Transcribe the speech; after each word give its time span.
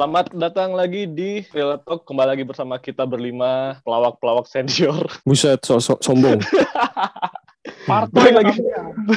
Selamat 0.00 0.32
datang 0.32 0.72
lagi 0.72 1.04
di 1.04 1.44
Real 1.52 1.76
Talk. 1.76 2.08
Kembali 2.08 2.32
lagi 2.32 2.40
bersama 2.40 2.80
kita 2.80 3.04
berlima 3.04 3.76
pelawak-pelawak 3.84 4.48
senior. 4.48 5.04
Buset, 5.28 5.60
so, 5.60 5.76
so, 5.76 6.00
sombong. 6.00 6.40
Baik 8.16 8.32
lagi, 8.32 8.56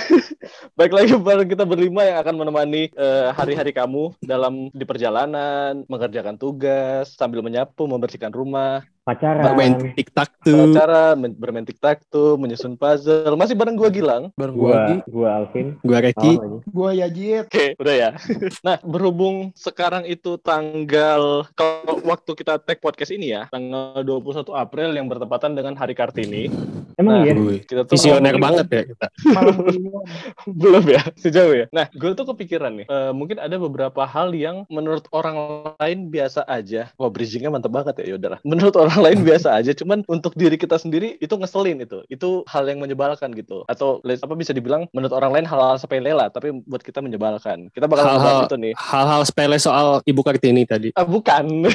baik 0.80 0.92
lagi 0.92 1.16
bareng 1.16 1.48
kita 1.48 1.64
berlima 1.64 2.04
yang 2.04 2.18
akan 2.20 2.36
menemani 2.36 2.92
eh, 2.92 3.30
hari-hari 3.32 3.72
kamu 3.72 4.12
dalam 4.20 4.68
di 4.76 4.84
perjalanan, 4.84 5.88
mengerjakan 5.88 6.36
tugas, 6.36 7.16
sambil 7.16 7.40
menyapu, 7.40 7.88
membersihkan 7.88 8.36
rumah, 8.36 8.84
pacaran 9.04 9.44
Main 9.56 9.74
tiktak 9.96 10.32
tuh. 10.42 10.72
beracara, 10.72 11.14
men- 11.20 11.36
bermain 11.36 11.68
tiktak 11.68 12.04
tuh, 12.08 12.40
menyusun 12.40 12.80
puzzle. 12.80 13.36
Masih 13.36 13.56
bareng 13.56 13.76
gua 13.76 13.92
Gilang. 13.92 14.24
Bareng 14.40 14.56
gua 14.56 14.72
gua 14.72 14.98
gua 15.12 15.30
Alvin 15.44 15.76
Gua 15.84 16.00
Reki. 16.00 16.34
Lagi. 16.40 16.58
Gua 16.72 16.90
Yajit. 16.96 17.44
Oke, 17.48 17.66
udah 17.78 17.96
ya. 17.96 18.10
nah, 18.68 18.80
berhubung 18.82 19.52
sekarang 19.54 20.08
itu 20.08 20.40
tanggal 20.40 21.48
kalau 21.54 22.00
waktu 22.08 22.32
kita 22.34 22.60
tag 22.64 22.80
podcast 22.80 23.12
ini 23.12 23.36
ya, 23.36 23.52
tanggal 23.52 24.02
21 24.02 24.56
April 24.56 24.90
yang 24.96 25.12
bertepatan 25.12 25.54
dengan 25.54 25.76
Hari 25.76 25.94
Kartini. 25.94 26.48
emang 26.94 27.14
Nah, 27.14 27.26
iya 27.26 27.34
Kita 27.66 27.90
tuh 27.90 27.98
Visioner 27.98 28.38
banget 28.38 28.68
ya 28.70 28.84
kita. 28.86 29.08
Belum 30.62 30.84
ya 30.86 31.02
sejauh 31.18 31.54
ya 31.56 31.66
nah 31.74 31.90
gue 31.90 32.12
tuh 32.14 32.28
kepikiran 32.34 32.84
nih 32.84 32.86
eh, 32.86 33.12
mungkin 33.16 33.42
ada 33.42 33.56
beberapa 33.58 34.04
hal 34.06 34.36
yang 34.36 34.68
menurut 34.70 35.08
orang 35.10 35.38
lain 35.80 36.12
biasa 36.12 36.46
aja 36.46 36.92
wah 37.00 37.10
bridgingnya 37.10 37.50
mantep 37.50 37.72
banget 37.74 38.04
ya 38.04 38.14
yaudahlah 38.16 38.40
menurut 38.46 38.76
orang 38.78 38.93
lain 39.00 39.24
biasa 39.24 39.56
aja 39.56 39.72
cuman 39.72 40.04
untuk 40.06 40.34
diri 40.34 40.56
kita 40.56 40.76
sendiri 40.76 41.16
itu 41.18 41.32
ngeselin 41.32 41.80
itu 41.80 42.04
itu 42.08 42.44
hal 42.46 42.66
yang 42.66 42.78
menyebalkan 42.78 43.32
gitu 43.32 43.64
atau 43.66 43.98
apa 44.00 44.34
bisa 44.34 44.52
dibilang 44.52 44.86
menurut 44.92 45.12
orang 45.12 45.32
lain 45.32 45.46
hal-hal 45.46 45.76
sepele 45.76 46.12
lah 46.12 46.28
tapi 46.28 46.52
buat 46.60 46.80
kita 46.80 47.00
menyebalkan 47.00 47.70
kita 47.70 47.86
bakal 47.86 48.06
Hal-hal- 48.06 48.46
itu 48.46 48.58
nih 48.58 48.74
Hal-hal 48.76 49.22
sepele 49.24 49.56
soal 49.56 50.04
Ibu 50.04 50.22
Kartini 50.22 50.64
tadi. 50.64 50.90
ah, 50.94 51.06
bukan 51.06 51.66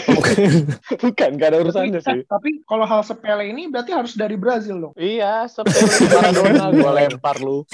bukan 1.01 1.31
gak 1.39 1.49
ada 1.49 1.59
urusannya 1.59 2.01
sih 2.01 2.21
Tapi 2.25 2.63
kalau 2.65 2.85
hal 2.85 3.01
sepele 3.01 3.49
ini 3.49 3.67
berarti 3.69 3.91
harus 3.91 4.13
dari 4.13 4.35
Brazil 4.35 4.77
dong. 4.81 4.93
Iya, 4.95 5.47
sepele 5.47 5.79
Maradona 6.09 6.65
gue 6.69 6.91
lempar 6.99 7.37
lu. 7.39 7.65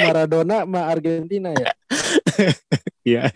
Maradona 0.00 0.56
sama 0.64 0.80
Argentina 0.86 1.50
ya. 1.52 1.72
Iya. 3.00 3.32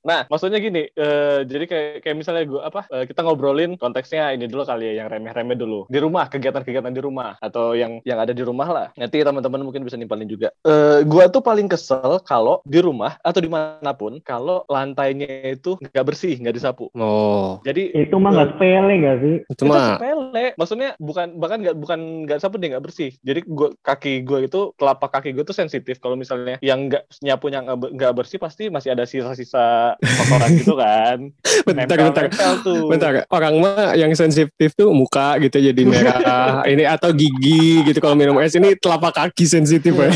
Nah, 0.00 0.24
maksudnya 0.32 0.56
gini, 0.56 0.88
eh, 0.88 1.44
jadi 1.44 1.64
kayak 1.68 1.92
kayak 2.00 2.16
misalnya 2.16 2.44
gue 2.48 2.60
apa 2.64 2.88
eh, 2.88 3.04
kita 3.04 3.20
ngobrolin 3.20 3.76
konteksnya 3.76 4.32
ini 4.32 4.48
dulu 4.48 4.64
kali 4.64 4.88
ya, 4.88 5.04
yang 5.04 5.08
remeh-remeh 5.12 5.52
dulu 5.52 5.84
di 5.92 5.98
rumah, 6.00 6.32
kegiatan-kegiatan 6.32 6.92
di 6.96 7.02
rumah 7.04 7.36
atau 7.44 7.76
yang 7.76 8.00
yang 8.08 8.16
ada 8.16 8.32
di 8.32 8.40
rumah 8.40 8.68
lah. 8.72 8.86
Nanti 8.96 9.20
teman-teman 9.20 9.60
mungkin 9.60 9.84
bisa 9.84 10.00
nimpalin 10.00 10.24
juga. 10.24 10.48
Eh, 10.64 11.04
gua 11.04 11.28
tuh 11.28 11.44
paling 11.44 11.68
kesel 11.68 12.24
kalau 12.24 12.64
di 12.64 12.80
rumah 12.80 13.20
atau 13.20 13.40
di 13.44 13.52
mana 13.52 13.92
pun 13.92 14.16
kalau 14.24 14.64
lantainya 14.64 15.52
itu 15.52 15.76
nggak 15.76 16.06
bersih, 16.08 16.40
nggak 16.40 16.56
disapu. 16.56 16.88
Oh, 16.96 17.60
Jadi 17.68 17.92
itu 17.92 18.16
mah 18.16 18.32
nggak 18.32 18.50
sepele 18.56 18.94
nggak 18.96 19.16
sih 19.20 19.34
itu 19.44 19.52
itu 19.60 19.64
mah 19.68 20.00
sepele. 20.00 20.46
Maksudnya 20.56 20.90
bukan 20.96 21.26
bahkan 21.36 21.58
nggak 21.60 21.76
bukan 21.76 21.98
nggak 22.24 22.38
sapu 22.40 22.56
deh 22.56 22.72
nggak 22.72 22.84
bersih. 22.88 23.12
Jadi 23.20 23.44
gua 23.44 23.76
kaki 23.84 24.24
gua 24.24 24.40
itu 24.40 24.72
telapak 24.80 25.20
kaki 25.20 25.36
gua 25.36 25.44
tuh 25.44 25.56
sensitif. 25.56 26.00
Kalau 26.00 26.16
misalnya 26.16 26.56
yang 26.64 26.88
nggak 26.88 27.04
nyapunya 27.28 27.60
nggak 27.60 27.76
be- 27.76 27.92
nggak 27.92 28.12
bersih 28.16 28.40
pasti 28.40 28.72
masih 28.72 28.96
ada 28.96 29.04
sisa-sisa 29.04 29.94
kotoran 30.00 30.50
gitu 30.56 30.72
kan. 30.74 31.16
bentar 31.68 31.96
bentar. 32.00 32.24
Nempel 32.32 32.52
tuh. 32.64 32.88
Bentar, 32.88 33.12
orang 33.28 33.54
mah 33.60 33.92
yang 33.92 34.16
sensitif 34.16 34.72
tuh 34.72 34.88
muka 34.90 35.36
gitu 35.38 35.60
jadi 35.60 35.82
merah. 35.84 36.64
ini 36.72 36.88
atau 36.88 37.12
gigi 37.12 37.84
gitu 37.84 38.00
kalau 38.00 38.16
minum 38.16 38.40
es 38.40 38.56
ini 38.56 38.72
telapak 38.74 39.12
kaki 39.14 39.44
sensitif 39.44 39.92
ya. 39.92 40.08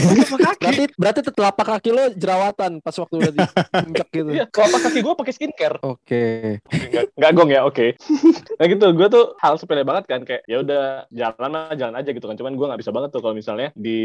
Berarti 0.63 0.85
berarti 0.97 1.21
telapak 1.27 1.67
kaki 1.77 1.91
lo 1.91 2.05
jerawatan 2.15 2.81
pas 2.81 2.95
waktu 2.95 3.15
udah 3.19 3.33
diinjak 3.35 4.09
gitu. 4.17 4.31
Iya, 4.33 4.45
telapak 4.49 4.81
kaki 4.89 4.99
gua 5.03 5.15
pakai 5.19 5.33
skincare. 5.35 5.77
Oke. 5.83 6.59
Nggak, 6.71 7.05
nggak 7.19 7.31
gong 7.35 7.51
ya, 7.51 7.61
oke. 7.67 7.87
nah 8.57 8.67
gitu, 8.71 8.87
gue 8.95 9.09
tuh 9.11 9.25
hal 9.43 9.59
sepele 9.59 9.83
banget 9.83 10.07
kan 10.07 10.23
kayak 10.23 10.47
ya 10.47 10.63
udah 10.63 10.83
jalan 11.11 11.53
aja, 11.59 11.75
jalan 11.75 11.95
aja 11.99 12.11
gitu 12.15 12.25
kan. 12.25 12.39
Cuman 12.39 12.55
gue 12.55 12.67
nggak 12.71 12.81
bisa 12.81 12.95
banget 12.95 13.11
tuh 13.11 13.21
kalau 13.21 13.35
misalnya 13.35 13.75
di 13.75 13.99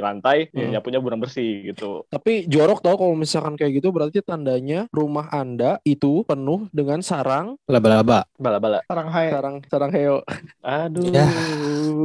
lantai 0.00 0.50
ya 0.50 0.60
Hmm. 0.60 0.72
nyapunya 0.76 0.98
kurang 1.00 1.20
bersih 1.22 1.72
gitu. 1.72 2.04
Tapi 2.10 2.50
jorok 2.50 2.82
tau 2.82 2.98
kalau 2.98 3.14
misalkan 3.14 3.54
kayak 3.54 3.78
gitu 3.78 3.94
berarti 3.94 4.18
tandanya 4.18 4.90
rumah 4.90 5.30
Anda 5.30 5.78
itu 5.86 6.26
penuh 6.26 6.66
dengan 6.74 7.06
sarang 7.06 7.54
Laba-laba. 7.70 8.26
Bala-bala. 8.34 8.82
Sarang 8.90 9.08
hai. 9.14 9.30
sarang 9.30 9.56
sarang 9.70 9.90
heo. 9.94 10.18
Aduh. 10.58 11.06
Ya. 11.06 11.26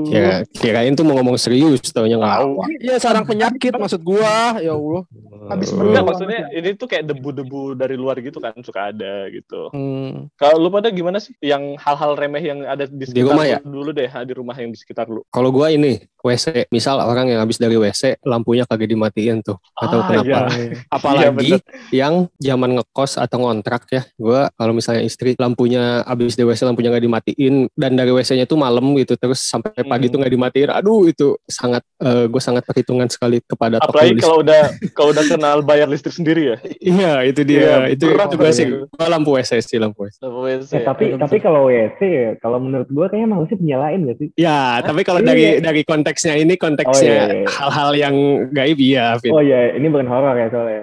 Kira, 0.06 0.34
kirain 0.54 0.94
tuh 0.94 1.02
mau 1.02 1.18
ngomong 1.18 1.42
serius 1.42 1.90
taunya 1.90 2.22
nggak. 2.22 2.38
Tahu. 2.38 2.54
Iya 2.86 2.96
sarang 3.02 3.26
penyakit 3.26 3.74
maksud 3.74 4.06
gua. 4.06 4.62
Ya 4.62 4.78
Allah. 4.78 5.10
Habis. 5.50 5.74
Enggak, 5.74 6.06
maksudnya 6.06 6.42
ini 6.54 6.70
tuh 6.78 6.86
kayak 6.86 7.10
debu-debu 7.10 7.74
dari 7.74 7.98
luar 7.98 8.22
gitu 8.22 8.38
kan 8.38 8.54
suka 8.62 8.94
ada 8.94 9.26
gitu. 9.34 9.74
Hmm. 9.74 10.30
Kalau 10.38 10.62
lu 10.62 10.70
pada 10.70 10.94
gimana 10.94 11.18
sih? 11.18 11.34
Yang 11.42 11.82
hal-hal 11.82 12.14
remeh 12.14 12.44
yang 12.46 12.60
ada 12.66 12.86
di 12.86 13.06
sekitar 13.10 13.34
rumah 13.34 13.46
lu 13.46 13.54
ya? 13.54 13.60
dulu 13.62 13.90
deh, 13.90 14.10
di 14.10 14.34
rumah 14.38 14.56
yang 14.58 14.70
di 14.70 14.78
sekitar 14.78 15.10
lu. 15.10 15.26
Kalau 15.34 15.50
gua 15.50 15.74
ini 15.74 15.98
WC, 16.26 16.70
misal 16.74 16.98
orang 17.02 17.30
yang 17.30 17.42
habis 17.46 17.62
dari 17.62 17.78
WC 17.78 18.26
lampunya 18.26 18.66
kagak 18.66 18.90
dimatiin 18.90 19.46
tuh. 19.46 19.62
Atau 19.78 19.95
Ah, 19.98 20.06
kenapa? 20.06 20.38
iya. 20.52 20.70
Apalagi 20.96 21.46
Iya, 21.46 21.58
yang 21.92 22.14
zaman 22.38 22.76
ngekos 22.76 23.16
atau 23.16 23.38
ngontrak 23.40 23.88
ya. 23.88 24.04
Gua 24.16 24.50
kalau 24.52 24.72
misalnya 24.72 25.02
istri 25.02 25.36
lampunya 25.36 25.84
habis 26.02 26.34
dari 26.34 26.48
WC 26.48 26.64
lampunya 26.64 26.90
nggak 26.90 27.04
dimatiin 27.04 27.56
dan 27.72 27.92
dari 27.94 28.10
WC-nya 28.10 28.46
tuh 28.46 28.56
malam 28.56 28.96
gitu 28.96 29.16
terus 29.16 29.40
sampai 29.40 29.72
pagi 29.80 30.06
Hmm. 30.06 30.12
tuh 30.12 30.20
nggak 30.20 30.34
dimatiin. 30.34 30.70
Aduh 30.72 31.06
itu 31.06 31.28
sangat 31.46 31.82
gue 32.06 32.40
sangat 32.40 32.64
perhitungan 32.64 33.08
sekali 33.08 33.40
kepada 33.42 33.78
toko 33.78 33.96
Apalagi 33.96 34.12
listrik. 34.12 34.24
kalau 34.24 34.38
udah 34.40 34.64
kalau 34.98 35.10
udah 35.12 35.26
kenal 35.26 35.58
bayar 35.62 35.86
listrik 35.86 36.14
sendiri 36.14 36.42
ya. 36.46 36.58
Iya 36.78 37.14
itu 37.24 37.42
dia. 37.42 37.60
Iya, 37.60 37.78
itu 37.92 38.06
berat 38.08 38.30
juga 38.30 38.50
sih. 38.50 38.66
itu. 38.66 38.86
Gua 38.88 39.08
lampu 39.08 39.30
WC 39.32 39.52
sih 39.60 39.78
lampu 39.78 40.04
WC. 40.04 40.16
Sama 40.18 40.40
WC. 40.42 40.70
Eh, 40.72 40.84
tapi 40.84 41.06
tapi 41.16 41.38
kalau 41.40 41.68
WC 41.68 42.00
ya, 42.02 42.30
kalau 42.38 42.58
menurut 42.58 42.88
gua 42.88 43.08
kayaknya 43.08 43.30
manusia 43.32 43.56
penyalain 43.56 44.00
gak 44.04 44.18
sih 44.18 44.30
Ya, 44.36 44.80
tapi 44.82 45.02
kalau 45.02 45.20
Iya. 45.20 45.28
dari 45.28 45.44
dari 45.60 45.82
konteksnya 45.82 46.36
ini 46.36 46.56
konteksnya 46.56 46.94
Oh, 46.96 47.04
iya, 47.06 47.24
iya. 47.36 47.48
hal-hal 47.48 47.90
yang 47.94 48.16
gaib 48.50 48.78
iya, 48.78 49.06
Fit. 49.18 49.30
oh 49.30 49.40
iya 49.40 49.74
ini 49.74 49.85
bukan 49.92 50.08
horor 50.08 50.36
ya 50.38 50.48
soalnya 50.50 50.82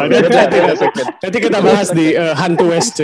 nanti, 1.22 1.38
kita 1.38 1.58
bahas 1.60 1.88
di 1.92 2.12
eh, 2.16 2.34
hantu 2.36 2.72
WC. 2.72 2.98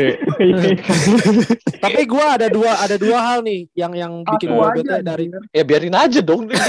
Tapi 1.84 2.02
gua 2.08 2.40
ada 2.40 2.48
dua 2.48 2.72
ada 2.80 2.96
dua 2.96 3.18
hal 3.20 3.38
nih 3.44 3.68
yang 3.76 3.92
yang 3.96 4.12
bikin 4.24 4.52
aja 4.52 4.70
bete 4.72 4.96
dari 5.04 5.26
Ya 5.52 5.62
biarin 5.64 5.96
aja 5.96 6.20
dong 6.22 6.48
dia 6.48 6.60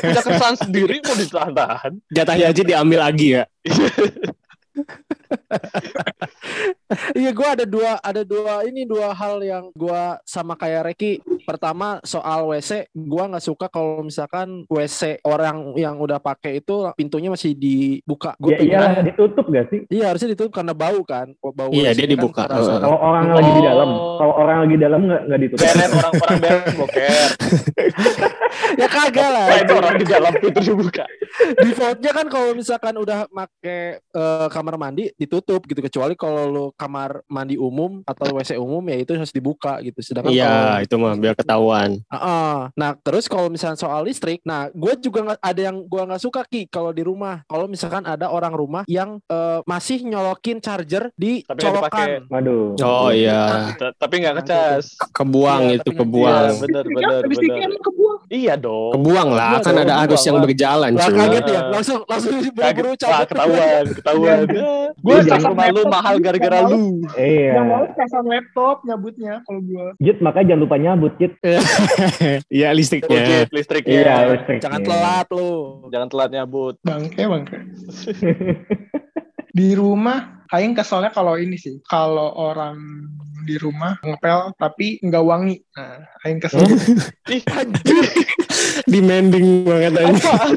punya 0.00 0.22
keresahan 0.22 0.56
sendiri 0.56 1.00
mau 1.04 1.16
ditahan-tahan. 1.16 1.92
Jatahnya 2.10 2.46
aja 2.52 2.62
diambil 2.62 2.98
lagi 3.04 3.40
ya. 3.40 3.44
Iya 7.14 7.30
gue 7.32 7.48
ada 7.48 7.64
dua 7.66 7.98
ada 7.98 8.22
dua 8.22 8.62
ini 8.62 8.86
dua 8.86 9.10
hal 9.10 9.42
yang 9.42 9.64
gua 9.74 10.20
sama 10.22 10.54
kayak 10.54 10.94
Reki. 10.94 11.18
Pertama 11.44 11.98
soal 12.06 12.46
WC, 12.48 12.88
gua 12.94 13.26
nggak 13.28 13.44
suka 13.44 13.66
kalau 13.68 14.00
misalkan 14.00 14.62
WC 14.70 15.20
orang 15.26 15.74
yang 15.74 15.98
udah 15.98 16.16
pakai 16.16 16.62
itu 16.62 16.86
pintunya 16.94 17.28
masih 17.28 17.52
dibuka. 17.52 18.32
Gue 18.38 18.54
ya 18.54 18.78
iyalah 18.78 19.02
ditutup 19.02 19.44
gak 19.48 19.66
sih 19.68 19.80
Iya 19.90 20.14
harusnya 20.14 20.32
ditutup 20.32 20.54
karena 20.54 20.72
bau 20.72 21.02
kan. 21.02 21.34
Bau 21.36 21.68
Iya, 21.68 21.90
WC 21.92 21.98
dia 21.98 22.06
kan 22.06 22.12
dibuka. 22.14 22.42
kalau 22.46 22.96
orang 22.96 23.26
lagi 23.28 23.50
di 23.50 23.62
dalam 23.62 23.88
Oh. 23.94 24.16
kalau 24.16 24.34
orang 24.38 24.56
lagi 24.64 24.74
di 24.74 24.82
dalam 24.82 25.00
nggak 25.04 25.22
nggak 25.28 25.40
ditutup 25.42 25.64
Beren 25.66 25.90
orang-orang 25.92 26.36
beren 26.40 26.72
boker. 26.78 27.28
ya 28.80 28.86
kagak 28.88 29.28
lah. 29.28 29.46
Nah, 29.50 29.58
itu 29.60 29.72
orang 29.74 29.94
di 29.98 30.06
dalam 30.06 30.32
pintu 30.32 30.60
dibuka. 30.62 31.04
Defaultnya 31.58 32.10
kan 32.14 32.26
kalau 32.30 32.50
misalkan 32.54 32.94
udah 32.96 33.26
make 33.28 33.60
eh, 34.00 34.46
kamar 34.48 34.74
mandi 34.78 35.10
ditutup 35.14 35.43
gitu 35.44 35.80
kecuali 35.80 36.14
kalau 36.14 36.42
lu 36.46 36.64
kamar 36.72 37.20
mandi 37.26 37.54
umum 37.54 38.00
atau 38.02 38.32
WC 38.32 38.56
umum 38.56 38.80
ya 38.84 38.96
itu 38.98 39.12
harus 39.12 39.30
dibuka 39.30 39.78
gitu. 39.80 40.00
Sedangkan 40.00 40.28
kalau 40.28 40.36
Iya, 40.36 40.80
itu 40.80 40.94
mah 40.94 41.14
biar 41.14 41.34
ketahuan. 41.34 42.00
Heeh. 42.02 42.54
Nah 42.72 42.90
terus 42.98 43.26
kalau 43.26 43.46
misalnya 43.46 43.76
soal 43.76 44.02
listrik, 44.02 44.40
nah 44.42 44.68
gue 44.68 44.92
juga 44.98 45.20
nggak 45.24 45.40
ada 45.40 45.60
yang 45.62 45.76
gue 45.80 46.02
nggak 46.02 46.20
suka 46.20 46.40
ki 46.42 46.66
kalau 46.66 46.90
di 46.90 47.02
rumah. 47.02 47.44
Kalau 47.44 47.66
misalkan 47.66 48.04
ada 48.04 48.28
orang 48.28 48.52
rumah 48.52 48.82
yang 48.86 49.20
eh, 49.24 49.60
masih 49.64 50.00
nyolokin 50.02 50.58
charger 50.58 51.12
di 51.12 51.42
Tapi 51.42 51.60
colokan. 51.60 51.82
dipakai. 51.84 52.10
waduh 52.26 52.66
Oh 52.80 53.10
iya, 53.10 53.72
T- 53.74 53.94
Tapi 53.94 54.14
nggak 54.18 54.34
ngecas. 54.38 54.84
kebuang 55.10 55.62
Iya, 55.66 55.76
itu 55.76 55.90
kebuang. 55.92 56.44
Iya, 56.46 56.60
bener 56.60 56.84
Ya, 56.84 56.94
bener 56.94 57.20
listriknya 57.26 57.54
bener. 57.56 57.68
emang 57.68 57.82
kebuang. 57.82 58.18
Iya 58.26 58.54
dong. 58.56 58.92
Kebuang 58.94 59.28
lah, 59.30 59.50
Iya 59.50 59.58
kan 59.60 59.74
ada 59.76 59.94
arus 59.98 60.10
kebuang 60.14 60.26
yang 60.26 60.38
berjalan 60.40 60.90
Lah 60.94 61.10
kaget 61.10 61.44
ya, 61.46 61.60
langsung 61.68 61.98
langsung 62.04 62.32
Kaget. 62.34 62.52
buru-buru 62.54 62.92
ketahuan, 63.24 63.84
ketahuan. 63.92 64.38
Gue 65.04 65.18
Casan 65.28 65.50
rumah 65.52 65.66
lu 65.72 65.82
mahal 65.88 66.14
gara-gara 66.20 66.58
yang 66.62 66.70
lu. 66.70 66.78
iya 67.16 67.52
Yang 67.60 67.66
mau 67.66 67.84
pasang 67.96 68.26
laptop 68.28 68.76
nyabutnya 68.84 69.34
kalau 69.44 69.60
gue. 69.64 69.86
Jit 70.00 70.18
makanya 70.20 70.46
jangan 70.54 70.62
lupa 70.62 70.76
nyabut 70.76 71.12
Jit 71.16 71.32
Iya 72.60 72.68
listriknya. 72.76 73.16
Ojek 73.16 73.48
listriknya. 73.52 73.94
iya 73.94 74.14
listrik 74.32 74.58
Jangan 74.60 74.80
telat 74.84 75.26
lu. 75.32 75.52
Jangan 75.88 76.08
telat 76.12 76.30
nyabut. 76.32 76.74
Bangke 76.84 77.22
bangke. 77.24 77.56
di 79.58 79.68
rumah 79.78 80.43
Aing 80.54 80.70
keselnya 80.72 81.10
kalau 81.10 81.34
ini 81.34 81.58
sih, 81.58 81.82
kalau 81.82 82.30
orang 82.32 82.78
di 83.42 83.58
rumah 83.58 83.98
ngepel 84.00 84.54
tapi 84.54 85.02
nggak 85.02 85.20
wangi. 85.20 85.58
Nah, 85.74 86.06
Aing 86.22 86.38
kesel. 86.38 86.62
Ih, 87.34 87.42
Demanding 88.84 89.64
banget 89.64 89.92
apaan? 89.96 90.54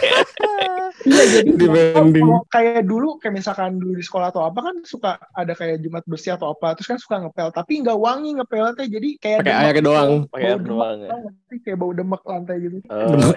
Iya 0.00 0.84
Iya 1.00 1.24
jadi 1.32 1.50
Dibanding. 1.56 2.22
kalau 2.22 2.40
kayak 2.46 2.82
dulu 2.84 3.16
kayak 3.16 3.34
misalkan 3.34 3.80
dulu 3.80 3.96
di 3.96 4.04
sekolah 4.04 4.28
atau 4.28 4.44
apa 4.44 4.60
kan 4.60 4.76
suka 4.84 5.16
ada 5.32 5.56
kayak 5.56 5.80
Jumat 5.80 6.04
bersih 6.04 6.36
atau 6.36 6.52
apa 6.52 6.76
terus 6.76 6.86
kan 6.86 6.98
suka 7.00 7.16
ngepel 7.18 7.48
tapi 7.50 7.80
nggak 7.80 7.96
wangi 7.96 8.36
ngepelnya 8.36 8.76
teh 8.76 8.84
jadi 8.86 9.08
kayak 9.16 9.38
Pakai 9.40 9.48
demek 9.48 9.64
air 9.64 9.74
gitu. 9.74 9.86
doang. 9.86 10.10
Pakai 10.28 10.44
air 10.46 10.58
Bau 10.58 10.68
doang 10.68 10.96
demek, 10.98 11.08
ya. 11.08 11.58
kayak 11.58 11.78
bau 11.78 11.92
demek 11.92 12.22
lantai 12.22 12.56
gitu 12.60 12.76
Oh, 12.86 13.32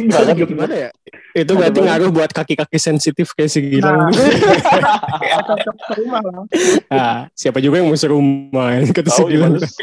Itu 0.00 0.18
lagi 0.20 0.42
gimana 0.44 0.74
ya? 0.76 0.90
Itu 1.30 1.52
berarti 1.54 1.78
ngaruh 1.80 2.10
buat 2.10 2.30
kaki-kaki 2.30 2.78
sensitif 2.78 3.30
kayak 3.40 3.50
si 3.50 3.60
Gilang. 3.64 4.12
Ke 5.88 5.92
rumah 5.96 6.20
lah 6.20 6.44
Nah, 6.92 7.16
siapa 7.32 7.64
juga 7.64 7.80
yang 7.80 7.88
mau 7.88 7.96
serumah 7.96 8.84
kata 8.92 9.08
si 9.08 9.16
tahu 9.24 9.32
Gilang. 9.32 9.56
gimana 9.56 9.64
sih? 9.72 9.80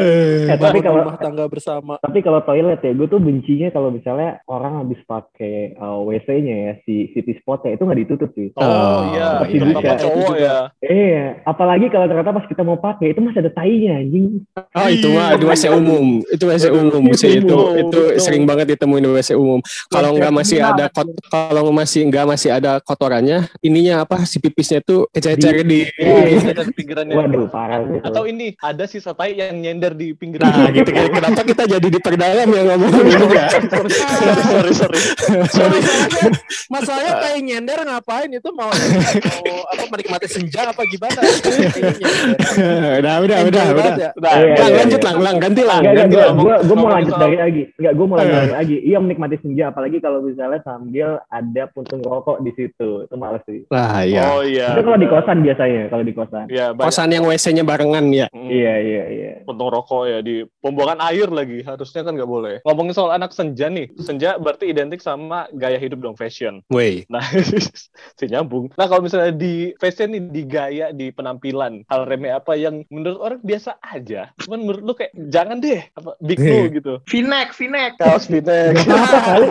Eh, 0.00 0.48
Eh, 0.50 0.56
tapi 0.56 0.80
kalau 0.80 1.04
rumah 1.04 1.16
tangga 1.16 1.44
bersama. 1.46 1.94
tapi 2.00 2.20
kalau 2.20 2.40
toilet 2.42 2.80
ya, 2.80 2.90
gue 2.90 3.06
tuh 3.06 3.18
bencinya 3.18 3.68
kalau 3.68 3.90
misalnya 3.90 4.40
orang 4.44 4.80
habis 4.80 4.98
pakai 5.04 5.76
uh, 5.76 6.00
WC-nya 6.02 6.56
ya 6.56 6.72
si 6.82 7.12
city 7.12 7.36
spot 7.36 7.62
ya 7.62 7.74
itu 7.74 7.82
nggak 7.82 8.00
ditutup 8.00 8.30
sih. 8.32 8.50
Oh 8.56 8.62
Oh, 8.62 9.00
iya, 9.12 9.44
iya. 9.44 9.60
Itu 9.60 9.64
cowok 10.00 10.16
juga. 10.16 10.34
ya. 10.36 10.56
Iya, 10.80 11.24
apalagi 11.44 11.86
kalau 11.88 12.06
ternyata 12.06 12.30
pas 12.32 12.46
kita 12.46 12.62
mau 12.62 12.76
pakai 12.76 13.12
itu 13.12 13.20
masih 13.20 13.40
ada 13.40 13.52
tainya 13.52 13.92
anjing. 13.96 14.42
Oh 14.72 14.88
itu 14.88 15.06
mah 15.10 15.36
di 15.36 15.44
WC 15.44 15.64
umum, 15.70 16.06
itu 16.24 16.44
WC 16.44 16.64
umum 16.70 17.02
sih 17.12 17.32
itu 17.38 17.56
itu 17.76 18.00
sering 18.16 18.44
banget 18.44 18.74
ditemuin 18.74 19.02
di 19.02 19.10
WC 19.12 19.30
umum. 19.34 19.60
Kalau 19.86 20.10
nggak 20.12 20.32
masih 20.32 20.58
ada 20.58 20.88
kot, 20.88 21.06
kalau 21.28 21.70
masih 21.70 22.08
nggak 22.08 22.26
masih 22.26 22.50
ada 22.50 22.80
kotorannya, 22.80 23.46
ininya 23.60 24.02
apa 24.02 24.24
si 24.24 24.38
pipisnya 24.38 24.80
tuh 24.80 25.06
kececer 25.10 25.62
di. 25.62 25.84
Iya, 25.92 26.52
ada 26.52 26.64
di 26.64 26.72
pinggirannya. 26.72 27.14
Waduh, 27.14 27.46
parah. 27.46 27.80
Atau 28.04 28.26
ini 28.26 28.52
ada 28.60 28.84
sisa 28.84 29.14
tai 29.14 29.38
yang 29.38 29.56
nyender 29.62 29.94
di 29.94 30.12
pinggir. 30.12 30.42
Nah 30.42 30.68
gitu 30.74 30.90
kan 30.90 31.08
kenapa 31.08 31.42
kita 31.46 31.64
jadi 31.78 31.88
diperdalam 31.88 32.48
ya 32.50 32.62
ngomongin 32.74 33.04
ini 33.06 33.26
ya? 33.32 33.48
sorry, 34.50 34.72
sorry. 34.74 35.00
Sorry. 35.48 35.80
Masalahnya, 36.70 37.12
kayak 37.22 37.38
nyender 37.44 37.78
ngapain 37.86 38.30
itu 38.30 38.48
mau 38.52 38.70
mau 39.30 39.44
apa 39.70 39.84
menikmati 39.90 40.26
senja 40.26 40.70
apa 40.70 40.82
gimana? 40.86 41.20
udah 43.00 43.14
udah 43.24 43.38
udah 43.46 43.64
udah. 43.74 43.92
Nah, 44.20 44.40
Iya, 44.40 44.56
Lang 44.56 44.70
iya, 44.72 44.78
lanjut 44.82 45.00
iya. 45.00 45.06
lang 45.08 45.16
lang 45.20 45.36
ganti 45.38 45.62
lang. 45.62 45.82
Ganti 45.84 46.14
gue 46.16 46.22
lang. 46.22 46.36
gua, 46.38 46.56
gua 46.64 46.76
mau 46.76 46.90
lanjut 46.90 47.14
dari 47.16 47.36
lagi. 47.36 47.62
Enggak, 47.76 47.92
gue 47.94 48.06
mau 48.06 48.16
lanjut 48.18 48.36
dari 48.36 48.52
lagi. 48.54 48.76
Iya 48.82 48.98
menikmati 49.00 49.36
senja, 49.42 49.64
apalagi 49.70 49.98
kalau 50.00 50.18
misalnya 50.24 50.60
sambil 50.64 51.08
ada 51.28 51.62
puntung 51.72 52.00
rokok 52.02 52.38
di 52.42 52.52
situ. 52.56 52.88
Itu 53.06 53.14
males 53.16 53.42
sih. 53.44 53.66
Lah 53.68 54.02
ya. 54.06 54.22
Oh 54.32 54.42
iya. 54.42 54.74
Itu 54.74 54.82
kalau 54.86 54.98
di 54.98 55.08
kosan 55.08 55.38
biasanya, 55.44 55.82
kalau 55.92 56.04
di 56.04 56.14
kosan. 56.14 56.46
Iya. 56.48 56.66
Kosan 56.74 57.08
yang 57.12 57.24
WC-nya 57.26 57.64
barengan 57.90 58.06
ya. 58.14 58.26
Mm. 58.30 58.48
Iya, 58.50 58.74
iya, 58.78 59.04
iya. 59.10 59.32
Untung 59.50 59.70
rokok 59.74 60.06
ya 60.06 60.18
di 60.22 60.46
pembuangan 60.62 61.02
air 61.10 61.26
lagi 61.26 61.66
harusnya 61.66 62.06
kan 62.06 62.14
nggak 62.14 62.30
boleh. 62.30 62.54
Ngomongin 62.62 62.94
soal 62.94 63.10
anak 63.10 63.34
senja 63.34 63.66
nih, 63.66 63.90
senja 63.98 64.38
berarti 64.38 64.70
identik 64.70 65.02
sama 65.02 65.50
gaya 65.58 65.76
hidup 65.76 65.98
dong 65.98 66.14
fashion. 66.14 66.62
Woi. 66.70 67.04
Nah, 67.10 67.22
si 68.18 68.24
nyambung. 68.30 68.70
Nah 68.78 68.86
kalau 68.86 69.02
misalnya 69.02 69.34
di 69.34 69.74
fashion 69.82 70.14
nih, 70.14 70.22
di 70.30 70.42
gaya, 70.46 70.86
di 70.94 71.10
penampilan, 71.10 71.82
hal 71.90 72.06
remeh 72.06 72.30
apa 72.30 72.54
yang 72.54 72.86
menurut 72.88 73.18
orang 73.18 73.40
biasa 73.42 73.82
aja, 73.82 74.30
cuman 74.46 74.62
menurut 74.62 74.82
lu 74.86 74.94
kayak 74.94 75.12
jangan 75.34 75.58
deh, 75.58 75.82
apa 75.98 76.14
big 76.22 76.38
no 76.38 76.70
gitu. 76.70 76.94
V-neck 77.10 77.50
V-neck 77.58 77.98
Kaos 77.98 78.30
v-neck. 78.30 78.78
Gak 78.78 78.86
apa-apa 78.86 79.18
kali. 79.26 79.48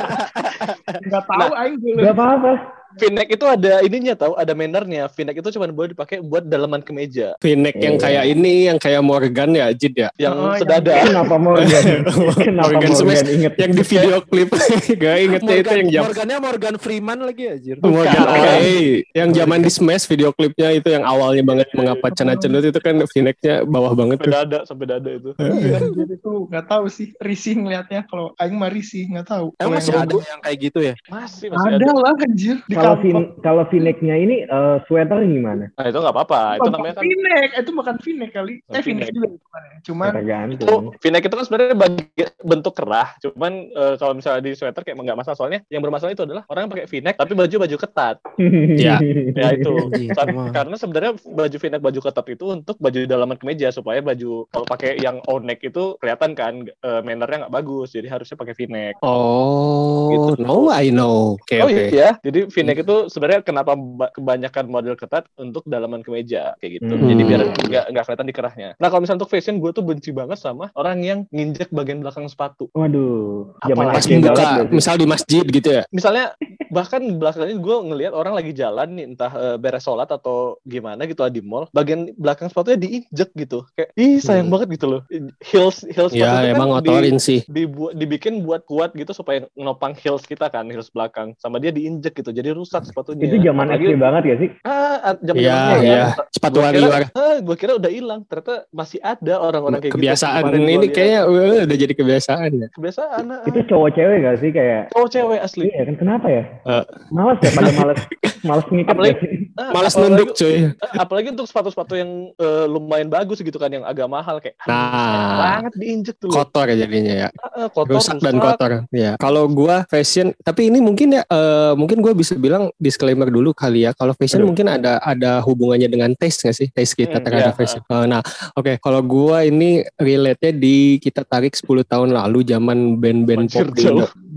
nggak 1.09 1.23
tahu 1.27 1.51
aing 1.55 1.77
dulu 1.79 1.99
Gak 2.01 2.15
apa-apa. 2.15 2.78
V-neck 2.91 3.29
itu 3.29 3.45
ada 3.45 3.73
ininya 3.81 4.15
tahu, 4.15 4.33
ada 4.33 4.49
mannernya. 4.51 5.05
V-neck 5.07 5.37
itu 5.37 5.49
cuma 5.51 5.69
boleh 5.69 5.93
dipakai 5.93 6.17
buat 6.19 6.41
dalaman 6.41 6.81
kemeja, 6.81 7.37
V-neck 7.37 7.77
yang 7.77 7.95
Iya. 7.95 8.01
kayak 8.01 8.23
ini, 8.27 8.53
yang 8.65 8.77
kayak 8.77 9.01
Morgan 9.01 9.49
ya, 9.51 9.69
Jid 9.71 9.93
ya. 9.93 10.09
yang 10.15 10.33
Oh, 10.33 10.49
yang- 10.49 10.57
sedada. 10.57 10.93
Kenapa 11.03 11.35
Morgan? 11.35 11.69
Kenapa 11.99 12.17
Morgan 12.17 12.53
Morgan 12.55 12.91
Smash 12.91 13.23
inget? 13.27 13.53
yang 13.55 13.71
di 13.71 13.83
video 13.83 14.17
klip 14.21 14.49
gak 15.01 15.15
ingetnya 15.19 15.37
itu 15.55 15.61
Morgan, 15.61 15.77
yang 15.77 15.89
jam 15.89 16.01
Morgannya 16.03 16.37
Morgan 16.39 16.75
Freeman 16.75 17.19
lagi 17.21 17.43
anjir. 17.47 17.75
Morgan 17.77 18.09
Bukan. 18.09 18.25
Oe 18.25 18.77
yang 19.11 19.29
zaman 19.31 19.59
di 19.59 19.69
Smash 19.69 20.05
video 20.05 20.29
klipnya 20.31 20.69
itu 20.71 20.87
yang 20.87 21.03
awalnya 21.03 21.43
banget 21.43 21.67
mengapa 21.71 22.09
cena 22.09 22.33
cenut 22.35 22.63
itu 22.63 22.79
kan 22.79 22.95
V-necknya 23.05 23.63
bawah 23.63 23.93
banget 23.93 24.17
Sampai 24.19 24.33
dada, 24.33 24.59
sampai 24.65 24.85
dada 24.87 25.09
itu. 25.11 25.29
Iya, 25.37 25.77
anjir, 25.83 26.07
itu 26.09 26.31
nggak 26.47 26.65
tahu 26.65 26.85
sih 26.87 27.13
risih 27.17 27.53
ngelihatnya 27.55 28.05
kalau 28.05 28.33
aing 28.35 28.55
mah 28.55 28.67
risih 28.67 29.05
nggak 29.07 29.27
tahu 29.27 29.47
Emang 29.57 29.77
masih 29.77 29.91
yang 29.91 30.01
ada 30.01 30.15
yang 30.17 30.41
kayak 30.41 30.57
gitu 30.59 30.79
ya? 30.81 30.93
Masih, 31.05 31.47
masih 31.49 31.69
ada 31.69 31.77
ada. 31.77 31.91
lah 31.93 32.13
anjir 32.17 32.55
di 32.61 32.75
Kalau 32.79 32.95
fin 32.97 33.15
kalau 33.39 33.63
v-necknya 33.65 34.15
ini 34.15 34.35
eh, 34.43 34.77
sweater 34.85 35.19
gimana? 35.21 35.69
Nah 35.71 35.85
itu 35.85 35.97
nggak 35.97 36.15
apa-apa. 36.15 36.41
Itu 36.57 36.69
namanya 36.69 36.93
kan 36.95 37.03
V-neck, 37.03 37.49
itu 37.57 37.71
bukan 37.71 37.95
V-neck 37.97 38.31
kali. 38.31 38.53
Bukan 38.61 38.73
Eh 38.73 38.81
V-neck. 38.81 39.07
juga 39.09 39.27
bukan 39.29 39.61
ya. 39.61 39.77
Cuman 39.81 40.09
itu. 40.49 40.65
V-neck 40.97 41.23
itu 41.23 41.35
kan 41.35 41.45
sebenarnya 41.45 41.75
bagi- 41.75 42.07
bentuk 42.39 42.73
kerah. 42.73 43.09
Cuman 43.19 43.51
eh, 43.69 43.93
kalau 43.95 44.13
misalnya 44.13 44.41
di 44.41 44.51
sweater 44.53 44.81
kayak 44.81 44.97
nggak 44.97 45.17
masalah. 45.17 45.35
Soalnya 45.35 45.59
yang 45.67 45.79
bermasalah 45.79 46.11
itu 46.11 46.23
adalah 46.23 46.43
orang 46.45 46.65
yang 46.65 46.71
pakai 46.71 46.87
V-neck 46.87 47.15
tapi 47.15 47.33
baju 47.33 47.55
baju 47.59 47.75
ketat. 47.77 48.15
Iya. 48.37 48.95
Ya 49.39 49.53
itu. 49.53 49.71
Kar- 50.11 50.27
emang. 50.27 50.51
karena 50.51 50.75
sebenarnya 50.75 51.11
baju 51.19 51.57
V-neck 51.57 51.81
baju 51.81 51.99
ketat 52.01 52.25
itu 52.27 52.45
untuk 52.49 52.75
baju 52.77 52.99
dalaman 53.01 53.35
kemeja 53.35 53.69
supaya 53.69 53.99
baju 53.99 54.47
kalau 54.47 54.65
pakai 54.65 54.97
yang 54.97 55.19
O-neck 55.25 55.59
itu 55.61 55.95
kelihatan 55.97 56.33
kan 56.33 56.53
eh, 56.65 57.01
mannernya 57.01 57.45
nggak 57.45 57.55
bagus. 57.55 57.91
Jadi 57.91 58.07
harusnya 58.07 58.35
pakai 58.35 58.55
V-neck. 58.55 58.95
Oh, 59.01 60.09
Gitu. 60.09 60.41
no 60.41 60.69
I 60.69 60.89
know. 60.89 61.35
Oke 61.35 61.57
oh 61.57 61.67
oke. 61.67 61.85
iya, 61.89 62.17
jadi 62.19 62.49
V-neck 62.69 62.83
itu 62.83 62.97
sebenarnya 63.07 63.41
kenapa 63.41 63.73
ba- 63.73 64.11
kebanyakan 64.11 64.65
model 64.65 64.93
ketat 64.93 65.25
untuk 65.35 65.65
dalaman 65.65 65.99
kemeja 65.99 66.53
kayak 66.55 66.79
gitu. 66.79 66.91
Hmm. 66.91 67.07
Jadi 67.07 67.21
biar 67.23 67.41
nggak 67.49 67.85
nggak 67.89 68.03
kelihatan 68.03 68.25
di 68.25 68.35
kerahnya. 68.35 68.69
Nah 68.75 68.87
kalau 68.87 69.01
misalnya 69.01 69.19
untuk 69.19 69.31
fashion, 69.31 69.57
gue 69.57 69.71
tuh 69.71 69.81
benci 69.81 70.09
banget 70.09 70.37
sama 70.37 70.69
orang 70.73 70.97
yang 70.99 71.19
nginjek 71.27 71.69
bagian 71.69 71.99
belakang 71.99 72.25
sepatu. 72.25 72.69
Waduh, 72.71 73.57
zaman 73.63 73.85
Pas 73.87 73.99
SD 73.99 74.11
banget 74.15 74.23
buka, 74.29 74.37
gak 74.37 74.53
sih? 74.61 74.75
misal 74.75 74.95
di 74.95 75.05
masjid 75.05 75.43
gitu 75.43 75.69
ya. 75.71 75.83
Misalnya 75.89 76.37
bahkan 76.69 77.01
belakangnya 77.11 77.57
gue 77.57 77.77
ngelihat 77.83 78.13
orang 78.13 78.33
lagi 78.33 78.51
jalan 78.51 78.87
nih 78.91 79.05
entah 79.07 79.31
eh, 79.31 79.57
beres 79.57 79.81
sholat 79.81 80.05
atau 80.07 80.37
gimana 80.63 81.03
gitu 81.03 81.19
lah 81.19 81.29
di 81.29 81.41
mall, 81.41 81.65
bagian 81.69 82.13
belakang 82.13 82.45
sepatunya 82.45 82.77
diinjek 82.77 83.33
gitu. 83.33 83.65
Kayak 83.71 83.89
ih 83.95 84.19
sayang 84.19 84.45
Hmm. 84.45 84.53
banget 84.55 84.67
gitu 84.75 84.85
loh. 84.87 85.01
Heels 85.41 85.81
heels 85.85 86.11
sepatu 86.11 86.19
Ya 86.19 86.43
itu 86.43 86.51
emang 86.51 86.69
kan 86.69 86.77
di- 86.77 86.89
ngotorin 86.91 87.17
sih. 87.17 87.39
dibuat 87.45 87.93
dibikin 87.93 88.41
buat 88.41 88.61
kuat 88.63 88.93
gitu 88.93 89.09
supaya 89.11 89.49
nopang 89.53 89.93
heels 89.93 90.21
kita 90.23 90.47
kan 90.47 90.65
heels 90.65 90.89
belakang 90.89 91.33
sama 91.35 91.57
dia 91.57 91.69
diinjek 91.69 92.13
gitu 92.13 92.29
jadi 92.31 92.53
rusak 92.59 92.83
sepatunya 92.83 93.23
Itu 93.23 93.39
zaman 93.41 93.65
Apalagi- 93.65 93.87
SD 93.87 93.93
banget 93.97 94.23
ya 94.25 94.35
sih? 94.37 94.49
ah 94.61 94.97
ah, 95.01 95.13
zaman 95.17 95.39
Iya 95.39 95.55
zaman 95.55 95.79
iya. 95.81 96.03
Sepatu 96.29 96.57
Gua 96.57 96.69
kira- 96.69 96.83
warrior. 96.85 97.03
ah, 97.09 97.37
gue 97.39 97.55
kira 97.55 97.73
udah 97.73 97.89
hilang 97.89 98.21
ternyata 98.23 98.55
masih 98.69 98.99
ada 99.01 99.33
orang-orang 99.37 99.79
kayak 99.79 99.93
Kebiasaan 99.93 100.41
gitu 100.43 100.57
gua 100.59 100.69
ini 100.69 100.87
kayaknya 100.89 101.19
uh, 101.23 101.63
udah 101.63 101.77
jadi 101.77 101.93
kebiasaan 101.93 102.49
ya. 102.53 102.67
kebiasaan 102.69 103.23
ah. 103.29 103.41
Itu 103.43 103.59
cowok 103.65 103.89
cewek 103.93 104.17
gak 104.19 104.35
sih 104.37 104.49
kayak? 104.49 104.83
cowok 104.91 105.09
cewek 105.09 105.39
asli 105.39 105.65
Iya 105.69 105.83
kan 105.85 105.95
kenapa 105.97 106.27
ya? 106.27 106.43
Eh. 106.65 106.83
Males 107.09 107.39
ya 107.39 107.51
pada 107.51 107.71
males 107.73 107.99
males 108.41 108.65
ngikat 108.67 108.93
Apalagi- 108.93 109.38
Ah, 109.59 109.75
Malas 109.75 109.91
apalagi- 109.91 110.01
nunduk 110.07 110.29
cuy. 110.33 110.55
ah, 110.79 111.03
apalagi 111.03 111.27
untuk 111.29 111.43
sepatu-sepatu 111.43 111.93
yang 111.93 112.11
eh, 112.31 112.65
lumayan 112.65 113.07
bagus 113.07 113.37
gitu 113.37 113.59
kan 113.59 113.67
yang 113.67 113.83
agak 113.83 114.07
mahal 114.07 114.39
kayak 114.39 114.55
Nah. 114.63 115.35
banget 115.37 115.73
diinjek 115.75 116.15
tuh 116.15 116.31
Kotor 116.31 116.71
jadinya 116.71 117.13
ya. 117.13 117.29
Ah, 117.43 117.67
kotor 117.67 117.91
rusak 117.93 118.17
dan 118.17 118.39
kotor 118.39 118.87
ya 118.89 119.13
kalau 119.15 119.45
gua 119.45 119.83
fashion 119.85 120.31
tapi 120.39 120.67
ini 120.67 120.79
mungkin 120.79 121.11
ya 121.11 121.23
eh, 121.23 121.73
mungkin 121.73 121.99
gua 121.99 122.13
bisa 122.13 122.33
bilang 122.33 122.71
disclaimer 122.77 123.27
dulu 123.27 123.51
kali 123.51 123.83
ya 123.83 123.91
kalau 123.91 124.15
fashion 124.15 124.39
Aduh. 124.41 124.49
mungkin 124.49 124.71
ada 124.71 125.03
ada 125.03 125.43
hubungannya 125.43 125.85
dengan 125.85 126.15
taste 126.15 126.41
nggak 126.41 126.55
sih 126.55 126.67
taste 126.69 126.95
kita 126.95 127.19
Hmm, 127.19 127.25
terhadap 127.25 127.51
iya. 127.51 127.57
fashion 127.57 127.81
Eh, 127.81 128.05
nah 128.05 128.23
oke 128.53 128.79
kalau 128.79 129.01
gua 129.01 129.43
ini 129.43 129.83
relate 129.97 130.39
nya 130.39 130.53
di 130.55 130.77
kita 130.97 131.21
tarik 131.21 131.51
10 131.51 131.83
tahun 131.83 132.15
lalu 132.15 132.39
zaman 132.43 132.95
band-band 132.95 133.49
pop 133.49 133.67
di 133.73 133.83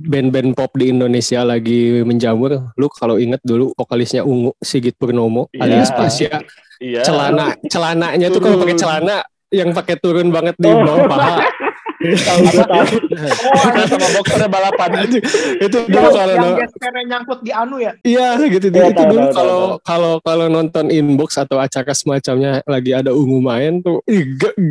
band-band 0.02 0.52
pop 0.52 0.74
di 0.74 0.88
Indonesia 0.88 1.42
lagi 1.42 2.02
menjamur 2.02 2.50
lu 2.72 2.86
kalau 2.88 3.16
inget 3.16 3.38
dulu 3.40 3.70
vokalisnya 3.72 4.22
Ungu 4.22 4.52
Sigit 4.58 4.92
Purnomo 4.92 5.46
Iya. 5.50 5.62
alias 5.62 5.90
Pasya 5.90 6.42
iya 6.78 7.00
celana 7.00 7.54
celananya 7.64 8.26
tuh 8.28 8.38
kalau 8.38 8.58
pakai 8.58 8.74
celana 8.74 9.16
yang 9.48 9.70
pakai 9.70 9.96
turun 9.96 10.28
banget 10.28 10.56
di 10.56 10.66
Oh. 10.66 10.80
bawah 10.80 11.06
paha 11.06 11.36
Tahu 12.02 12.40
gue 12.50 12.64
tahu. 12.66 12.86
oh, 13.46 13.62
Ada 13.70 13.82
sama 13.86 14.06
boxernya 14.18 14.48
balapan 14.50 14.88
itu 15.06 15.18
itu 15.62 15.78
yang, 15.86 16.02
dulu 16.02 16.08
kalau 16.12 16.34
yang 16.34 16.54
gespernya 16.58 17.02
nyangkut 17.08 17.38
di 17.40 17.52
anu 17.54 17.76
ya. 17.78 17.92
Iya 18.02 18.26
gitu 18.42 18.66
Iya, 18.72 18.90
itu 18.90 19.02
dulu 19.06 19.26
kalau 19.30 19.60
kalau 19.84 20.12
kalau 20.20 20.46
nonton 20.50 20.90
inbox 20.90 21.38
atau 21.38 21.60
acara 21.60 21.92
semacamnya 21.94 22.60
lagi 22.66 22.90
ada 22.92 23.14
ungu 23.14 23.38
main 23.38 23.78
tuh 23.80 24.02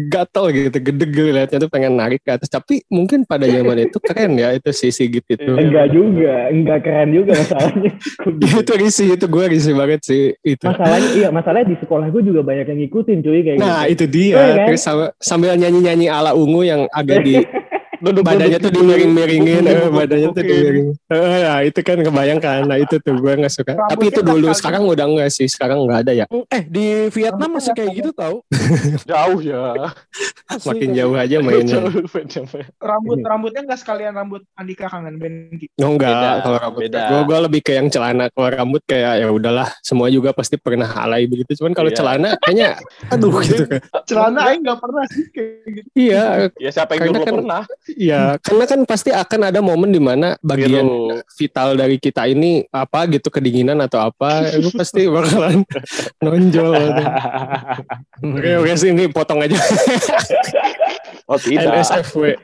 gatel 0.09 0.45
gitu 0.51 0.77
gede 0.81 1.05
liatnya 1.31 1.57
tuh 1.61 1.69
pengen 1.71 1.95
narik 1.95 2.21
ke 2.21 2.35
atas 2.35 2.49
tapi 2.49 2.83
mungkin 2.91 3.23
pada 3.23 3.45
zaman 3.47 3.87
itu 3.87 3.97
keren 4.01 4.35
ya 4.35 4.51
itu 4.51 4.69
si 4.73 4.91
Sigit 4.91 5.23
itu 5.27 5.41
Iya. 5.41 5.57
Enggak 5.61 5.87
juga, 5.91 6.33
enggak 6.51 6.79
keren 6.83 7.09
juga 7.11 7.31
masalahnya. 7.35 7.91
itu 8.61 8.73
risih 8.77 9.07
itu 9.15 9.25
gue 9.27 9.45
risih 9.47 9.73
banget 9.75 9.99
sih 10.03 10.23
itu 10.41 10.65
masalahnya 10.65 11.09
iya, 11.15 11.29
masalahnya 11.29 11.67
di 11.73 11.77
sekolah 11.81 12.07
gue 12.09 12.21
juga 12.23 12.41
banyak 12.41 12.65
yang 12.67 12.79
ngikutin 12.85 13.17
cuy 13.21 13.39
kayak 13.41 13.57
nah 13.59 13.83
gitu. 13.85 13.93
itu 13.93 14.05
dia 14.09 14.31
Iya 14.31 14.53
kan? 14.55 14.67
terus 14.71 14.83
sambil 15.21 15.51
nyanyi 15.55 15.79
nyanyi 15.83 16.07
ala 16.09 16.31
ungu 16.33 16.61
yang 16.65 16.87
agak 16.91 17.20
di 17.21 17.60
Duduk, 18.01 18.23
badannya 18.23 18.57
duduk, 18.57 18.65
tuh 18.65 18.71
dimiring-miringin, 18.73 19.63
eh, 19.63 19.87
badannya 19.87 20.27
tuh 20.29 20.41
dimiring. 20.41 20.87
Eh, 21.07 21.17
nah, 21.39 21.59
itu 21.61 21.79
kan 21.79 21.97
kebayangkan. 21.97 22.59
Nah, 22.63 22.77
itu 22.77 22.97
tuh 22.97 23.13
gue 23.15 23.33
nggak 23.35 23.53
suka. 23.53 23.71
Rambutnya 23.71 23.91
Tapi 23.91 24.05
itu 24.07 24.21
dulu, 24.21 24.47
sekarang 24.51 24.81
udah 24.83 25.05
enggak 25.05 25.29
sih. 25.29 25.45
Sekarang 25.45 25.77
nggak 25.81 25.99
ada 26.01 26.11
ya. 26.13 26.25
Eh 26.47 26.63
di 26.63 26.85
Vietnam 27.07 27.49
masih 27.53 27.71
kayak 27.71 27.91
gitu 27.93 28.09
tau. 28.11 28.41
Jauh 29.05 29.39
ya. 29.39 29.93
Asli, 30.45 30.67
Makin 30.73 30.89
jauh 30.91 31.15
aja 31.15 31.37
mainnya. 31.39 31.79
Rambut 32.77 33.17
rambutnya 33.21 33.61
nggak 33.63 33.79
sekalian 33.79 34.13
rambut 34.13 34.41
Andika 34.53 34.87
kangen 34.87 35.15
Benki. 35.15 35.69
Oh 35.77 35.91
enggak, 35.91 36.41
kalau 36.41 36.57
rambut 36.59 36.81
beda. 36.83 37.01
gue 37.07 37.21
gue 37.23 37.37
lebih 37.41 37.61
ke 37.61 37.71
yang 37.73 37.87
celana. 37.87 38.27
Kalau 38.27 38.49
rambut 38.49 38.81
kayak 38.83 39.13
ya 39.17 39.27
udahlah, 39.29 39.69
semua 39.81 40.07
juga 40.07 40.31
pasti 40.31 40.55
pernah 40.55 40.89
alay 40.89 41.25
begitu. 41.25 41.53
Cuman 41.55 41.71
kalau 41.71 41.87
Iya. 41.87 41.97
celana 41.97 42.29
kayaknya 42.39 42.69
aduh 43.07 43.35
gitu 43.41 43.63
kan. 43.71 43.79
Celana 44.03 44.39
Aing 44.47 44.61
nggak 44.61 44.79
pernah 44.79 45.03
sih 45.07 45.25
kayak 45.29 45.69
gitu. 45.69 45.87
Iya, 45.93 46.23
Ya 46.57 46.69
siapa 46.71 46.95
yang 46.95 47.11
dulu 47.11 47.21
kan- 47.21 47.35
pernah? 47.35 47.61
Iya, 47.97 48.35
karena 48.41 48.65
kan 48.67 48.79
pasti 48.85 49.09
akan 49.09 49.53
ada 49.53 49.59
momen 49.59 49.91
di 49.91 50.01
mana 50.01 50.37
bagian 50.39 50.85
Biru. 50.85 51.21
vital 51.35 51.75
dari 51.79 51.97
kita 51.97 52.27
ini 52.27 52.65
apa 52.71 53.07
gitu 53.09 53.27
kedinginan 53.27 53.79
atau 53.81 54.11
apa, 54.11 54.51
itu 54.51 54.69
pasti 54.75 55.07
bakalan 55.13 55.65
nonjol. 56.21 56.73
Oke, 58.21 58.53
oke 58.53 58.73
sih 58.77 58.93
ini 58.93 59.09
potong 59.09 59.41
aja. 59.41 59.57
Oh 61.25 61.41
tidak. 61.41 61.81
NSFW, 61.81 62.37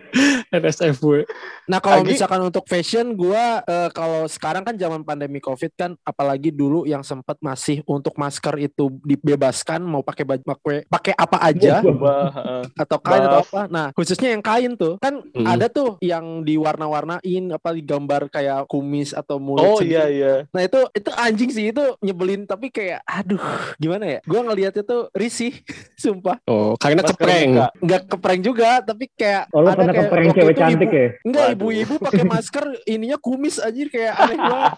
NSFW. 0.50 1.28
Nah 1.66 1.78
kalau 1.78 2.02
Agi- 2.02 2.14
misalkan 2.14 2.42
untuk 2.42 2.64
fashion, 2.64 3.12
gua 3.14 3.60
eh, 3.62 3.90
kalau 3.92 4.26
sekarang 4.26 4.62
kan 4.62 4.74
zaman 4.74 5.02
pandemi 5.02 5.38
covid 5.38 5.72
kan, 5.74 5.96
apalagi 6.02 6.50
dulu 6.50 6.84
yang 6.84 7.02
sempat 7.02 7.36
masih 7.40 7.84
untuk 7.84 8.16
masker 8.16 8.56
itu 8.62 8.88
dibebaskan 9.02 9.82
mau 9.82 10.00
pakai 10.00 10.24
baju 10.24 10.44
pakai 10.46 10.78
pakai 10.86 11.14
apa 11.14 11.38
aja 11.42 11.84
Bah, 11.84 12.30
heeh. 12.30 12.62
atau 12.76 12.98
kain 12.98 13.22
atau 13.22 13.42
apa. 13.42 13.62
Nah 13.68 13.86
khususnya 13.92 14.30
yang 14.30 14.40
kain 14.40 14.74
tuh 14.74 14.96
kan 14.98 15.20
Hmm. 15.28 15.46
ada 15.46 15.68
tuh 15.68 16.00
yang 16.00 16.42
diwarna-warnain 16.42 17.24
apa 17.50 17.74
digambar 17.74 18.28
kayak 18.28 18.66
kumis 18.66 19.12
atau 19.12 19.38
mulut. 19.38 19.64
Oh 19.66 19.78
sendiri. 19.78 19.92
iya 19.92 20.04
iya. 20.08 20.34
Nah 20.48 20.62
itu 20.62 20.80
itu 20.92 21.10
anjing 21.14 21.50
sih 21.50 21.66
itu 21.68 21.84
nyebelin 22.00 22.44
tapi 22.44 22.70
kayak 22.70 23.04
aduh 23.04 23.42
gimana 23.76 24.08
ya? 24.08 24.20
Gua 24.24 24.42
ngelihatnya 24.44 24.84
tuh 24.84 25.12
risih, 25.12 25.52
sumpah. 25.98 26.40
Oh, 26.46 26.74
karena 26.76 27.02
Masker 27.02 27.18
keprank. 27.18 27.50
muka. 27.50 27.68
Nggak 27.80 28.02
keprank 28.08 28.42
juga 28.42 28.70
tapi 28.80 29.06
kayak 29.10 29.44
Oh, 29.52 29.64
ada 29.64 29.84
kayak 29.84 30.10
waktu 30.38 30.44
cewek 30.44 30.54
itu 30.54 30.62
cantik 30.62 30.88
ibu- 30.88 30.96
ya? 30.96 31.08
Enggak 31.24 31.48
ibu-ibu 31.52 31.94
pakai 32.00 32.24
masker 32.24 32.64
ininya 32.86 33.18
kumis 33.18 33.56
anjir 33.58 33.88
kayak 33.88 34.14
aneh 34.16 34.38
banget. 34.44 34.74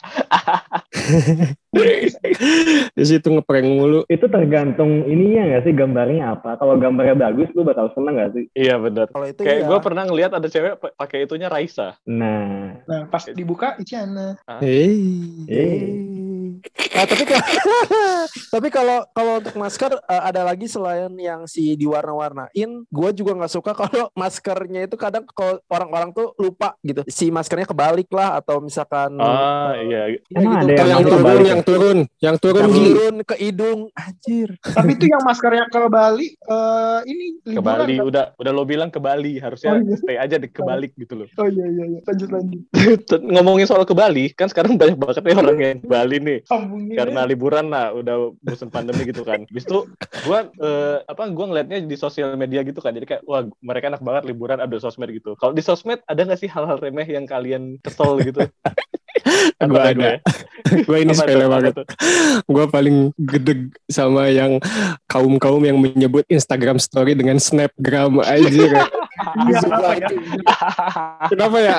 Di 2.92 3.06
situ 3.06 3.28
ngeprank 3.30 3.68
mulu. 3.68 4.02
Itu 4.06 4.26
tergantung 4.26 5.06
ininya 5.06 5.42
nggak 5.48 5.64
sih 5.64 5.74
gambarnya 5.74 6.24
apa? 6.34 6.56
Kalau 6.56 6.76
gambarnya 6.76 7.16
bagus, 7.16 7.48
lu 7.52 7.62
bakal 7.62 7.92
seneng 7.92 8.16
nggak 8.16 8.32
sih? 8.32 8.46
Iya 8.54 8.76
benar. 8.78 9.06
Kalau 9.08 9.26
itu 9.26 9.42
Kayak 9.42 9.60
iya. 9.60 9.68
gue 9.68 9.80
pernah 9.80 10.04
ngeliat 10.04 10.32
ada 10.34 10.48
cewek 10.48 10.74
pa- 10.78 10.96
pakai 10.96 11.24
itunya 11.24 11.48
Raisa. 11.48 11.96
Nah, 12.04 12.80
Nah 12.84 13.02
pas 13.08 13.24
dibuka 13.28 13.76
Icyana. 13.78 14.40
Hei. 14.58 15.46
eh, 15.46 15.82
Nah, 16.90 17.06
tapi 17.06 17.24
kalau 17.24 17.44
tapi 18.54 18.68
kalau 18.70 18.98
kalau 19.10 19.34
untuk 19.40 19.56
masker 19.56 19.92
eh, 19.96 20.22
ada 20.24 20.42
lagi 20.44 20.66
selain 20.66 21.12
yang 21.16 21.46
si 21.46 21.76
diwarna-warnain, 21.76 22.50
gue 22.84 23.10
juga 23.14 23.32
nggak 23.36 23.54
suka 23.54 23.72
kalau 23.80 24.12
maskernya 24.14 24.84
itu 24.84 24.96
kadang 24.96 25.24
kalau 25.30 25.60
orang-orang 25.68 26.12
tuh 26.12 26.34
lupa 26.36 26.76
gitu, 26.82 27.02
si 27.08 27.30
maskernya 27.30 27.66
kebalik 27.66 28.10
lah 28.10 28.38
atau 28.38 28.60
misalkan 28.60 29.16
Ah 29.20 29.76
iya. 29.76 30.16
ya 30.16 30.20
Emang 30.36 30.62
gitu, 30.62 30.68
ada 30.68 30.74
yang 30.74 30.88
yang 30.90 31.04
turun, 31.06 31.42
yang 31.44 31.62
turun, 31.62 31.98
yang 32.20 32.38
turun 32.38 32.60
yang 32.60 32.74
turun 32.74 33.16
ke 33.24 33.36
hidung, 33.38 33.80
anjir. 33.94 34.50
Tapi 34.60 34.92
itu 34.94 35.06
yang 35.08 35.24
maskernya 35.24 35.66
ke 35.68 35.80
Bali 35.86 36.28
eh 36.30 37.00
ini 37.06 37.26
Ke 37.46 37.62
Bali 37.62 37.96
kan? 37.96 38.06
udah 38.06 38.24
udah 38.36 38.52
lo 38.52 38.64
bilang 38.64 38.90
ke 38.90 39.00
Bali 39.00 39.38
harusnya 39.38 39.68
Oh, 39.70 39.78
iya. 39.78 39.96
stay 39.96 40.18
aja 40.18 40.36
di 40.36 40.50
kebalik 40.50 40.98
gitu 40.98 41.14
loh. 41.14 41.28
Oh 41.38 41.46
iya 41.46 41.66
iya 41.68 41.86
iya. 41.88 42.00
Lanjut 42.04 42.30
lanjut. 42.30 42.62
Ngomongin 43.34 43.66
soal 43.66 43.86
ke 43.86 43.94
Bali 43.94 44.34
kan 44.34 44.50
sekarang 44.50 44.76
banyak 44.76 44.98
banget 44.98 45.22
nih 45.22 45.36
orang 45.36 45.58
yang 45.58 45.78
ke 45.78 45.88
Bali 45.88 46.18
nih 46.18 46.38
Sambungin. 46.50 46.98
karena 46.98 47.30
liburan 47.30 47.70
lah 47.70 47.94
udah 47.94 48.34
bosan 48.42 48.74
pandemi 48.74 49.06
gitu 49.06 49.22
kan. 49.22 49.46
Habis 49.54 49.70
itu 49.70 49.86
gua 50.26 50.50
eh, 50.50 50.98
apa 51.06 51.30
gua 51.30 51.46
ngeliatnya 51.54 51.86
di 51.86 51.94
sosial 51.94 52.34
media 52.34 52.66
gitu 52.66 52.82
kan. 52.82 52.98
Jadi 52.98 53.06
kayak 53.06 53.22
wah 53.30 53.46
mereka 53.62 53.94
enak 53.94 54.02
banget 54.02 54.34
liburan 54.34 54.58
ada 54.58 54.74
sosmed 54.82 55.14
gitu. 55.14 55.38
Kalau 55.38 55.54
di 55.54 55.62
sosmed 55.62 56.02
ada 56.10 56.26
nggak 56.26 56.42
sih 56.42 56.50
hal-hal 56.50 56.82
remeh 56.82 57.06
yang 57.06 57.30
kalian 57.30 57.78
kesel 57.86 58.18
gitu? 58.26 58.42
Tuh 59.60 59.76
ada. 59.76 59.94
gue? 59.94 60.14
Gue 60.88 60.98
ini 61.02 61.14
sepele 61.18 61.50
banget. 61.50 61.74
tuh? 61.76 61.88
Gue 62.46 62.66
paling 62.70 63.12
gedeg 63.18 63.74
sama 63.90 64.30
yang 64.30 64.62
kaum-kaum 65.10 65.60
yang 65.66 65.78
menyebut 65.82 66.24
Instagram 66.30 66.78
story 66.78 67.18
dengan 67.18 67.42
snapgram 67.42 68.22
aja. 68.22 68.88
Iya 69.20 69.60
apa 69.68 69.92
ya? 69.96 70.10
Kenapa 71.28 71.58
ya? 71.60 71.78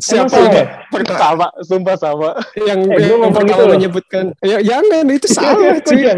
Siapa 0.00 0.36
yang 0.40 0.54
ya? 0.54 0.64
pertama 0.88 1.18
sama, 1.18 1.46
sumpah 1.64 1.96
sama. 2.00 2.30
yang, 2.56 2.80
Eh, 2.88 3.06
yang 3.06 3.20
pertama 3.30 3.46
gitu 3.46 3.64
menyebutkan? 3.68 4.24
Ya 4.40 4.58
jangan 4.64 5.04
itu 5.12 5.28
salah 5.28 5.74
Kok 5.78 5.84
cuy. 5.84 6.04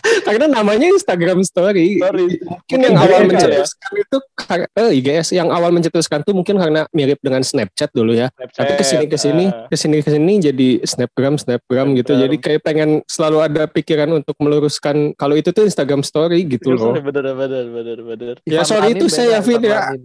Karena 0.26 0.46
namanya 0.48 0.86
Instagram 0.88 1.42
story. 1.42 1.98
Sorry. 1.98 2.38
Mungkin 2.42 2.78
yang 2.78 2.96
awal 2.96 3.20
IGS 3.22 3.30
mencetuskan 3.32 3.90
itu 3.96 4.16
kar- 4.34 4.70
eh, 4.72 4.90
IGS 4.98 5.28
yang 5.32 5.48
awal 5.48 5.70
mencetuskan 5.70 6.20
tuh 6.22 6.32
mungkin 6.32 6.56
karena 6.56 6.86
mirip 6.90 7.18
dengan 7.20 7.42
Snapchat 7.42 7.90
dulu 7.92 8.12
ya. 8.12 8.28
Tapi 8.32 8.72
ke 8.74 8.84
sini 8.84 9.04
ke 9.06 9.16
sini 9.16 9.44
Ah. 9.48 9.66
ke 9.66 9.76
sini 9.76 9.96
ke 10.00 10.10
sini 10.10 10.32
jadi 10.38 10.68
snapgram 10.82 11.36
snapgram 11.36 11.92
gitu. 11.94 12.12
Snapgram. 12.14 12.22
Jadi 12.24 12.36
kayak 12.38 12.60
pengen 12.62 12.90
selalu 13.06 13.38
ada 13.42 13.62
pikiran 13.66 14.10
untuk 14.12 14.36
meluruskan 14.38 15.12
kalau 15.14 15.34
itu 15.34 15.50
tuh 15.50 15.64
Instagram 15.64 16.00
story 16.02 16.44
gitu 16.46 16.72
loh. 16.72 16.94
Bener, 16.98 17.34
bener, 17.34 17.64
bener, 17.68 17.98
bener. 18.00 18.34
Ya, 18.44 18.62
sorry, 18.62 18.94
itu 18.94 19.06
saya, 19.08 19.40
Vin, 19.40 19.62
ya. 19.62 19.92
Ramin. 19.92 20.00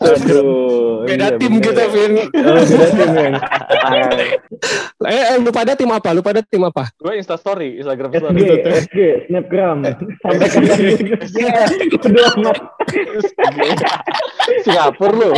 Aduh. 0.00 1.04
Beda 1.08 1.34
iya, 1.34 1.38
tim 1.38 1.52
bener. 1.58 1.64
kita, 1.66 1.84
Vin. 1.90 2.12
Oh, 2.14 2.62
beda 2.62 2.86
tim 2.94 3.10
kan. 3.10 3.32
Eh, 5.02 5.34
eh, 5.34 5.36
lu 5.42 5.50
pada 5.50 5.74
tim 5.74 5.90
apa? 5.90 6.14
Lu 6.14 6.22
pada 6.22 6.38
tim 6.40 6.62
apa? 6.62 6.86
Gue 6.94 7.18
Insta 7.18 7.34
Story, 7.34 7.82
Instagram 7.82 8.14
SG, 8.14 8.18
Story. 8.22 8.40
SG, 8.86 8.98
Snapgram. 9.32 9.78
Sampai 10.20 10.48
ke 10.52 11.96
Udah 12.04 12.36
amat. 12.36 12.56
Singapura 14.60 15.16
lu. 15.16 15.30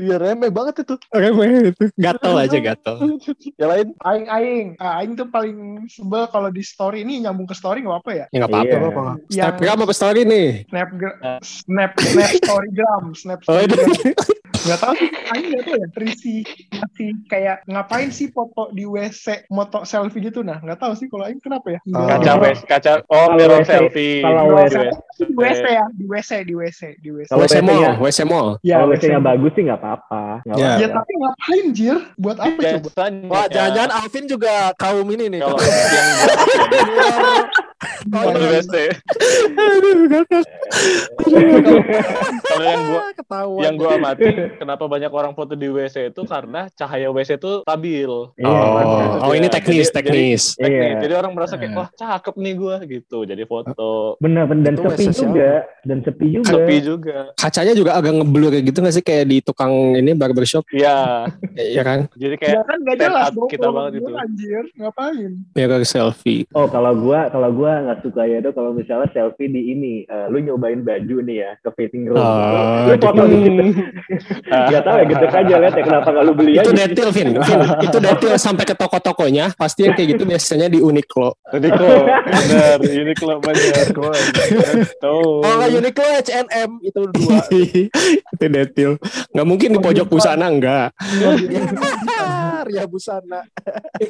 Ya 0.00 0.16
remeh 0.16 0.48
banget 0.48 0.88
itu. 0.88 0.96
Remeh 1.12 1.76
itu. 1.76 1.84
Gatel 2.00 2.34
aja 2.40 2.56
gatel. 2.56 3.20
Yang 3.60 3.68
lain 3.68 3.88
Aing 4.08 4.26
aing. 4.32 4.66
Ah, 4.80 5.04
aing 5.04 5.12
tuh 5.12 5.28
paling 5.28 5.84
sebel 5.92 6.24
kalau 6.32 6.48
di 6.48 6.64
story 6.64 7.04
ini 7.04 7.20
nyambung 7.20 7.44
ke 7.44 7.52
story 7.52 7.84
nggak 7.84 8.00
apa 8.00 8.10
ya? 8.16 8.24
Ya 8.32 8.36
nggak 8.40 8.50
apa-apa. 8.50 8.72
Iya. 8.72 8.88
apa 8.88 9.12
Snapgram 9.28 9.78
apa 9.84 9.94
story 9.94 10.20
nih? 10.24 10.48
snap 10.70 10.88
snap 11.44 11.92
snap 12.00 12.30
storygram, 12.40 13.04
snap 13.12 13.40
storygram. 13.44 14.38
Gak 14.60 14.76
tau 14.76 14.92
sih, 14.92 15.08
Aing 15.08 15.56
gak 15.56 15.62
tau 15.64 15.76
ya, 15.80 15.88
Risi 15.96 16.44
masih 16.70 17.16
kayak 17.26 17.64
ngapain 17.64 18.12
sih 18.12 18.28
foto 18.28 18.68
di 18.70 18.84
WC, 18.84 19.48
moto 19.48 19.82
selfie 19.82 20.20
gitu 20.20 20.44
nah, 20.44 20.60
gak 20.60 20.76
tahu 20.76 20.92
sih 20.92 21.08
kalau 21.08 21.24
Aing 21.24 21.40
kenapa 21.40 21.76
ya? 21.76 21.80
kaca 21.88 22.30
Oh. 22.30 22.38
wes, 22.44 22.58
kaca 22.68 22.92
oh 23.08 23.26
mirror 23.34 23.64
WC, 23.64 23.70
selfie. 23.72 24.20
kalau 24.20 24.42
Di 24.44 24.52
WC. 24.52 24.76
Di 25.20 25.34
WC 25.36 25.64
ya, 25.64 25.84
di 25.92 26.04
WC, 26.04 26.30
di 26.44 26.54
WC, 26.54 26.80
di 27.00 27.08
WC. 27.10 27.28
Kalau 27.28 27.44
WC 27.44 27.56
Mall, 27.60 27.76
WC-nya 27.76 27.92
WC 27.96 28.18
Mall. 28.24 28.48
Ya, 28.60 28.76
Kalau 28.80 28.88
WC. 28.92 29.00
WC-nya 29.00 29.20
bagus 29.20 29.52
sih 29.56 29.62
nggak 29.64 29.78
apa-apa. 29.80 30.22
Nggak 30.44 30.56
Ya. 30.60 30.70
Ya 30.76 30.88
tapi 30.92 31.12
ngapain 31.16 31.64
Jir? 31.72 31.98
Buat 32.16 32.38
apa 32.40 32.60
coba? 32.60 33.04
Wah, 33.28 33.46
jangan-jangan 33.48 33.90
Alvin 33.96 34.24
juga 34.28 34.52
kaum 34.76 35.08
ini 35.08 35.24
nih. 35.28 35.40
kalau 35.40 35.56
yang 35.60 36.08
di 38.02 38.10
luar- 38.10 38.62
kalau. 38.62 38.88
Aduh, 39.50 40.00
yang 42.60 42.80
gua 42.82 43.04
ketahuan. 43.12 43.62
yang 43.62 43.74
gua 43.76 43.90
amati 43.94 44.26
kenapa 44.56 44.84
banyak 44.86 45.10
orang 45.10 45.32
foto 45.32 45.52
di 45.52 45.66
WC 45.66 46.10
itu 46.10 46.22
karena 46.24 46.66
cahaya 46.72 47.08
WC 47.08 47.36
itu 47.36 47.52
stabil. 47.62 48.10
Iya, 48.36 48.48
Oh, 48.50 49.22
oh 49.22 49.32
ini 49.32 49.46
Jadi- 49.46 49.54
teknis, 49.54 49.86
jadi- 49.86 49.94
teknis. 49.94 50.42
Teknis. 50.54 50.80
Iya. 50.90 51.00
Jadi 51.00 51.14
orang 51.14 51.32
merasa 51.32 51.54
kayak 51.54 51.70
Eh. 51.70 51.76
wah 51.76 51.88
cakep 51.90 52.34
nih 52.36 52.54
gua 52.54 52.76
gitu. 52.82 53.18
Jadi 53.22 53.42
foto 53.44 54.16
Bener, 54.18 54.44
bener. 54.44 54.64
dan 54.64 54.74
Itu 54.74 54.82
sepi 54.86 55.04
juga, 55.12 55.50
dan 55.82 55.98
sepi 56.00 56.26
juga. 56.32 56.50
sepi 56.50 56.76
juga. 56.80 57.18
Kacanya 57.34 57.74
juga 57.74 57.90
agak 57.94 58.12
ngeblur 58.14 58.52
gitu 58.56 58.78
nggak 58.78 58.94
sih 58.94 59.02
kayak 59.02 59.24
di 59.26 59.38
tukang 59.40 59.70
ini 59.92 60.12
barbershop, 60.12 60.64
Iya. 60.70 61.26
ya 61.76 61.82
kan? 61.82 62.08
Jadi 62.14 62.34
Ya 62.34 62.40
kayak 62.40 62.62
kan 62.64 62.78
gak 62.80 62.96
jelas 62.98 63.28
kita 63.48 63.68
banget 63.68 63.92
itu. 63.96 64.10
Anjir, 64.12 64.64
ngapain? 64.74 65.30
Mirror 65.50 65.82
selfie. 65.82 66.44
Oh 66.52 66.66
kalau 66.66 66.92
gua 66.94 67.28
kalau 67.28 67.50
gua 67.50 67.72
nggak 67.90 68.06
suka 68.06 68.22
ya 68.22 68.38
tuh 68.38 68.54
kalau 68.54 68.70
misalnya 68.70 69.10
selfie 69.10 69.50
di 69.50 69.74
ini, 69.74 70.06
eh, 70.06 70.26
lu 70.30 70.38
nyobain 70.38 70.78
baju 70.86 71.26
nih 71.26 71.36
ya 71.42 71.50
ke 71.58 71.70
fitting 71.74 72.06
room, 72.06 72.22
Oh, 72.22 72.86
lu 72.86 72.94
foto 73.02 73.22
di 73.26 73.38
Ah. 74.46 74.66
nggak 74.70 74.82
tahu 74.86 74.94
ya 74.94 75.04
gitu 75.10 75.24
aja 75.26 75.54
lihat 75.58 75.74
ya 75.74 75.82
kenapa 75.82 76.08
nggak 76.14 76.24
lu 76.30 76.32
beli 76.38 76.52
itu 76.54 76.70
aja? 76.70 76.86
detail, 76.86 77.10
Vin. 77.10 77.28
Vin, 77.34 77.60
itu 77.82 77.96
detail 77.98 78.34
sampai 78.38 78.62
ke 78.62 78.74
toko-tokonya. 78.78 79.50
Pasti 79.58 79.90
yang 79.90 79.98
kayak 79.98 80.14
gitu 80.14 80.22
biasanya 80.22 80.70
di 80.70 80.78
Uniqlo. 80.78 81.34
Uniqlo, 81.50 81.90
benar. 82.38 82.78
Uniqlo. 82.78 83.34
Tuh. 85.02 85.42
Oh, 85.42 85.66
Uniqlo 85.66 86.06
H&M 86.22 86.70
itu 86.86 87.00
dua. 87.10 87.38
itu 88.38 88.46
detail. 88.46 88.90
Nggak 89.34 89.46
mungkin 89.50 89.68
di 89.74 89.78
pojok 89.82 90.06
busana 90.06 90.46
enggak. 90.46 90.94
Arya 92.70 92.86
Busana. 92.86 93.42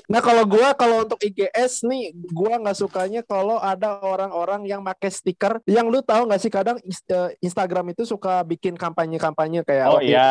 nah 0.07 0.21
kalau 0.21 0.45
gua 0.45 0.76
kalau 0.76 1.02
untuk 1.02 1.17
IGS 1.19 1.83
nih, 1.83 2.12
gua 2.29 2.61
nggak 2.61 2.76
sukanya 2.76 3.25
kalau 3.25 3.57
ada 3.57 3.97
orang-orang 3.99 4.69
yang 4.69 4.85
pakai 4.85 5.09
stiker 5.09 5.59
yang 5.64 5.88
lu 5.88 6.00
tahu 6.00 6.29
nggak 6.29 6.40
sih 6.40 6.52
kadang 6.52 6.76
eh, 6.79 7.31
Instagram 7.40 7.90
itu 7.90 8.05
suka 8.05 8.45
bikin 8.45 8.76
kampanye-kampanye 8.76 9.64
kayak 9.64 9.87
Oh 9.88 9.97
waktu 9.97 10.12
iya. 10.12 10.29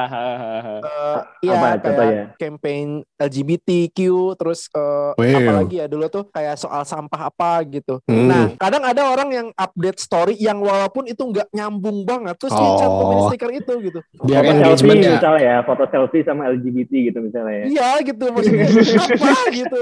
eh, 0.77 1.19
iya 1.41 1.55
kayak 1.75 2.37
campaign 2.37 3.01
LGBTQ 3.17 3.97
terus 4.37 4.69
Wow. 4.69 5.15
apalagi 5.17 5.75
ya 5.79 5.87
dulu 5.87 6.05
tuh 6.07 6.23
kayak 6.29 6.55
soal 6.55 6.83
sampah 6.83 7.27
apa 7.27 7.63
gitu. 7.65 7.97
Hmm. 8.05 8.27
Nah, 8.27 8.45
kadang 8.55 8.83
ada 8.83 9.01
orang 9.09 9.29
yang 9.31 9.47
update 9.55 9.97
story 9.97 10.35
yang 10.37 10.59
walaupun 10.59 11.07
itu 11.07 11.19
nggak 11.19 11.49
nyambung 11.49 12.03
banget 12.03 12.35
terus 12.37 12.53
Oh. 12.53 12.75
cantumin 12.75 13.19
stiker 13.31 13.49
itu 13.55 13.73
gitu. 13.89 13.99
Biar 14.21 14.43
foto 14.43 14.51
engagement 14.53 14.99
selfie 14.99 15.07
ya. 15.07 15.15
misalnya 15.15 15.41
ya, 15.41 15.55
foto 15.63 15.83
selfie 15.87 16.23
sama 16.23 16.43
LGBT 16.51 16.91
gitu 17.11 17.19
misalnya 17.19 17.55
ya. 17.55 17.65
Iya 17.71 17.89
gitu 18.03 18.18
maksudnya 18.27 18.67
apa 19.07 19.33
gitu. 19.55 19.79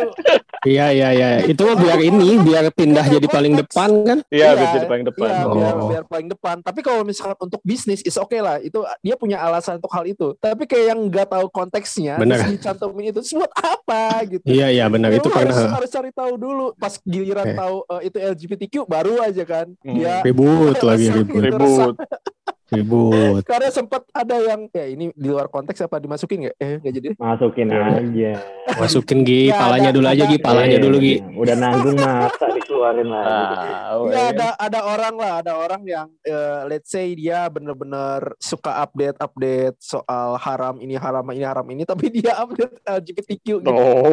Iya 0.67 0.85
iya 0.91 1.09
iya. 1.13 1.27
Itu 1.45 1.65
mah 1.65 1.77
biar 1.79 1.99
ini 2.01 2.37
biar 2.41 2.69
pindah 2.69 3.05
jadi 3.07 3.27
paling 3.29 3.53
depan 3.57 3.89
kan. 4.03 4.17
Iya, 4.29 4.53
biar 4.53 4.69
jadi 4.77 4.87
paling 4.87 5.05
depan. 5.07 5.29
Iya, 5.29 5.45
biar, 5.47 5.73
Oh. 5.77 5.87
biar 5.89 6.03
paling 6.05 6.27
depan. 6.29 6.55
Tapi 6.61 6.79
kalau 6.83 7.01
misalkan 7.07 7.37
untuk 7.39 7.61
bisnis 7.63 8.03
is 8.03 8.17
oke 8.19 8.35
lah. 8.37 8.59
Itu 8.59 8.83
dia 8.99 9.15
punya 9.15 9.39
alasan 9.39 9.79
untuk 9.79 9.93
hal 9.93 10.03
itu. 10.05 10.35
Tapi 10.37 10.67
kayak 10.67 10.85
yang 10.93 10.99
nggak 11.07 11.27
tahu 11.31 11.45
konteksnya, 11.49 12.19
Benar. 12.19 12.43
terus 12.43 12.59
dicantumin 12.59 13.09
itu 13.09 13.21
buat 13.37 13.53
apa 13.53 14.03
gitu. 14.27 14.45
Iya 14.49 14.67
iya 14.73 14.85
benar 14.89 15.13
itu 15.13 15.29
harus, 15.29 15.53
pernah 15.55 15.77
harus 15.77 15.89
cari 15.93 16.11
tahu 16.11 16.33
dulu. 16.35 16.65
Pas 16.75 16.97
giliran 17.05 17.47
Oke. 17.47 17.55
tahu 17.55 17.75
eh, 17.87 18.01
itu 18.09 18.17
LGBTQ 18.17 18.73
baru 18.89 19.13
aja 19.21 19.43
kan. 19.45 19.67
Hmm. 19.85 19.95
Dia 19.95 20.25
ribut 20.25 20.77
lagi 20.89 21.07
ribut 21.13 21.37
itu 21.37 21.45
Ribut. 21.53 21.95
ribut. 22.69 23.41
karena 23.43 23.69
sempat 23.69 24.03
ada 24.11 24.35
yang 24.37 24.67
ya 24.69 24.85
ini 24.85 25.09
di 25.11 25.27
luar 25.27 25.47
konteks 25.47 25.79
apa 25.81 25.97
dimasukin 25.97 26.37
nggak? 26.43 26.55
Eh 26.57 26.73
nggak 26.77 26.93
jadi. 26.93 27.07
Masukin 27.15 27.67
aja. 27.69 28.31
Masukin 28.73 29.19
Gi, 29.21 29.41
Ya, 29.47 29.55
palanya 29.55 29.89
ada- 29.89 29.95
dulu 29.95 30.07
aja 30.07 30.23
Gi, 30.25 30.37
palanya 30.37 30.75
Eh, 30.75 30.81
dulu 30.81 30.97
Gi. 30.97 31.15
Udah 31.33 31.55
nanggung 31.55 31.95
masa 31.95 32.45
dikeluarin 32.49 33.07
lagi. 33.07 33.25
Ah, 33.25 33.95
Iya 33.97 34.03
weh. 34.03 34.27
ada 34.29 34.47
ada 34.57 34.79
orang 34.85 35.15
lah, 35.15 35.33
ada 35.39 35.53
orang 35.55 35.81
yang 35.83 36.07
eh, 36.21 36.61
let's 36.67 36.87
say 36.87 37.11
dia 37.13 37.47
bener-bener 37.47 38.35
suka 38.37 38.81
update-update 38.81 39.79
soal 39.79 40.35
haram 40.37 40.77
ini 40.77 40.93
haram 40.93 41.23
ini 41.27 41.43
haram 41.43 41.65
ini, 41.65 41.83
tapi 41.83 42.11
dia 42.11 42.35
update 42.35 42.83
LGBTQ 42.83 43.45
gitu. 43.59 43.71
Oh, 43.71 44.11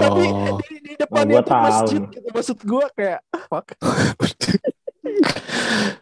Tapi 0.00 0.24
Oh. 0.24 0.56
di, 0.58 0.74
di 0.80 0.92
depannya 0.94 1.34
gua 1.34 1.42
tuh 1.42 1.52
tahu 1.52 1.64
masjid 1.64 2.02
gitu. 2.08 2.28
Maksud 2.30 2.58
gua 2.64 2.84
kayak 2.90 3.20
"Ah, 3.28 3.44
fuck. 3.46 3.66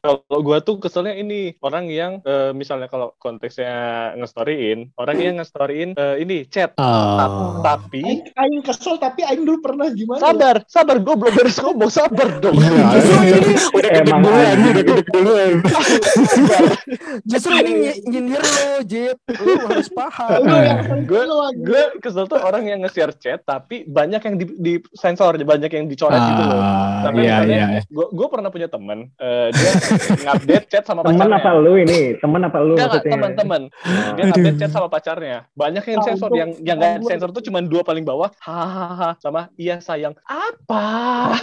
kalau 0.00 0.18
gua 0.40 0.58
tuh 0.58 0.76
keselnya 0.76 1.12
ini 1.12 1.54
orang 1.58 1.86
yang 1.86 2.12
eh, 2.22 2.50
misalnya 2.52 2.86
kalau 2.86 3.14
konteksnya 3.16 3.72
ngestoryin, 4.14 4.90
orang 4.94 5.16
yang 5.16 5.34
ngestoryin 5.36 5.92
eh, 5.92 6.16
ini 6.18 6.44
chat, 6.44 6.74
Oh. 6.74 7.60
tapi 7.60 8.02
Aing, 8.02 8.22
aing 8.32 8.62
kesel 8.62 8.96
tapi 8.96 9.22
aing 9.22 9.42
dulu 9.42 9.62
pernah 9.62 9.88
gimana? 9.88 10.18
ya? 10.18 10.24
sabar, 10.24 10.56
sabar, 10.66 10.96
gue 10.98 11.14
belum 11.14 11.32
beres 11.32 11.58
ngomong, 11.58 11.88
sabar 11.88 12.28
dong. 12.38 12.56
Iya, 12.56 13.38
udah 13.70 13.90
kedek 13.90 14.02
Emang 14.04 14.20
duluan, 14.22 14.46
anjing. 14.48 14.72
udah 14.72 14.84
kedek 14.84 15.08
duluan. 15.08 15.52
Justru 17.24 17.52
ini 17.54 17.70
ny- 17.78 18.00
nyindir 18.04 18.40
lo, 18.40 18.66
Jit. 18.82 19.16
Lu 19.34 19.52
harus 19.62 19.88
paham. 19.88 20.40
Gue 21.04 21.22
gue 21.58 21.82
kesel 21.98 22.26
tuh 22.26 22.38
orang 22.38 22.64
yang 22.64 22.80
nge-share 22.82 23.14
chat 23.14 23.40
tapi 23.42 23.84
banyak 23.84 24.20
yang 24.20 24.34
di, 24.36 24.46
di 24.54 24.72
sensor 24.92 25.34
banyak 25.38 25.70
yang 25.70 25.86
dicoret 25.86 26.18
gitu 26.18 26.42
loh 26.44 26.60
Ah, 26.62 27.02
Sampai 27.02 27.22
iya 27.22 27.42
misalnya, 27.42 27.58
iya. 27.74 27.80
gue 27.84 28.06
gue 28.08 28.26
pernah 28.28 28.48
punya 28.48 28.68
teman 28.68 29.10
dia 29.50 29.70
ngupdate 30.22 30.66
chat 30.68 30.84
sama 30.84 31.00
Temen 31.02 31.18
pacarnya. 31.18 31.38
apa 31.40 31.50
lu 31.56 31.72
ini? 31.74 32.00
Temen 32.16 32.40
apa 32.40 32.58
lu 32.58 32.74
Enggak, 32.74 32.88
enggak, 32.92 33.02
teman-teman 33.08 33.62
Oh. 33.72 34.12
dia 34.14 34.22
ngupdate 34.24 34.58
chat 34.58 34.70
sama 34.70 34.86
pacarnya. 34.86 35.36
Banyak 35.52 35.84
yang 35.84 35.98
Ah, 35.98 36.06
sensor. 36.06 36.28
untuk- 36.28 36.38
yang 36.38 36.50
yang 36.60 36.76
nggak 36.76 36.92
untuk- 36.94 37.08
sensor 37.08 37.28
tuh 37.32 37.42
cuma 37.42 37.58
dua 37.60 37.82
paling 37.82 38.02
bawah. 38.02 38.30
Hahaha. 38.38 39.16
Sama 39.18 39.50
iya 39.56 39.78
sayang. 39.78 40.14
Apa? 40.22 40.84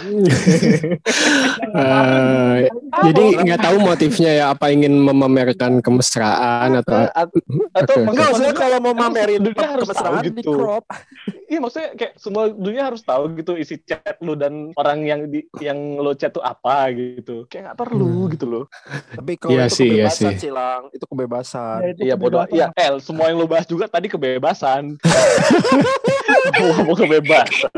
Eh, 1.70 2.56
jadi 3.02 3.24
nggak 3.40 3.60
tahu 3.60 3.76
motifnya 3.80 4.30
ya 4.32 4.44
apa 4.50 4.68
ingin 4.68 4.98
memamerkan 4.98 5.78
kemesraan 5.80 6.76
atau 6.76 7.06
atau 7.06 7.38
atau 7.72 7.94
Oke, 7.96 8.10
Enggak, 8.10 8.26
maksudnya 8.28 8.54
kalau 8.54 8.78
mau 8.80 8.92
mamerin 8.92 9.40
dunia 9.40 9.66
harus 9.68 9.86
kemesraan 9.86 10.14
tahu 10.18 10.30
gitu. 10.32 10.52
iya 11.46 11.58
maksudnya 11.58 11.88
kayak 11.94 12.12
semua 12.16 12.44
dunia 12.48 12.82
harus 12.84 13.02
tahu 13.02 13.34
gitu 13.34 13.52
isi 13.54 13.78
chat 13.80 14.18
lu 14.20 14.34
dan 14.34 14.70
orang 14.74 14.98
yang 15.02 15.20
di 15.26 15.42
yang 15.58 15.78
lo 15.96 16.12
chat 16.12 16.30
tuh 16.30 16.42
apa 16.42 16.90
gitu. 16.90 17.46
Kayak 17.46 17.70
nggak 17.70 17.78
perlu 17.90 18.30
gitu 18.30 18.46
loh 18.46 18.64
Tapi 19.18 19.32
kalau 19.34 19.50
Iya 19.52 19.66
itu 19.66 19.74
sih, 19.74 19.88
iya 19.90 20.06
kebebasan 20.06 20.30
sih. 20.30 20.38
sih, 20.38 20.50
Lang. 20.50 20.82
Itu 20.94 21.04
kebebasan. 21.10 21.78
Ya, 21.82 21.92
Iya 21.98 22.14
bodoh. 22.14 22.46
Iya, 22.48 22.66
El, 22.78 23.02
semua 23.02 23.28
yang 23.28 23.42
lo 23.42 23.50
bahas 23.50 23.66
juga 23.66 23.90
tadi 23.90 24.06
kebebasan. 24.06 24.94
Ngomong 26.56 26.96
kebebasan. 26.96 27.72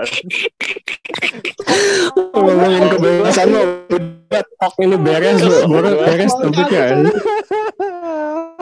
ngomongin 2.32 2.84
kebebasan 2.90 3.46
lo 3.48 3.62
udah 3.88 4.42
talk 4.58 4.74
ini 4.80 4.96
beres 4.96 5.38
lo 5.40 5.56
beres 5.68 5.94
beres 5.96 6.32
topiknya 6.36 6.84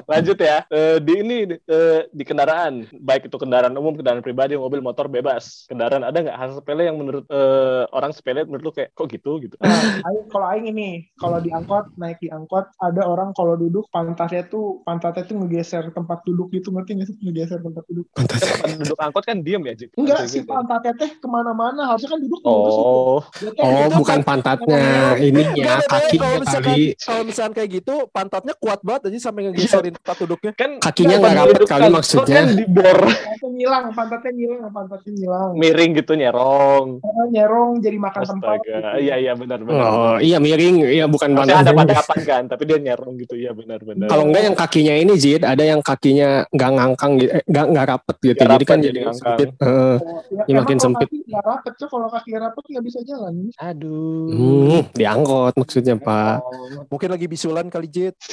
Lanjut 0.07 0.39
ya. 0.41 0.65
Eh, 0.71 0.99
di 1.03 1.15
ini 1.21 1.39
eh, 1.51 2.01
di 2.11 2.25
kendaraan, 2.25 2.89
baik 2.93 3.29
itu 3.29 3.37
kendaraan 3.37 3.75
umum, 3.77 3.97
kendaraan 3.97 4.25
pribadi, 4.25 4.57
mobil, 4.57 4.81
motor 4.81 5.07
bebas. 5.07 5.69
Kendaraan 5.69 6.07
ada 6.07 6.17
nggak 6.17 6.39
hal 6.39 6.51
sepele 6.57 6.89
yang 6.89 6.97
menurut 6.97 7.25
eh, 7.29 7.85
orang 7.93 8.13
sepele 8.15 8.47
menurut 8.49 8.71
lu 8.71 8.73
kayak 8.73 8.95
kok 8.97 9.09
gitu 9.13 9.41
gitu? 9.43 9.55
Nah, 9.61 10.01
aing, 10.07 10.27
kalau 10.33 10.47
aing 10.51 10.67
ini, 10.71 11.09
kalau 11.21 11.39
di 11.43 11.51
angkot, 11.53 11.93
naik 12.01 12.21
di 12.23 12.33
angkot, 12.33 12.71
ada 12.81 13.03
orang 13.05 13.37
kalau 13.37 13.55
duduk 13.59 13.87
pantatnya 13.93 14.47
tuh, 14.49 14.81
pantatnya 14.87 15.29
tuh 15.29 15.37
ngegeser 15.45 15.93
tempat 15.93 16.25
duduk 16.25 16.51
gitu, 16.55 16.73
ngerti 16.73 16.91
nggak 16.97 17.09
sih? 17.09 17.17
Ngegeser 17.21 17.61
tempat 17.61 17.85
duduk. 17.91 18.07
Kan 18.17 18.25
pas 18.29 18.73
duduk 18.77 18.99
angkot 18.99 19.25
kan 19.27 19.37
diem 19.45 19.63
ya, 19.67 19.75
Jik? 19.77 19.91
Enggak, 19.99 20.25
Maksudnya 20.25 20.33
si 20.33 20.39
gitu. 20.41 20.51
pantatnya 20.51 20.93
teh 20.97 21.11
ke 21.19 21.29
mana-mana, 21.29 21.83
harusnya 21.91 22.11
kan 22.17 22.21
duduk 22.23 22.41
di 22.41 22.49
situ. 22.49 22.85
Oh, 22.85 23.21
teh 23.37 23.53
oh 23.61 23.89
bukan 24.01 24.19
pantatnya 24.25 25.17
ininya 25.21 25.75
kakinya 25.85 26.29
kalau 26.31 26.39
misalkan 26.41 26.71
kali 26.71 26.85
kalau 26.97 27.23
misalkan 27.27 27.53
kayak 27.57 27.71
gitu 27.81 27.95
pantatnya 28.11 28.55
kuat 28.57 28.81
banget 28.83 29.03
aja 29.11 29.19
sampai 29.31 29.41
ngegeserin 29.49 29.90
tempat 29.95 30.17
duduknya. 30.21 30.53
kan 30.55 30.71
kakinya 30.79 31.15
nggak 31.19 31.35
rapet 31.35 31.61
kali 31.65 31.83
angkot 31.83 31.97
maksudnya 31.97 32.41
Kan 32.41 32.49
dibor 32.57 32.99
pantatnya 33.01 33.51
ngilang, 33.51 33.85
pantatnya 33.93 34.33
ngilang, 34.33 34.71
pantatnya 34.71 35.13
ngilang. 35.15 35.51
miring 35.55 35.91
gitu 35.97 36.13
nyerong. 36.15 36.87
Nyerong 37.31 37.71
jadi 37.81 37.97
makan 37.99 38.23
tempat. 38.27 38.57
Gitu. 38.61 38.79
Iya 39.01 39.15
iya 39.19 39.33
benar 39.35 39.59
benar. 39.63 39.83
oh 39.85 40.17
iya 40.19 40.39
miring 40.39 40.77
iya 40.85 41.07
bukan 41.07 41.29
Maksudnya 41.33 41.57
ada 41.61 41.73
pantatnya 41.73 41.77
pada 41.81 41.95
kapan 42.03 42.21
kan, 42.25 42.43
tapi 42.49 42.63
dia 42.65 42.79
nyerong 42.81 43.15
gitu 43.19 43.35
ya 43.35 43.51
benar-benar. 43.53 44.07
kalau 44.09 44.25
enggak 44.27 44.43
yang 44.47 44.57
kakinya 44.57 44.95
ini 44.97 45.13
Zid 45.17 45.43
ada 45.43 45.63
yang 45.63 45.81
kakinya 45.81 46.45
nggak 46.51 46.71
ngangkang 46.77 47.13
gitu 47.19 47.31
nggak 47.47 47.65
nggak 47.71 47.87
rapet 47.87 48.17
gitu 48.21 48.41
Nggak 48.41 48.51
jadi 48.51 48.65
kan 48.65 48.79
rapet, 48.79 48.87
jadi 48.89 49.01
sempit 49.11 49.51
Heeh. 49.61 49.97
Oh, 50.01 50.45
ya, 50.49 50.55
makin 50.57 50.79
sempit. 50.79 51.09
Nggak 51.11 51.45
rapet 51.45 51.73
tuh, 51.77 51.89
kalau 51.91 52.09
kaki 52.09 52.31
rapet 52.35 52.65
nggak 52.71 52.85
bisa 52.85 52.99
jalan. 53.05 53.35
Aduh. 53.61 54.31
Hmm, 54.31 54.81
diangkut 54.95 55.55
maksudnya 55.55 55.95
Pak. 55.97 56.37
Oh. 56.41 56.87
Mungkin 56.89 57.09
lagi 57.11 57.27
bisulan 57.27 57.67
kali 57.69 57.87
Jit. 57.87 58.15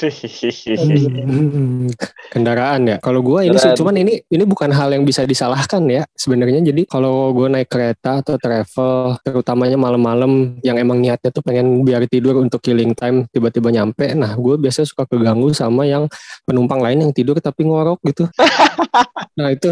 Hmm, 1.47 1.87
kendaraan 2.27 2.81
ya. 2.85 2.97
Kalau 2.99 3.23
gua 3.23 3.41
ini 3.41 3.55
sih 3.55 3.71
cuman 3.71 3.95
ini 3.95 4.19
ini 4.27 4.43
bukan 4.43 4.67
hal 4.69 4.91
yang 4.91 5.07
bisa 5.07 5.23
disalahkan 5.23 5.79
ya 5.87 6.03
sebenarnya. 6.11 6.59
Jadi 6.59 6.83
kalau 6.83 7.31
gua 7.31 7.47
naik 7.47 7.71
kereta 7.71 8.19
atau 8.19 8.35
travel, 8.35 9.15
terutamanya 9.23 9.79
malam-malam 9.79 10.59
yang 10.59 10.75
emang 10.75 10.99
niatnya 10.99 11.31
tuh 11.31 11.39
pengen 11.39 11.81
biar 11.81 12.03
tidur 12.05 12.37
untuk 12.37 12.59
killing 12.59 12.91
time, 12.91 13.25
tiba-tiba 13.31 13.71
nyampe. 13.71 14.11
Nah, 14.11 14.35
gue 14.35 14.55
biasanya 14.59 14.87
suka 14.89 15.07
keganggu 15.07 15.53
sama 15.53 15.87
yang 15.87 16.09
penumpang 16.43 16.83
lain 16.83 17.07
yang 17.07 17.11
tidur 17.15 17.39
tapi 17.39 17.63
ngorok 17.63 17.99
gitu. 18.03 18.27
nah 19.39 19.53
itu, 19.53 19.69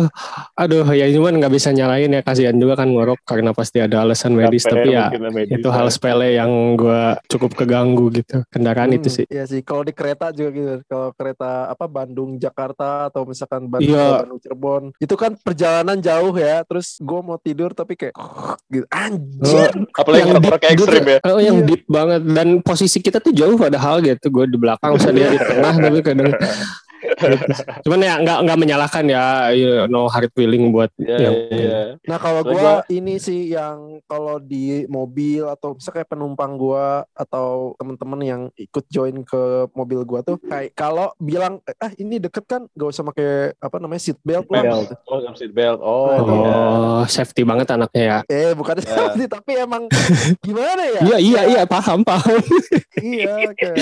aduh 0.53 0.85
ya 0.93 1.09
cuman 1.09 1.41
nggak 1.41 1.53
bisa 1.53 1.73
nyalain 1.73 2.11
ya 2.11 2.21
kasihan 2.21 2.53
juga 2.55 2.77
kan 2.77 2.87
ngorok 2.91 3.19
karena 3.25 3.51
pasti 3.51 3.81
ada 3.81 4.05
alasan 4.05 4.37
medis. 4.37 4.63
Tapi 4.63 4.93
ya 4.93 5.09
medis, 5.33 5.57
itu 5.59 5.67
hal 5.73 5.87
sepele 5.89 6.37
yang 6.37 6.49
gua 6.77 7.17
cukup 7.27 7.57
keganggu 7.57 8.13
gitu. 8.13 8.45
Kendaraan 8.53 8.93
itu 8.93 9.09
Hmm, 9.09 9.17
sih. 9.21 9.25
Iya 9.29 9.43
sih. 9.45 9.61
Kalau 9.65 9.81
di 9.81 9.93
kereta 9.93 10.29
juga 10.31 10.49
gitu. 10.53 10.73
Kalau 10.85 11.09
kereta 11.17 11.64
apa 11.67 11.85
Bandung 11.85 12.37
Jakarta 12.37 13.09
atau 13.09 13.25
misalkan 13.25 13.65
Bandung, 13.65 13.95
Iya. 13.95 14.21
Bandung 14.23 14.39
Cirebon, 14.41 14.83
itu 14.97 15.15
kan 15.17 15.31
perjalanan 15.39 15.97
jauh 15.99 16.33
ya. 16.35 16.61
Terus 16.63 16.97
gue 16.99 17.19
mau 17.21 17.37
tidur 17.37 17.73
tapi 17.73 17.97
kayak 17.97 18.13
gitu. 18.69 18.85
Anjir. 18.89 19.71
Apalagi 19.93 20.21
yang 20.29 20.41
deep, 20.41 20.53
kayak 20.57 20.73
ekstrim 20.77 21.05
ya. 21.05 21.17
Oh, 21.25 21.41
yang 21.41 21.57
Iya. 21.61 21.67
deep 21.67 21.83
banget 21.87 22.21
dan 22.29 22.47
posisi 22.61 22.97
kita 23.01 23.17
tuh 23.19 23.33
jauh 23.33 23.55
padahal 23.57 23.99
gitu. 23.99 24.27
Gue 24.29 24.45
di 24.47 24.57
belakang, 24.57 24.95
usah 24.95 25.11
dia 25.11 25.31
di 25.31 25.39
tengah 25.39 25.73
tapi 25.75 25.99
kadang 26.01 26.29
cuman 27.81 27.99
ya 27.99 28.13
nggak 28.17 28.37
nggak 28.41 28.57
menyalahkan 28.57 29.05
ya 29.05 29.23
you 29.51 29.67
no 29.87 30.05
hard 30.05 30.29
feeling 30.31 30.69
buat 30.69 30.89
Iya, 30.97 31.17
yang 31.19 31.35
iya. 31.49 31.79
Nah 32.03 32.17
kalau 32.17 32.41
gua 32.41 32.53
gua- 32.55 32.85
ini 32.87 33.17
sih 33.17 33.49
yang 33.49 34.01
kalau 34.03 34.37
di 34.37 34.85
mobil 34.87 35.45
atau 35.45 35.73
misalnya 35.73 35.95
kayak 35.95 36.09
penumpang 36.09 36.55
gua 36.55 36.85
atau 37.11 37.73
temen-temen 37.75 38.19
yang 38.21 38.41
ikut 38.55 38.85
join 38.87 39.21
ke 39.21 39.43
mobil 39.71 40.01
gua 40.01 40.21
tuh 40.21 40.37
kayak 40.39 40.73
kalau 40.73 41.13
bilang 41.17 41.57
ah 41.75 41.91
ini 41.95 42.17
deket 42.17 42.45
kan 42.45 42.65
gak 42.69 42.89
usah 42.89 43.03
pakai 43.05 43.29
apa 43.55 43.75
namanya 43.77 44.01
seat 44.01 44.19
belt 44.21 44.47
lah. 44.47 44.63
Belt. 44.63 44.89
Oh, 45.05 45.19
seat 45.33 45.51
belt. 45.51 45.79
Oh, 45.79 46.07
Nah, 46.07 46.21
iya. 46.23 46.53
oh 46.53 47.03
safety 47.05 47.41
banget 47.41 47.67
anaknya 47.69 48.03
ya. 48.03 48.19
Eh 48.27 48.51
bukan 48.53 48.77
Ya. 48.77 49.11
sih 49.13 49.25
tapi 49.25 49.51
emang 49.55 49.89
gimana 50.45 50.83
ya? 50.83 51.01
Iya 51.03 51.17
iya 51.19 51.41
iya 51.47 51.61
paham 51.65 52.01
paham. 52.01 52.39
Iya 52.95 53.51
kayak 53.53 53.75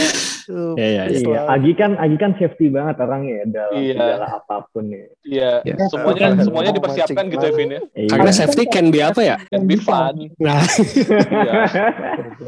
Iya, 0.74 0.88
iya, 0.90 1.02
please 1.06 1.24
Iya. 1.24 1.42
Agi 1.48 1.72
kan 1.74 1.92
Agi 1.96 2.18
kan 2.18 2.32
safety 2.36 2.68
banget 2.68 2.96
orang 3.14 3.22
ya 3.24 3.42
dalam 3.46 3.78
Iya. 3.78 3.94
segala 3.96 4.28
apa 4.34 4.56
pun 4.68 4.86
ya. 4.90 5.06
Iya, 5.22 5.52
Ya. 5.62 5.76
semuanya 5.88 6.22
Kan 6.26 6.42
semuanya 6.42 6.72
dipersiapkan 6.74 7.26
gitu 7.30 7.38
ya, 7.40 7.46
banget. 7.46 7.60
Vin 7.60 7.70
ya. 7.70 7.82
Iya. 7.94 8.10
Karena 8.10 8.32
safety 8.34 8.64
can 8.66 8.86
be 8.90 9.00
apa 9.00 9.22
ya? 9.22 9.36
Can 9.48 9.64
be 9.64 9.78
fun. 9.78 10.16
Nah, 10.36 10.62
Iya. 10.66 11.54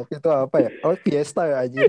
Itu 0.09 0.29
apa 0.29 0.57
ya? 0.57 0.69
Oh 0.81 0.97
Fiesta 0.97 1.45
ya 1.45 1.57
aja. 1.61 1.79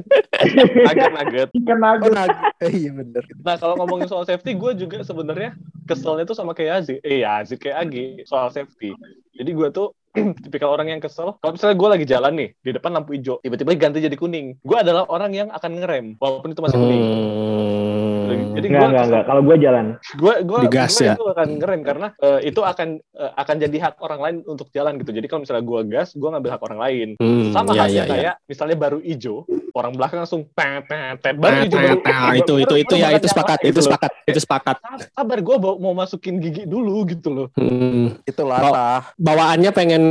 Nugget-nugget. 0.77 1.49
Ikan 1.53 1.77
Oh 1.77 1.81
nugget. 1.97 2.13
nag 2.13 2.31
eh, 2.59 2.73
iya 2.75 2.91
bener. 2.93 3.25
Nah 3.39 3.57
kalau 3.57 3.75
ngomongin 3.77 4.07
soal 4.07 4.25
safety, 4.25 4.53
gue 4.53 4.73
juga 4.77 5.01
sebenarnya 5.01 5.57
keselnya 5.85 6.25
tuh 6.25 6.37
sama 6.37 6.53
kayak 6.53 6.85
Aziz. 6.85 6.99
Eh 7.01 7.25
ya 7.25 7.41
Aziz 7.41 7.57
kayak 7.57 7.81
Agi 7.81 8.05
soal 8.25 8.51
safety. 8.51 8.93
Jadi 9.33 9.51
gue 9.51 9.69
tuh 9.71 9.93
tipikal 10.43 10.73
orang 10.73 10.89
yang 10.89 11.01
kesel. 11.01 11.37
Kalau 11.37 11.53
misalnya 11.53 11.77
gue 11.77 11.89
lagi 11.91 12.07
jalan 12.07 12.33
nih 12.35 12.49
di 12.57 12.71
depan 12.73 12.89
lampu 12.91 13.13
hijau, 13.13 13.37
tiba-tiba 13.39 13.77
ganti 13.77 14.01
jadi 14.01 14.17
kuning. 14.17 14.57
Gue 14.61 14.77
adalah 14.77 15.05
orang 15.07 15.29
yang 15.31 15.49
akan 15.53 15.71
ngerem 15.77 16.07
walaupun 16.17 16.53
itu 16.53 16.61
masih 16.61 16.79
kuning. 16.79 17.03
hmm, 17.05 18.06
Jadi 18.57 18.67
Enggak, 18.73 18.81
gue 18.81 18.89
enggak, 18.89 19.07
enggak. 19.07 19.25
Kalau 19.29 19.43
gue 19.45 19.57
jalan. 19.61 19.87
gue 20.17 20.35
gue 20.43 20.61
ya? 21.05 21.15
itu 21.15 21.25
akan 21.29 21.49
ngerem 21.61 21.81
karena 21.85 22.07
eh, 22.17 22.41
itu 22.49 22.61
akan 22.65 22.89
eh, 23.01 23.33
akan 23.37 23.57
jadi 23.61 23.77
hak 23.85 23.95
orang 24.01 24.21
lain 24.25 24.37
untuk 24.49 24.67
jalan 24.73 24.97
gitu. 25.01 25.11
Jadi 25.13 25.27
kalau 25.29 25.41
misalnya 25.45 25.65
gue 25.65 25.81
gas, 25.93 26.09
gue 26.17 26.29
ngambil 26.29 26.51
hak 26.57 26.63
orang 26.65 26.81
lain. 26.81 27.09
hmm, 27.21 27.53
Sama 27.53 27.77
ya, 27.77 27.85
halnya 27.85 27.95
ya, 27.95 28.05
ya. 28.05 28.05
kayak 28.09 28.35
misalnya 28.49 28.77
baru 28.81 28.99
hijau, 29.05 29.45
orang 29.77 29.93
belakang 29.93 30.25
langsung 30.25 30.49
tet 30.57 30.89
tet 30.89 31.21
tet 31.21 31.37
baru 31.37 31.55
Nah, 31.57 31.69
nah, 31.69 31.95
nah, 32.05 32.33
itu 32.37 32.55
itu 32.61 32.75
itu 32.85 32.95
ya 32.97 33.13
itu 33.17 33.27
sepakat 33.29 33.59
itu 33.65 33.77
gitu 33.77 33.81
sepakat 33.85 34.11
itu 34.27 34.39
sepakat. 34.41 34.77
Sabar 35.13 35.39
gue 35.41 35.57
mau 35.61 35.93
masukin 35.93 36.41
gigi 36.41 36.65
dulu 36.65 37.05
gitu 37.09 37.29
loh. 37.33 37.47
Hmm, 37.57 38.17
Itu 38.25 38.43
latah. 38.45 39.13
bawaannya 39.21 39.71
pengen 39.71 40.03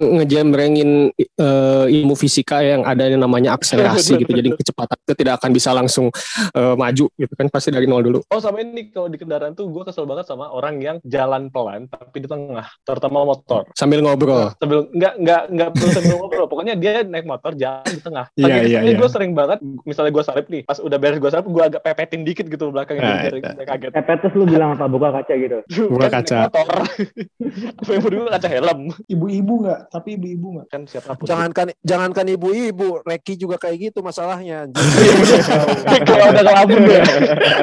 ngejembrengin 0.00 1.10
eh, 1.18 1.84
ilmu 1.90 2.14
fisika 2.14 2.62
yang 2.62 2.82
ada 2.86 3.06
yang 3.06 3.20
namanya 3.22 3.54
akselerasi 3.58 4.16
gitu. 4.22 4.32
Jadi 4.32 4.48
kecepatan 4.54 4.96
itu 5.02 5.14
tidak 5.18 5.34
akan 5.42 5.50
bisa 5.50 5.70
langsung 5.74 6.06
eh, 6.54 6.74
maju 6.74 7.06
gitu 7.10 7.32
kan 7.34 7.46
pasti 7.50 7.70
dari 7.74 7.86
nol 7.86 8.02
dulu. 8.02 8.18
Oh 8.30 8.40
sama 8.40 8.62
ini 8.62 8.90
kalau 8.90 9.08
di 9.10 9.18
kendaraan 9.18 9.54
tuh 9.54 9.68
gue 9.70 9.82
kesel 9.86 10.06
banget 10.06 10.26
sama 10.28 10.50
orang 10.50 10.78
yang 10.80 10.96
jalan 11.04 11.50
pelan 11.50 11.86
tapi 11.90 12.22
di 12.22 12.28
tengah, 12.28 12.66
terutama 12.86 13.24
motor. 13.26 13.66
Sambil 13.74 14.00
ngobrol. 14.04 14.52
Sambil 14.58 14.86
nggak 14.92 15.14
nggak 15.20 15.42
nggak 15.50 15.68
perlu 15.76 15.90
sambil 15.94 16.14
ngobrol, 16.20 16.46
pokoknya 16.46 16.74
dia 16.78 17.02
naik 17.04 17.26
motor 17.26 17.52
jalan 17.56 17.86
di 17.86 18.00
tengah. 18.02 18.26
Iya, 18.36 18.44
Saking 18.46 18.50
iya, 18.50 18.78
keselnya 18.80 18.92
iya. 18.92 18.99
Gue 19.00 19.10
sering 19.10 19.32
banget, 19.32 19.58
misalnya 19.82 20.12
gue 20.12 20.24
salip 20.24 20.46
nih, 20.46 20.62
pas 20.62 20.78
udah 20.78 20.98
beres 21.00 21.18
gue 21.18 21.30
salip, 21.32 21.46
gue 21.48 21.64
agak 21.64 21.80
pepetin 21.80 22.22
dikit 22.22 22.46
gitu 22.46 22.68
belakangnya 22.68 23.02
Nah, 23.02 23.16
biar 23.26 23.34
kaget. 23.66 23.90
Pepet 23.96 24.18
terus 24.22 24.34
lu 24.36 24.44
bilang 24.46 24.76
apa? 24.76 24.84
Buka 24.86 25.08
kaca 25.10 25.34
gitu. 25.34 25.58
Buka 25.92 26.06
Kan 26.06 26.22
kaca. 26.22 26.38
Motor. 26.46 26.78
Apa 27.80 27.90
yang 27.96 28.02
berdua 28.04 28.28
kaca 28.36 28.48
helm 28.48 28.78
Ibu-ibu 29.08 29.54
nggak? 29.66 29.80
Tapi 29.90 30.08
ibu-ibu 30.20 30.46
nggak? 30.60 30.66
kan 30.70 30.80
siapa 30.86 31.16
pun. 31.18 31.26
Jangankan 31.26 31.74
jangankan 31.82 32.26
ibu-ibu, 32.30 33.02
Reki 33.02 33.34
juga 33.40 33.56
kayak 33.58 33.90
gitu 33.90 34.04
masalahnya. 34.04 34.68
anjing. 34.68 34.78
kalau 36.08 36.24
udah 36.30 36.42
ngelamun 36.44 36.80
ya, 36.86 37.02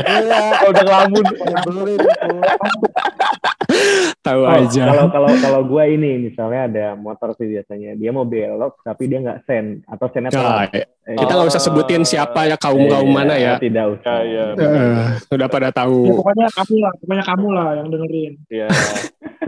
Iya, 0.04 0.40
kalau 0.60 0.70
udah 0.74 0.84
ngelamun. 0.84 1.26
Tahu 4.28 4.42
Oh, 4.42 4.52
aja. 4.54 4.84
Kalau 4.86 5.06
kalau 5.08 5.30
kalau 5.34 5.62
gue 5.64 5.84
ini 5.90 6.12
misalnya 6.22 6.62
ada 6.66 6.86
motor 6.94 7.32
sih 7.34 7.48
biasanya 7.48 7.96
dia 7.96 8.12
mau 8.12 8.24
belok 8.24 8.80
tapi 8.82 9.08
dia 9.08 9.20
nggak 9.20 9.40
sen 9.44 9.66
atau 9.86 10.06
sennya 10.08 10.30
Nah. 10.30 10.68
Eh, 10.68 11.16
kita 11.16 11.32
nggak 11.32 11.48
usah 11.48 11.64
sebutin 11.64 12.04
siapa 12.04 12.44
ya 12.44 12.56
kaum 12.56 12.84
kaum 12.86 13.08
iya, 13.08 13.16
mana 13.16 13.34
ya. 13.34 13.56
Tidak 13.56 13.86
usah. 13.90 14.16
Ya, 14.22 14.46
ya, 14.52 14.56
Eh, 14.60 15.06
udah 15.32 15.48
pada 15.48 15.68
Ya, 15.68 15.74
tahu. 15.74 16.00
pokoknya 16.14 16.48
kamu 16.52 16.76
lah, 16.78 16.92
pokoknya 16.98 17.24
kamu 17.24 17.48
lah 17.50 17.68
yang 17.74 17.88
dengerin. 17.88 18.34
Ya. 18.50 18.68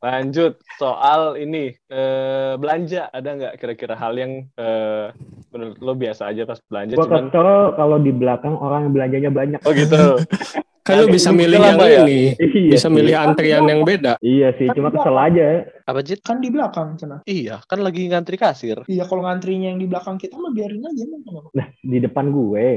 Lanjut 0.00 0.52
soal 0.76 1.36
ini 1.36 1.72
eh, 1.86 2.52
belanja 2.54 3.08
ada 3.08 3.28
nggak 3.30 3.54
kira-kira 3.56 3.94
hal 3.94 4.12
yang 4.14 4.32
eh, 4.52 5.06
menurut 5.48 5.76
lo 5.78 5.92
biasa 5.94 6.28
aja 6.28 6.44
pas 6.44 6.60
belanja 6.62 6.92
Gue 6.92 7.04
cuman 7.04 7.26
kesel 7.26 7.48
kalau 7.74 7.96
di 7.96 8.12
belakang 8.12 8.54
orang 8.54 8.86
yang 8.86 8.92
belanjanya 8.92 9.30
banyak. 9.30 9.60
oh 9.62 9.72
gitu 9.72 9.96
Kan 10.86 11.04
lu 11.04 11.12
bisa 11.12 11.28
milih 11.28 11.60
yang 11.60 11.76
ya? 11.78 12.00
ini. 12.00 12.32
Iya 12.32 12.72
Bisa 12.72 12.88
milih 12.88 13.12
antrian 13.12 13.60
yang 13.62 13.77
beda. 13.84 14.16
Iya 14.22 14.54
sih, 14.56 14.66
cuma 14.72 14.90
kesel 14.90 15.16
aja. 15.18 15.44
Apa 15.88 16.04
Jit? 16.04 16.20
Kan 16.20 16.44
di 16.44 16.52
belakang 16.52 17.00
sana. 17.00 17.24
Iya 17.24 17.64
kan 17.64 17.80
lagi 17.80 18.04
ngantri 18.12 18.36
kasir 18.36 18.84
Iya 18.84 19.08
kalau 19.08 19.24
ngantrinya 19.24 19.72
yang 19.72 19.80
di 19.80 19.88
belakang 19.88 20.20
kita 20.20 20.36
mah 20.36 20.52
biarin 20.52 20.84
aja 20.84 21.00
emang 21.00 21.22
kenapa? 21.24 21.48
Nah, 21.56 21.66
di 21.80 21.98
depan 22.04 22.24
gue. 22.28 22.68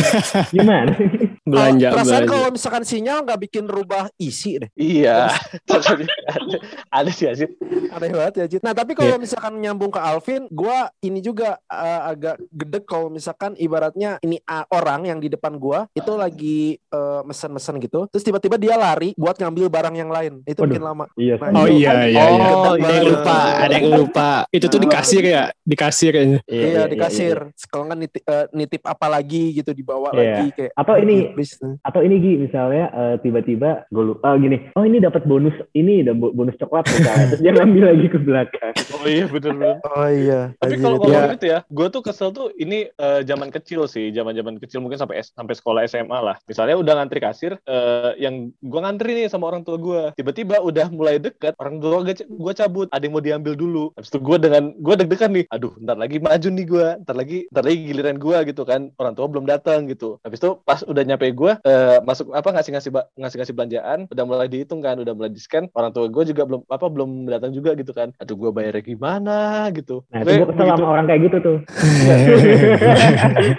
Gimana? 0.58 0.92
Belanja, 1.48 1.86
Kalau- 1.88 1.96
Perasaan 2.02 2.24
kalau 2.28 2.48
misalkan 2.52 2.84
sinyal 2.84 3.18
nggak 3.24 3.40
bikin 3.48 3.64
rubah 3.70 4.10
isi 4.18 4.58
deh. 4.58 4.70
iya 4.74 5.30
ada, 5.72 6.56
ada 6.92 7.10
sih 7.14 7.30
Aziz 7.30 7.48
Aneh 7.88 8.12
banget 8.12 8.34
ya, 8.42 8.46
Jit. 8.50 8.60
Nah, 8.60 8.76
tapi 8.76 8.92
kalau 8.92 9.16
misalkan 9.16 9.56
nyambung 9.56 9.88
ke 9.88 9.96
Alvin, 9.96 10.44
gua 10.52 10.92
ini 11.00 11.24
juga 11.24 11.56
eh, 11.70 12.00
agak 12.12 12.36
gedek 12.52 12.84
kalau 12.84 13.08
misalkan 13.08 13.56
ibaratnya 13.56 14.20
ini 14.20 14.36
ah, 14.44 14.68
orang 14.68 15.08
yang 15.08 15.18
di 15.22 15.32
depan 15.32 15.56
gua 15.56 15.88
itu 15.96 16.12
lagi 16.12 16.76
eh, 16.76 17.20
mesen-mesen 17.24 17.80
gitu, 17.80 18.04
terus 18.12 18.24
tiba-tiba 18.26 18.60
dia 18.60 18.76
lari 18.76 19.16
buat 19.16 19.40
ngambil 19.40 19.72
barang 19.72 19.96
yang 19.96 20.10
lain. 20.12 20.44
Itu 20.44 20.64
Waduh. 20.64 20.68
bikin 20.68 20.84
lama. 20.84 21.04
Iya. 21.16 21.34
Nah, 21.40 21.48
sih. 21.48 21.56
Oh 21.56 21.68
iya 21.68 21.90
iya 22.08 22.24
iya. 22.28 22.47
Oh, 22.48 22.74
Ada 22.74 22.88
yang 22.88 23.04
iya. 23.04 23.10
lupa, 23.10 23.36
ada 23.58 23.74
yang 23.74 23.88
lupa. 23.94 24.28
Itu 24.48 24.66
tuh 24.66 24.80
di 24.80 24.88
kasir 24.88 25.22
ya, 25.22 25.42
di 25.58 25.76
kasir 25.76 26.10
kayaknya. 26.10 26.40
Iya, 26.44 26.82
di 26.86 26.96
kasir. 26.96 27.36
Kalau 27.68 27.84
nggak 27.84 27.98
nitip, 27.98 28.22
eh, 28.24 28.46
nitip 28.52 28.82
apa 28.82 29.06
lagi 29.06 29.52
gitu 29.52 29.70
dibawa 29.70 30.10
Iya. 30.10 30.18
lagi 30.18 30.46
kayak 30.54 30.72
Atau 30.74 30.94
ini 30.96 31.16
Please. 31.32 31.54
atau 31.80 32.00
ini 32.00 32.14
Gi, 32.18 32.32
misalnya 32.40 32.84
eh, 32.90 33.14
tiba-tiba 33.20 33.84
gue 33.88 34.04
lupa 34.04 34.34
gini, 34.34 34.70
oh 34.74 34.82
ini 34.82 34.98
dapat 34.98 35.22
bonus 35.24 35.54
ini 35.72 36.02
bo- 36.08 36.32
bonus 36.32 36.56
coklat 36.56 36.88
misalnya, 36.88 37.26
terus 37.30 37.40
dia 37.40 37.52
ngambil 37.52 37.84
lagi 37.92 38.06
ke 38.06 38.18
belakang. 38.18 38.72
oh 38.94 39.06
iya 39.06 39.24
bener-bener 39.26 39.76
Oh 39.84 40.08
iya. 40.08 40.40
Tapi 40.56 40.74
kalau 40.76 40.96
itu- 40.98 41.04
ngomongin 41.06 41.36
itu 41.36 41.46
ya, 41.46 41.58
gue 41.62 41.86
tuh 41.88 42.02
kesel 42.02 42.30
tuh 42.30 42.48
ini 42.54 42.88
eh, 42.88 43.20
zaman 43.22 43.48
kecil 43.48 43.84
sih, 43.84 44.10
zaman 44.10 44.32
zaman 44.32 44.56
kecil 44.56 44.80
mungkin 44.80 44.96
sampai 44.96 45.20
sampai 45.22 45.54
sekolah 45.54 45.82
SMA 45.84 46.18
lah. 46.18 46.36
Misalnya 46.44 46.74
udah 46.74 46.92
ngantri 46.96 47.20
kasir, 47.20 47.52
eh, 47.58 48.10
yang 48.18 48.34
gue 48.54 48.80
ngantri 48.80 49.12
nih 49.14 49.26
sama 49.28 49.46
orang 49.46 49.62
tua 49.62 49.76
gue, 49.76 50.02
tiba-tiba 50.14 50.58
udah 50.58 50.88
mulai 50.88 51.18
deket, 51.18 51.54
orang 51.58 51.78
tua 51.78 52.02
gue 52.02 52.14
gue 52.38 52.52
cabut, 52.54 52.86
ada 52.94 53.02
yang 53.02 53.14
mau 53.18 53.24
diambil 53.24 53.58
dulu. 53.58 53.90
Habis 53.98 54.14
itu 54.14 54.18
gue 54.22 54.36
dengan 54.38 54.62
gue 54.78 54.94
deg-degan 54.94 55.30
nih, 55.34 55.44
aduh, 55.50 55.74
ntar 55.82 55.98
lagi 55.98 56.22
maju 56.22 56.48
nih 56.48 56.66
gue, 56.66 56.86
ntar 57.02 57.14
lagi 57.18 57.38
ntar 57.50 57.62
lagi 57.66 57.78
giliran 57.90 58.16
gue 58.16 58.36
gitu 58.54 58.62
kan, 58.62 58.94
orang 58.96 59.14
tua 59.18 59.26
belum 59.26 59.44
datang 59.44 59.90
gitu. 59.90 60.22
Habis 60.22 60.38
itu 60.38 60.50
pas 60.62 60.80
udah 60.86 61.02
nyampe 61.02 61.26
gue, 61.34 61.52
eh, 61.66 61.98
masuk 62.06 62.30
apa 62.32 62.48
ngasih 62.54 62.72
ngasih 62.78 62.90
ngasih 63.18 63.36
ngasih 63.42 63.54
belanjaan, 63.54 63.98
udah 64.08 64.24
mulai 64.24 64.46
dihitung 64.46 64.80
kan, 64.80 64.96
udah 65.02 65.12
mulai 65.12 65.30
di 65.34 65.42
scan, 65.42 65.66
orang 65.74 65.90
tua 65.90 66.06
gue 66.06 66.24
juga 66.30 66.46
belum 66.46 66.62
apa 66.70 66.86
belum 66.86 67.10
datang 67.26 67.50
juga 67.50 67.74
gitu 67.74 67.90
kan. 67.90 68.14
Aduh, 68.22 68.38
gue 68.38 68.50
bayarnya 68.54 68.82
gimana 68.86 69.38
gitu. 69.74 70.06
Nah, 70.14 70.22
itu 70.22 70.46
gue 70.46 70.48
kesel 70.54 70.66
sama 70.70 70.86
orang 70.86 71.06
kayak 71.10 71.20
gitu 71.26 71.36
tuh. 71.42 71.58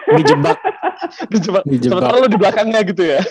Dijebak. 0.17 0.57
Dijebak. 1.31 1.63
Dijebak. 1.65 1.91
Sementara 1.99 2.15
lu 2.19 2.27
di 2.27 2.39
belakangnya 2.39 2.79
gitu 2.83 3.03
ya. 3.03 3.21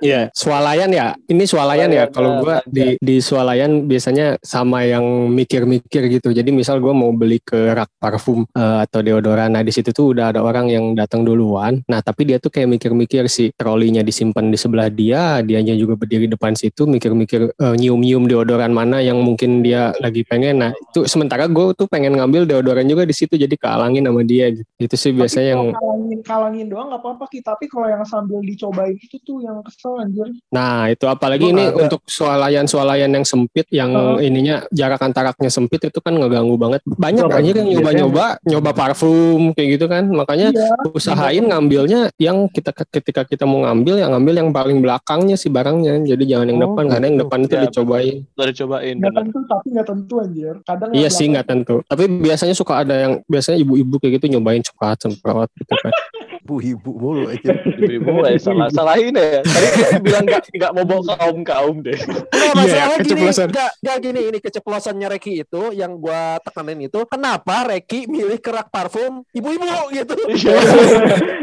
Iya, 0.00 0.20
swalayan 0.36 0.90
ya. 0.92 1.16
Ini 1.26 1.44
swalayan 1.48 1.90
ya. 1.92 2.04
Kalau 2.12 2.44
gua 2.44 2.60
di 2.68 3.00
di 3.00 3.16
swalayan 3.20 3.88
biasanya 3.88 4.36
sama 4.44 4.84
yang 4.84 5.32
mikir-mikir 5.32 6.08
gitu. 6.12 6.30
Jadi 6.32 6.50
misal 6.52 6.78
gua 6.78 6.92
mau 6.92 7.10
beli 7.12 7.40
ke 7.40 7.72
rak 7.72 7.90
parfum 7.98 8.44
eh, 8.52 8.78
atau 8.84 9.00
deodoran. 9.00 9.52
Nah, 9.52 9.62
di 9.64 9.72
situ 9.72 9.90
tuh 9.90 10.12
udah 10.16 10.34
ada 10.34 10.40
orang 10.44 10.68
yang 10.68 10.92
datang 10.92 11.24
duluan. 11.24 11.80
Nah, 11.88 12.00
tapi 12.04 12.28
dia 12.28 12.36
tuh 12.38 12.52
kayak 12.52 12.78
mikir-mikir 12.78 13.28
si 13.30 13.50
trolinya 13.56 14.04
disimpan 14.04 14.52
di 14.52 14.58
sebelah 14.58 14.88
dia, 14.92 15.40
dianya 15.40 15.74
juga 15.74 15.96
berdiri 15.96 16.28
depan 16.28 16.52
situ 16.52 16.84
mikir-mikir 16.84 17.52
eh, 17.52 17.74
nyium-nyium 17.76 18.28
deodoran 18.28 18.72
mana 18.72 19.00
yang 19.00 19.20
mungkin 19.20 19.64
dia 19.64 19.92
lagi 20.02 20.22
pengen. 20.26 20.60
Nah, 20.62 20.70
itu 20.72 21.08
sementara 21.08 21.48
gue 21.48 21.72
tuh 21.76 21.88
pengen 21.88 22.16
ngambil 22.16 22.44
deodoran 22.48 22.86
juga 22.86 23.08
di 23.08 23.14
situ 23.16 23.36
jadi 23.36 23.52
kealangin 23.56 24.04
sama 24.06 24.22
dia 24.22 24.52
gitu. 24.52 24.68
Itu 24.76 24.96
sih 24.96 25.12
biasanya 25.12 25.48
yang 25.56 25.62
kalangin, 25.72 26.18
kalangin 26.22 26.66
doang 26.68 26.88
apa-apa 27.06 27.30
Ki. 27.30 27.38
Tapi 27.38 27.64
kalau 27.66 27.86
yang 27.86 28.02
sambil 28.02 28.42
dicobain 28.42 28.98
itu 28.98 29.16
tuh 29.22 29.38
yang 29.38 29.62
kesel 29.62 29.94
anjir. 29.96 30.26
Nah 30.50 30.90
itu 30.90 31.06
apalagi 31.06 31.46
Gua 31.46 31.52
ini 31.54 31.64
ada. 31.70 31.86
untuk 31.86 32.02
swalayan-swalayan 32.06 33.10
yang 33.10 33.22
sempit 33.22 33.66
yang 33.70 33.94
Heeh. 33.94 34.26
ininya 34.26 34.66
jarak 34.70 34.98
antaraknya 34.98 35.46
sempit 35.46 35.86
itu 35.86 35.98
kan 36.00 36.12
ngeganggu 36.12 36.56
banget. 36.56 36.80
Banyak 36.84 37.24
Gua 37.24 37.38
aja 37.38 37.50
yang 37.54 37.68
nyoba-nyoba, 37.72 38.24
nyoba 38.42 38.70
parfum 38.72 39.54
kayak 39.54 39.68
gitu 39.78 39.86
kan. 39.86 40.04
Makanya 40.06 40.50
Iya. 40.50 40.74
usahain 40.90 41.44
ngambilnya 41.44 42.10
yang 42.16 42.50
kita 42.50 42.74
ketika 42.90 43.22
kita 43.22 43.46
mau 43.46 43.62
ngambil 43.62 43.98
yang 43.98 44.10
ngambil 44.10 44.34
yang 44.36 44.50
paling 44.50 44.78
belakangnya 44.80 45.36
sih 45.36 45.48
barangnya. 45.48 46.02
Jadi 46.02 46.24
jangan 46.26 46.46
yang 46.48 46.58
Oh, 46.58 46.64
depan 46.66 46.84
karena 46.88 47.04
yang 47.06 47.16
gitu. 47.16 47.24
depan 47.24 47.38
itu 47.38 47.54
Ya, 47.54 47.62
dicobain. 47.64 48.14
Udah 48.32 48.46
dicobain 48.48 48.94
Nggak 48.96 49.14
tentu 49.14 49.38
tapi 49.46 49.66
nggak 49.70 49.86
tentu 49.86 50.14
anjir. 50.18 50.54
Kadang 50.62 50.90
Iya 50.90 51.08
sih 51.08 51.26
nggak 51.26 51.46
tentu. 51.46 51.76
Tapi 51.84 52.04
biasanya 52.08 52.54
suka 52.54 52.74
ada 52.80 52.94
yang 52.96 53.12
biasanya 53.24 53.58
ibu-ibu 53.58 53.94
kayak 53.96 54.18
gitu 54.18 54.26
nyobain 54.32 54.60
semprot 54.60 54.98
semprot 54.98 55.48
gitu 55.54 55.74
kan. 55.76 55.92
ibu-ibu 56.46 56.90
mulu 56.94 57.26
aja. 57.26 57.58
Ibu 57.98 58.22
eh, 58.22 58.38
salah 58.38 58.70
salahin 58.70 59.18
ya. 59.18 59.42
Tadi 59.42 59.68
dia 59.74 59.98
bilang 59.98 60.22
nggak 60.22 60.42
nggak 60.54 60.70
mau 60.78 60.84
bawa 60.86 61.14
kaum 61.18 61.42
kaum 61.42 61.76
deh. 61.82 61.98
Iya, 61.98 62.50
masalah 62.54 62.86
gini, 62.94 63.02
keceplosan. 63.02 63.46
enggak, 63.50 63.70
enggak 63.82 63.98
gini, 63.98 64.20
ini 64.30 64.38
keceplosannya 64.38 65.08
Reki 65.18 65.32
itu 65.42 65.62
yang 65.74 65.98
gua 65.98 66.38
tekanin 66.38 66.86
itu, 66.86 67.02
kenapa 67.10 67.66
Reki 67.66 68.06
milih 68.06 68.38
kerak 68.38 68.70
parfum 68.70 69.26
ibu-ibu 69.34 69.66
gitu? 69.90 70.14
Iya. 70.30 70.54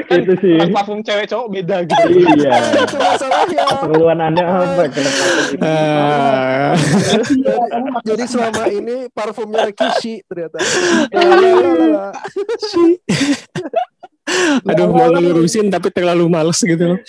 itu 0.24 0.34
sih. 0.40 0.56
Kan 0.64 0.70
parfum 0.72 1.04
cewek 1.04 1.28
cowok 1.28 1.48
beda 1.52 1.84
gitu. 1.84 2.08
Iya. 2.40 2.52
itu 2.88 2.96
masalahnya. 2.96 3.64
Keperluan 3.68 4.20
Anda 4.24 4.44
apa? 4.48 4.84
Kamu 7.68 7.88
pakai 8.00 8.08
Jadi 8.08 8.24
selama 8.24 8.64
ini 8.72 8.96
parfumnya 9.12 9.68
Reki 9.68 9.88
Shi 10.00 10.14
ternyata. 10.24 10.64
Lalalala. 11.12 12.16
Aduh 14.70 14.88
mau 14.92 15.12
ngelurusin 15.12 15.68
tapi 15.68 15.92
terlalu 15.92 16.32
males 16.32 16.60
gitu 16.64 16.84
loh. 16.96 17.00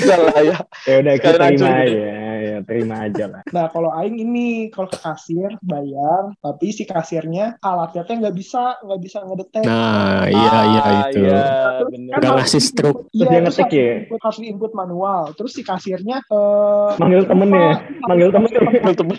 Salah 0.00 0.40
ya. 0.40 0.56
Ya 0.88 0.94
udah 1.04 1.14
kita 1.20 1.36
terima 1.36 1.68
aja. 1.84 2.25
Ya 2.56 2.60
terima 2.62 3.04
aja 3.04 3.24
lah. 3.28 3.42
Nah, 3.52 3.68
kalau 3.68 3.88
aing 3.90 4.16
ini 4.18 4.46
kalau 4.68 4.86
ke 4.86 4.96
kasir 4.96 5.48
bayar, 5.60 6.32
tapi 6.38 6.68
si 6.70 6.84
kasirnya 6.84 7.56
alatnya 7.58 8.02
teh 8.02 8.16
nggak 8.16 8.32
bisa 8.32 8.80
nggak 8.80 9.00
bisa 9.02 9.18
ngedetek. 9.22 9.64
Nah 9.64 10.24
iya 10.24 10.52
iya 10.64 10.80
Ah, 10.82 10.92
itu. 11.04 11.18
Iya, 11.18 11.44
Terus 11.76 11.88
bener. 11.90 12.10
kan 12.10 12.18
Udah 12.18 12.30
ngasih 12.34 12.52
di-input- 12.54 12.68
stroke. 12.72 13.00
Terus 13.06 13.26
dia 13.26 13.40
ngetik 13.42 13.66
ya? 13.66 13.76
di-input- 13.98 14.20
Harus 14.22 14.38
di 14.38 14.46
input 14.46 14.72
manual. 14.72 15.22
Terus 15.32 15.52
si 15.52 15.62
kasirnya 15.62 16.16
eh 16.22 16.88
Manggil 16.96 17.22
temennya. 17.24 17.72
Manggil 18.02 18.28
temennya. 18.30 18.60
Temen. 18.90 19.16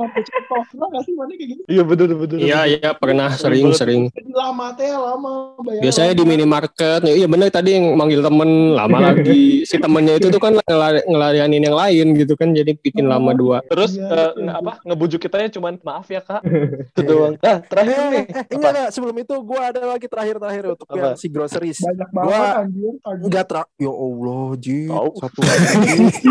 ngambil 0.00 0.22
contoh. 0.24 0.60
Pernah 0.64 0.86
nggak 0.88 1.02
sih 1.02 1.12
mana 1.12 1.28
kayak 1.30 1.48
gitu? 1.50 1.62
Iya 1.66 1.82
bener 1.84 2.08
bener. 2.16 2.36
Iya 2.38 2.60
iya 2.70 2.90
pernah 2.94 3.28
sering 3.32 3.66
sering. 3.72 4.02
Lama 4.30 4.72
teh 4.72 4.88
lama 4.88 5.32
bayar. 5.60 5.82
Biasanya 5.82 6.12
di 6.14 6.24
minimarket, 6.24 7.00
iya 7.04 7.26
bener 7.26 7.48
tadi 7.48 7.76
yang 7.76 7.92
manggil 7.94 8.20
temen 8.20 8.48
lama 8.72 8.98
lagi. 9.02 9.42
Si 9.70 9.76
temennya 9.76 10.16
itu 10.16 10.28
tuh 10.28 10.40
kan 10.40 10.56
ngelari, 10.58 11.04
ngelarianin 11.04 11.62
yang 11.62 11.76
lain 11.76 12.06
gitu 12.16 12.32
kan, 12.32 12.50
jadi 12.60 12.72
bikin 12.74 13.04
lama 13.04 13.32
dua. 13.32 13.58
Terus 13.64 13.92
Iya, 13.92 14.04
eh, 14.04 14.10
iya, 14.10 14.26
nge- 14.30 14.44
iya. 14.44 14.52
apa 14.56 14.72
ngebujuk 14.82 15.20
kitanya 15.20 15.48
cuman 15.48 15.74
maaf 15.80 16.06
ya 16.06 16.20
kak. 16.20 16.42
Itu 16.92 17.00
doang. 17.02 17.34
Nah 17.36 17.56
terakhir 17.62 17.96
Eh, 17.96 18.06
nih. 18.06 18.24
eh, 18.24 18.24
Apa? 18.40 18.52
enggak, 18.52 18.70
enggak. 18.70 18.88
Sebelum 18.90 19.16
itu 19.16 19.34
gue 19.36 19.60
ada 19.60 19.80
lagi 19.82 20.06
terakhir-terakhir 20.06 20.64
untuk 20.70 20.86
Apa? 20.86 20.96
yang 20.96 21.12
si 21.14 21.26
groceries. 21.26 21.78
banyak 21.80 22.10
banget 22.10 22.28
Gua- 22.30 22.54
anjir. 22.60 22.92
anjir. 23.02 23.24
Enggak 23.24 23.44
terak. 23.46 23.66
Ya 23.76 23.90
Allah, 23.90 24.46
Ji. 24.56 24.78
Tahu. 24.86 25.10
Satu 25.16 25.40
lagi. 25.40 25.76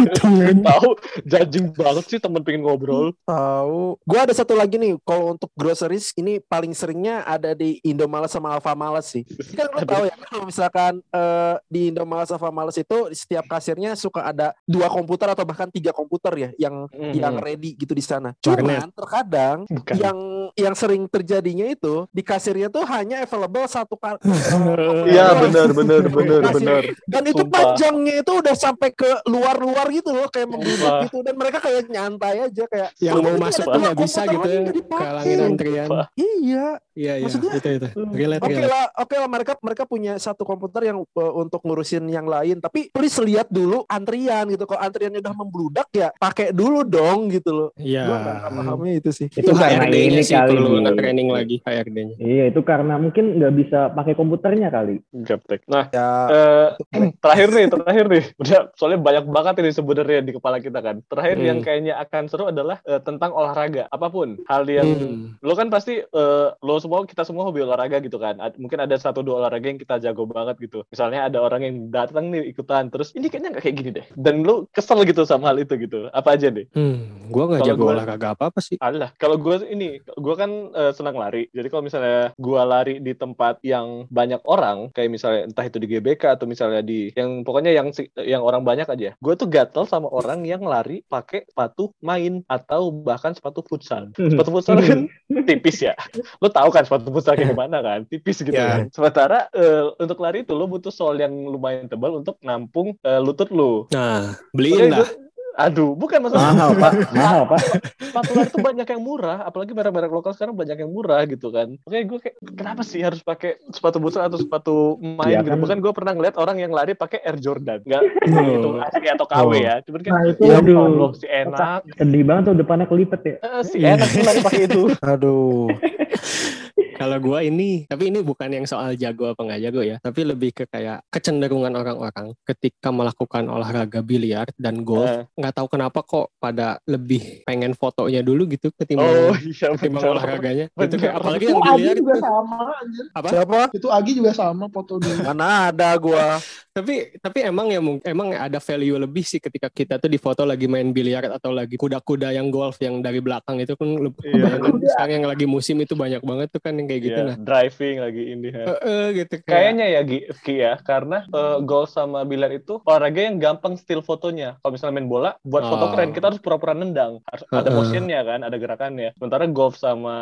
Tahu 0.69 0.89
jajing 1.23 1.65
banget 1.71 2.05
sih 2.07 2.19
temen 2.19 2.41
pengen 2.41 2.61
ngobrol. 2.61 3.11
Tahu. 3.23 3.97
Gua 4.03 4.19
ada 4.21 4.33
satu 4.33 4.53
lagi 4.53 4.75
nih. 4.75 4.97
Kalau 5.01 5.33
untuk 5.33 5.49
groceries 5.53 6.11
ini 6.15 6.39
paling 6.39 6.71
seringnya 6.71 7.23
ada 7.23 7.53
di 7.53 7.79
Indomaret 7.81 8.27
sama 8.27 8.51
Alfamart 8.51 9.01
sih. 9.01 9.23
Kan 9.53 9.69
lo 9.69 9.79
tahu 9.81 10.03
ya 10.05 10.15
kalau 10.19 10.43
misalkan 10.43 10.93
eh, 11.05 11.55
di 11.65 11.89
Indomaret 11.89 12.27
sama 12.27 12.37
Alfamart 12.43 12.75
itu 12.75 12.97
di 13.07 13.15
setiap 13.15 13.47
kasirnya 13.47 13.95
suka 13.95 14.25
ada 14.25 14.51
dua 14.63 14.87
komputer 14.87 15.29
atau 15.29 15.43
bahkan 15.43 15.69
tiga 15.69 15.89
komputer 15.89 16.18
ya 16.37 16.49
yang 16.59 16.85
Mhm. 16.91 17.13
yang 17.15 17.35
ready 17.39 17.73
gitu 17.73 17.95
di 17.95 18.03
sana. 18.03 18.35
Cuman 18.37 18.91
terkadang 18.93 19.57
Bukan. 19.65 19.95
yang 19.97 20.17
yang 20.55 20.73
sering 20.73 21.05
terjadinya 21.05 21.65
itu 21.65 22.07
di 22.09 22.21
kasirnya 22.21 22.67
tuh 22.67 22.85
hanya 22.85 23.21
available 23.21 23.65
satu 23.65 23.93
kar- 23.93 24.21
Iya 25.09 25.35
bener 25.37 25.67
bener 25.71 26.03
bener 26.05 26.41
Kasir. 26.41 26.55
bener. 26.55 26.81
dan 27.05 27.23
itu 27.23 27.41
Sumpah. 27.41 27.57
panjangnya 27.75 28.13
itu 28.19 28.31
udah 28.35 28.55
sampai 28.55 28.89
ke 28.91 29.09
luar-luar 29.25 29.89
gitu 29.89 30.09
loh 30.09 30.27
kayak 30.27 30.47
membludak 30.47 30.93
gitu 31.05 31.17
dan 31.21 31.35
mereka 31.35 31.57
kayak 31.59 31.85
nyantai 31.87 32.35
aja 32.43 32.63
kayak 32.65 32.89
Yang 32.97 33.15
"Oh, 33.15 33.21
mau 33.21 33.35
masuk 33.39 33.65
tuh 33.65 33.79
nggak 33.79 33.97
bisa 33.97 34.21
gitu 34.25 34.45
ya, 34.45 34.57
nggak 34.61 34.77
dipakai." 34.77 35.07
kalangin 35.09 35.37
antrian. 35.41 35.87
Sumpah. 35.87 36.05
Iya, 36.13 36.65
Iya 36.93 37.13
iya 37.15 37.23
Maksudnya- 37.23 37.53
itu 37.55 37.69
itu. 37.71 37.87
Relate 37.95 38.41
oke 38.41 38.59
lah, 38.61 38.85
oke 38.93 39.15
lah 39.15 39.27
mereka 39.27 39.53
mereka 39.59 39.83
punya 39.85 40.13
satu 40.17 40.43
komputer 40.43 40.81
yang 40.85 40.99
uh, 40.99 41.33
untuk 41.33 41.63
ngurusin 41.63 42.03
yang 42.05 42.27
lain. 42.27 42.59
Tapi 42.59 42.91
please 42.91 43.15
lihat 43.19 43.47
dulu 43.47 43.87
antrian 43.87 44.43
gitu. 44.47 44.67
Kalau 44.67 44.81
antriannya 44.81 45.19
udah 45.19 45.31
membludak 45.33 45.87
ya 45.91 46.11
pakai 46.13 46.51
dulu 46.51 46.83
dong 46.83 47.29
gitu 47.29 47.49
loh. 47.49 47.69
Iya. 47.73 48.03
Gua 48.03 48.17
nggak 48.19 48.37
pahamnya 48.51 48.93
itu 48.95 49.09
sih. 49.09 49.27
Itu 49.31 49.51
karena 49.51 49.79
HRD-nya 49.81 50.07
ini 50.11 50.21
sih 50.21 50.35
kali. 50.35 50.48
Perlu 50.51 50.69
training 50.91 51.27
lagi 51.27 51.55
HRD-nya. 51.61 52.15
Iya 52.17 52.43
itu 52.47 52.61
karena 52.61 52.95
mungkin 52.95 53.37
nggak 53.37 53.53
bisa 53.55 53.79
pakai 53.89 54.13
komputernya 54.13 54.67
kali. 54.67 54.99
Gaptek. 55.13 55.63
Nah 55.65 55.85
Ya, 55.89 56.07
eh, 56.27 56.67
terakhir 57.23 57.49
nih 57.49 57.65
terakhir 57.67 58.05
nih. 58.07 58.23
Udah 58.41 58.59
soalnya 58.73 58.99
banyak 58.99 59.25
banget 59.25 59.53
ini 59.59 59.71
sebenarnya 59.71 60.19
di 60.21 60.31
kepala 60.31 60.57
kita 60.57 60.79
kan. 60.79 61.01
Terakhir 61.03 61.35
Hmm. 61.35 61.47
yang 61.47 61.59
kayaknya 61.59 61.93
akan 61.97 62.23
seru 62.25 62.45
adalah 62.47 62.81
eh, 62.81 62.99
tentang 62.99 63.31
olahraga 63.31 63.87
apa 63.87 64.07
pun 64.07 64.41
hal 64.45 64.63
yang 64.65 64.87
Hmm. 64.89 65.37
lo 65.39 65.53
kan 65.53 65.67
pasti 65.67 65.99
eh, 65.99 66.47
lo 66.55 66.75
semua 66.77 67.03
kita 67.03 67.21
semua 67.21 67.43
hobi 67.43 67.61
olahraga 67.61 67.97
gitu 67.97 68.17
kan 68.17 68.35
mungkin 68.55 68.79
ada 68.79 68.95
satu 68.95 69.19
dua 69.19 69.39
olahraga 69.39 69.65
yang 69.65 69.77
kita 69.77 69.99
jago 69.99 70.25
banget 70.25 70.57
gitu 70.59 70.83
misalnya 70.85 71.25
ada 71.25 71.39
orang 71.39 71.61
yang 71.61 71.75
datang 71.87 72.27
nih 72.27 72.47
ikutan 72.47 72.87
terus 72.87 73.13
ini 73.13 73.27
kayaknya 73.27 73.53
nggak 73.53 73.63
kayak 73.63 73.75
gini 73.75 73.89
deh 73.93 74.05
dan 74.13 74.41
lo 74.41 74.65
kesel 74.69 75.03
gitu 75.03 75.23
sama 75.23 75.47
hal 75.47 75.57
itu 75.57 75.75
gitu 75.77 76.09
apa 76.09 76.33
aja 76.33 76.47
deh 76.47 76.65
Hmm, 76.69 77.27
gua 77.27 77.43
nggak 77.47 77.61
jago 77.63 77.83
gua- 77.83 77.95
olahraga 77.95 78.27
apa 78.31 78.43
apa 78.47 78.59
sih. 78.59 78.75
Alah, 78.79 79.11
kalau 79.15 79.35
gue 79.35 79.61
ini, 79.67 79.99
gue 80.01 80.28
kan 80.35 80.51
eh, 80.73 80.91
senang 80.91 81.15
lari. 81.15 81.47
Jadi 81.49 81.67
kalau 81.69 81.83
misalnya 81.85 82.33
gue 82.35 82.61
lari 82.61 82.95
di 82.99 83.13
tempat 83.13 83.61
yang 83.61 84.05
banyak 84.09 84.41
orang, 84.45 84.89
kayak 84.91 85.09
misalnya 85.09 85.41
entah 85.47 85.65
itu 85.65 85.77
di 85.77 85.87
GBK 85.87 86.35
atau 86.35 86.45
misalnya 86.45 86.81
di 86.81 87.09
yang 87.13 87.41
pokoknya 87.41 87.71
yang 87.71 87.89
yang 88.19 88.41
orang 88.41 88.61
banyak 88.61 88.85
aja, 88.85 89.15
gue 89.15 89.33
tuh 89.33 89.47
gatel 89.47 89.85
sama 89.85 90.09
orang 90.09 90.43
yang 90.43 90.61
lari 90.61 91.01
pakai 91.05 91.47
sepatu 91.47 91.93
main 91.99 92.41
atau 92.45 92.91
bahkan 92.91 93.31
sepatu 93.31 93.63
futsal. 93.63 94.11
Sepatu 94.13 94.49
futsal 94.51 94.81
kan 94.81 95.07
tipis 95.47 95.79
ya. 95.79 95.93
Lo 96.39 96.49
tahu 96.49 96.69
kan 96.69 96.83
sepatu 96.83 97.09
futsal 97.09 97.37
kayak 97.37 97.53
gimana 97.53 97.79
kan? 97.79 98.03
Tipis 98.05 98.41
gitu 98.41 98.51
Ya. 98.51 98.81
kan. 98.83 98.91
Sementara 98.91 99.47
eh, 99.53 99.87
untuk 99.95 100.19
lari 100.19 100.43
itu 100.43 100.51
lo 100.51 100.67
butuh 100.67 100.91
sol 100.91 101.15
yang 101.15 101.31
lumayan 101.31 101.87
tebal 101.87 102.19
untuk 102.19 102.35
nampung 102.41 102.97
eh, 103.01 103.21
lutut 103.21 103.47
lo. 103.49 103.87
Nah, 103.93 104.35
beliin 104.51 104.91
lah. 104.91 105.07
Aduh, 105.51 105.91
bukan 105.91 106.21
masalah 106.21 106.51
Mahal 106.51 106.71
pak, 106.73 106.91
mahal 107.15 107.41
pak. 107.45 107.59
sepatu 107.99 108.31
lari 108.31 108.47
tuh 108.47 108.61
banyak 108.61 108.85
yang 108.85 109.01
murah, 109.01 109.43
apalagi 109.43 109.71
merek-merek 109.71 110.07
lokal 110.07 110.31
sekarang 110.31 110.53
banyak 110.53 110.77
yang 110.77 110.87
murah 110.87 111.25
gitu 111.25 111.49
kan. 111.49 111.75
Makanya 111.81 112.05
gue 112.05 112.19
kayak 112.19 112.35
kenapa 112.49 112.81
sih 112.81 112.99
harus 112.99 113.19
pakai 113.19 113.57
sepatu 113.67 113.97
futsal 113.97 114.23
atau 114.23 114.37
sepatu 114.37 114.75
main 114.99 115.29
Ya 115.29 115.39
gitu? 115.39 115.49
kan. 115.49 115.59
Bahkan 115.59 115.79
gue 115.79 115.91
pernah 115.91 116.13
ngeliat 116.13 116.35
orang 116.35 116.57
yang 116.57 116.71
lari 116.71 116.93
pakai 116.93 117.19
Air 117.21 117.37
Jordan, 117.37 117.81
nggak 117.81 118.01
itu 118.23 118.69
asli 118.79 119.07
atau 119.09 119.25
KW 119.25 119.41
Oh. 119.41 119.53
ya. 119.53 119.75
Cuman 119.81 119.99
kan 119.99 120.11
Nah, 120.11 120.23
itu 120.27 120.41
ya 120.43 120.57
aduh. 120.57 120.77
Allah, 120.79 121.09
si 121.13 121.25
enak, 121.25 121.79
Sedih 121.91 122.23
banget 122.23 122.43
tuh 122.45 122.55
depannya 122.55 122.85
kelipet 122.85 123.21
ya. 123.21 123.35
Eh, 123.39 123.61
si 123.63 123.77
enak 123.79 124.07
sih 124.07 124.21
lari 124.21 124.39
pakai 124.39 124.61
itu. 124.65 124.81
aduh. 125.01 125.67
Kalau 126.99 127.15
gua 127.17 127.39
ini, 127.41 127.87
tapi 127.87 128.11
ini 128.11 128.19
bukan 128.19 128.51
yang 128.51 128.67
soal 128.67 128.91
jago 128.93 129.31
apa 129.31 129.39
nggak 129.39 129.61
jago 129.63 129.81
ya, 129.81 129.95
tapi 129.97 130.21
lebih 130.21 130.51
ke 130.51 130.67
kayak 130.67 130.99
kecenderungan 131.07 131.71
orang-orang 131.71 132.35
ketika 132.43 132.91
melakukan 132.91 133.47
olahraga 133.47 133.99
biliar 134.01 134.51
dan 134.55 134.83
golf, 134.83 135.07
Eh. 135.07 135.23
nggak 135.33 135.53
tahu 135.53 135.67
kenapa 135.69 136.03
kok 136.03 136.35
pada 136.35 136.83
lebih 136.83 137.41
pengen 137.43 137.71
fotonya 137.71 138.19
dulu 138.19 138.43
gitu 138.45 138.67
Oh 138.67 138.75
ketimbang 138.77 139.31
iya 139.39 139.67
ketimbang 139.73 140.03
olahraganya. 140.05 140.65
Itu 140.69 140.95
kayak 140.95 141.15
apalagi 141.15 141.45
Itu 141.45 141.51
yang 141.51 141.61
Agi 141.61 141.71
biliar 141.73 141.95
juga 141.95 142.11
itu. 142.11 142.21
sama 142.21 142.57
anjir. 142.75 143.05
Apa? 143.09 143.27
Siapa? 143.29 143.59
Itu 143.71 143.87
Agi 143.89 144.11
juga 144.13 144.31
sama 144.33 144.65
foto 144.67 144.93
dulu. 144.99 145.15
Mana 145.29 145.71
ada 145.71 145.89
gua. 145.95 146.35
Tapi 146.79 147.11
tapi 147.19 147.43
emang 147.43 147.67
ya 147.67 147.79
emang 148.07 148.31
ada 148.31 148.55
value 148.57 148.95
lebih 148.97 149.19
sih 149.21 149.37
ketika 149.37 149.67
kita 149.67 149.99
tuh 149.99 150.07
di 150.07 150.15
foto 150.15 150.43
lagi 150.43 150.63
main 150.63 150.89
biliar 150.89 151.27
atau 151.27 151.51
lagi 151.51 151.75
kuda-kuda 151.75 152.31
yang 152.31 152.47
golf 152.47 152.79
yang 152.79 152.99
dari 152.99 153.19
belakang 153.19 153.59
itu 153.59 153.75
kan 153.75 153.89
Iya. 153.99 154.63
sekarang 154.95 155.13
yang 155.19 155.27
lagi 155.27 155.43
musim 155.43 155.75
itu 155.77 155.91
banyak 155.93 156.23
banget 156.23 156.47
tuh 156.49 156.61
kan 156.61 156.71
yang 156.73 156.87
kayak 156.89 157.01
gitu 157.03 157.19
Iya, 157.19 157.29
nah. 157.29 157.37
driving 157.37 157.95
lagi 158.01 158.23
ini. 158.27 158.47
ya. 158.49 158.63
Eh, 158.65 158.79
eh, 158.81 159.05
gitu 159.15 159.33
kayak 159.39 159.49
Kayaknya 159.51 159.85
ya 159.87 160.01
Gi, 160.01 160.19
Ki 160.41 160.55
ya, 160.57 160.73
karena 160.81 161.17
eh, 161.23 161.57
golf 161.61 161.89
sama 161.89 162.19
biliar 162.23 162.49
itu 162.51 162.81
olahraga 162.81 163.21
yang 163.21 163.37
gampang 163.37 163.77
still 163.77 164.01
fotonya. 164.01 164.57
Kalau 164.59 164.73
misalnya 164.73 164.95
main 164.95 165.05
bola, 165.05 165.37
buat 165.41 165.61
foto 165.61 165.85
Oh. 165.85 165.91
keren 165.91 166.09
kita 166.09 166.25
harus 166.27 166.39
pura-pura 166.39 166.73
nendang. 166.73 167.21
Harus 167.23 167.45
ada 167.47 167.61
Heeh. 167.61 167.71
motionnya 167.71 168.19
kan, 168.23 168.39
ada 168.41 168.57
gerakannya. 168.57 169.09
Sementara 169.13 169.45
golf 169.45 169.75
sama 169.75 170.15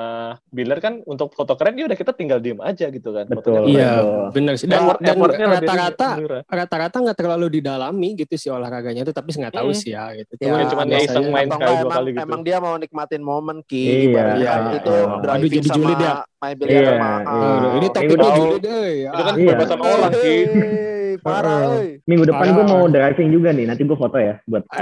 biliar 0.47 0.77
kan 0.77 0.99
untuk 1.03 1.31
foto 1.31 1.55
keren 1.55 1.73
ya 1.73 1.85
udah 1.85 1.95
kita 1.95 2.11
tinggal 2.11 2.37
diem 2.37 2.59
aja 2.59 2.89
gitu 2.89 3.09
kan. 3.09 3.23
Betul. 3.25 3.63
Fotonya 3.63 3.71
Iya, 3.71 3.91
benar 4.29 4.53
sih. 4.55 4.67
Dan, 4.67 4.83
Effort- 4.83 4.99
dan 5.31 5.47
rata-rata 5.47 6.07
rata-rata 6.43 6.97
nggak 6.99 7.17
terlalu 7.17 7.47
didalami 7.53 8.09
gitu 8.15 8.35
sih 8.35 8.49
olahraganya 8.49 9.01
itu, 9.01 9.13
tapi 9.13 9.29
nggak 9.31 9.53
tahu 9.53 9.69
Hmm. 9.69 9.77
sih 9.77 9.91
ya 9.91 10.11
gitu. 10.13 10.33
Ya, 10.37 10.65
cuman 10.65 10.85
ya 10.87 10.99
iseng 10.99 11.29
main 11.29 11.47
sekali 11.47 11.75
dua 11.77 11.91
kali 11.91 12.09
gitu. 12.11 12.25
emang 12.25 12.41
dia 12.41 12.57
mau 12.57 12.75
nikmatin 12.75 13.21
momen 13.21 13.61
Ki. 13.61 14.09
Iya, 14.09 14.23
iya. 14.35 14.51
itu 14.73 14.89
Aduh, 14.89 15.21
driving 15.21 15.51
jadi 15.53 15.67
sama 15.67 15.75
julid 15.77 15.99
ya. 15.99 16.13
main 16.37 16.56
Iya, 16.59 16.91
mahal. 16.97 17.21
iya. 17.21 17.47
Aduh, 17.53 17.71
ini 17.77 17.87
tapi 17.89 18.05
Minggu 18.09 18.57
deh. 18.57 18.93
Itu 19.05 19.21
kan 19.21 19.33
Iya. 19.35 19.53
kebebasan 19.53 19.77
orang. 19.77 20.11
Hei, 20.17 20.37
parah. 21.25 21.61
Minggu 22.03 22.23
depan 22.25 22.45
gue 22.49 22.65
mau 22.65 22.83
driving 22.87 23.29
juga 23.29 23.49
nih. 23.53 23.65
Nanti 23.67 23.81
gue 23.83 23.97
foto 23.97 24.17
ya 24.17 24.41
buat. 24.45 24.63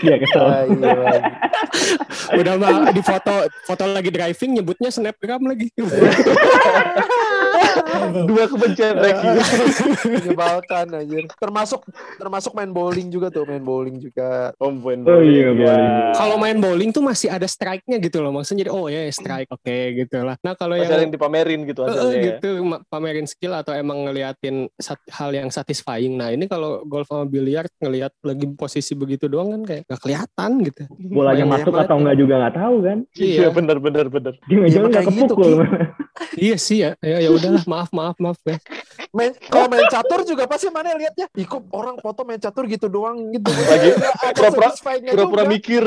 Iya 0.00 0.16
kesel. 0.16 0.44
Ah, 0.44 0.64
iya. 0.64 1.20
Udah 2.32 2.54
mah 2.56 2.88
di 2.88 3.00
foto 3.00 3.32
foto 3.64 3.84
lagi 3.84 4.08
driving 4.08 4.60
nyebutnya 4.60 4.88
snapgram 4.88 5.44
lagi. 5.44 5.68
Dua 8.28 8.44
kebencian 8.46 8.94
Reki. 8.96 9.28
menyebalkan 10.20 10.86
anjir. 10.92 11.24
Termasuk 11.32 11.80
termasuk 12.16 12.52
main 12.52 12.68
bowling 12.68 13.08
juga 13.08 13.28
tuh, 13.28 13.44
main 13.44 13.60
bowling 13.60 13.98
juga. 13.98 14.52
Om 14.56 14.74
Buen 14.78 15.00
Oh 15.04 15.20
iya, 15.20 15.50
ya. 15.50 15.52
bowling. 15.52 15.90
Kalau 16.14 16.36
main 16.36 16.58
bowling 16.58 16.90
tuh 16.90 17.00
masih 17.00 17.28
ada 17.28 17.44
strike-nya 17.44 17.98
gitu 17.98 18.20
loh. 18.20 18.32
Maksudnya 18.32 18.64
jadi 18.64 18.72
oh 18.72 18.86
ya 18.86 19.06
strike 19.08 19.48
oke 19.48 19.76
gitu 19.96 20.16
lah. 20.20 20.36
Nah, 20.40 20.54
kalau 20.54 20.74
yang 20.74 20.90
yang 20.90 21.10
dipamerin 21.10 21.64
gitu 21.64 21.80
Eh, 21.80 21.88
hasilnya. 21.88 22.14
ya. 22.14 22.22
gitu 22.36 22.50
pamerin 22.86 23.26
skill 23.26 23.52
atau 23.52 23.72
emang 23.72 24.04
ngeliatin 24.04 24.68
sat- 24.76 25.02
hal 25.08 25.30
yang 25.30 25.48
satisfying. 25.48 26.14
Nah 26.14 26.30
ini 26.30 26.44
kalau 26.44 26.82
golf 26.84 27.06
sama 27.06 27.24
biliar 27.24 27.66
ngelihat 27.78 28.12
lagi 28.20 28.46
posisi 28.52 28.92
begitu 28.92 29.26
doang 29.26 29.50
kan 29.50 29.62
kayak 29.64 29.82
gak 29.86 30.00
kelihatan 30.00 30.50
gitu. 30.62 30.82
Bolanya 30.90 31.44
Main 31.44 31.52
masuk 31.60 31.74
atau 31.74 31.96
enggak 31.96 32.16
juga 32.16 32.34
nggak 32.38 32.56
tahu 32.56 32.76
kan. 32.80 32.98
Iya 33.14 33.48
benar 33.50 33.76
benar 33.78 34.06
benar. 34.06 34.34
Jangan-jangan 34.42 34.68
Ya, 34.80 34.90
nggak 34.90 35.02
makanya 35.02 35.22
gitu, 35.22 35.34
kepukul. 35.34 35.52
Iya 36.36 36.56
sih 36.56 36.80
ya. 36.80 36.94
Ya 37.00 37.18
ya 37.18 37.30
udahlah 37.30 37.64
maaf 37.64 37.90
maaf 37.90 38.16
maaf 38.16 38.38
ya. 38.42 38.56
Main 39.10 39.32
kalau 39.44 39.66
main 39.66 39.86
catur 39.86 40.22
juga 40.22 40.44
pasti 40.44 40.68
mana 40.68 40.92
lihatnya. 40.92 41.26
Ih 41.32 41.44
kok 41.44 41.66
orang 41.70 41.98
foto 41.98 42.22
main 42.22 42.36
catur 42.36 42.64
gitu 42.64 42.86
doang 42.86 43.30
gitu. 43.30 43.50
Lagi 43.70 43.90
pura-pura- 44.34 44.76
Pura-pura 45.10 45.44
mikir. 45.44 45.84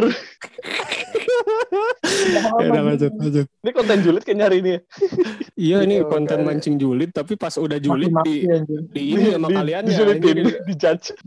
Ya 2.24 2.41
udah 2.62 2.82
lanjut 2.86 3.12
lanjut. 3.13 3.46
Ini 3.60 3.72
konten 3.72 3.98
julid 4.02 4.24
kayaknya 4.24 4.46
hari 4.46 4.58
ini. 4.60 4.72
ya. 4.72 4.80
Iya 5.54 5.78
ini 5.84 5.96
Iya, 5.98 6.06
konten 6.06 6.38
kayak- 6.38 6.48
mancing 6.48 6.76
julid 6.76 7.10
tapi 7.10 7.34
pas 7.36 7.54
udah 7.56 7.78
julid 7.78 8.12
di 8.24 8.46
di 8.89 9.02
ini 9.13 9.32
sama 9.32 9.48
kalian 9.50 9.84
ya. 9.84 9.89
Dijulitin, 9.89 10.36
di 10.63 10.74
judge. 10.76 11.08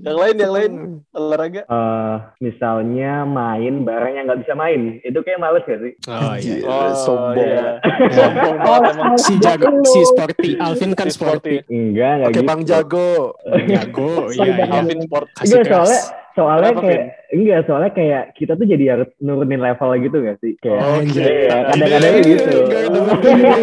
yang 0.00 0.18
lain, 0.18 0.36
yang 0.36 0.52
lain. 0.52 0.72
Olahraga. 1.12 1.62
Eh, 1.66 2.16
misalnya 2.40 3.24
main 3.24 3.84
barang 3.84 4.12
yang 4.16 4.24
nggak 4.26 4.40
bisa 4.46 4.54
main, 4.56 4.98
itu 5.02 5.18
kayak 5.20 5.40
males 5.40 5.64
gak 5.66 5.80
sih? 5.80 5.92
Oh 6.08 6.34
iya. 6.36 6.54
iya. 6.60 6.68
Oh, 6.68 6.92
sombong. 6.96 7.36
iya. 7.36 7.66
Sombong 8.14 8.56
banget 8.60 8.92
emang. 8.96 9.14
Si 9.20 9.34
jago, 9.38 9.68
si 9.84 10.00
sporty, 10.06 10.50
Alvin 10.56 10.92
kan 10.96 11.06
Si 11.08 11.16
sporty. 11.18 11.54
sporty. 11.60 11.72
Enggak, 11.72 12.12
enggak 12.16 12.28
Oke 12.30 12.34
gitu. 12.40 12.48
Bang 12.48 12.60
Jago. 12.64 13.10
Jago, 13.74 14.10
iya. 14.32 14.44
iya. 14.56 14.64
Alvin 14.70 15.00
Sport. 15.04 15.26
Kasih 15.36 15.56
Enggak, 15.60 15.66
keras. 15.68 15.92
Soalnya 16.32 16.70
Kenapa, 16.70 16.84
kayak 16.84 17.02
enggak 17.30 17.60
soalnya 17.64 17.90
kayak 17.90 18.22
kita 18.34 18.52
tuh 18.52 18.64
jadi 18.64 18.84
harus 18.90 19.08
nurunin 19.18 19.58
level 19.58 19.90
gitu 19.98 20.16
gak 20.20 20.38
sih? 20.38 20.52
Kayak 20.58 20.80
Oh, 20.80 20.98
Anjir. 20.98 21.22
iya, 21.22 21.56
kadang-kadang 21.66 22.12
Iya, 22.12 22.22
gitu. 22.24 22.54
Demen, 22.66 23.04
demen. 23.16 23.60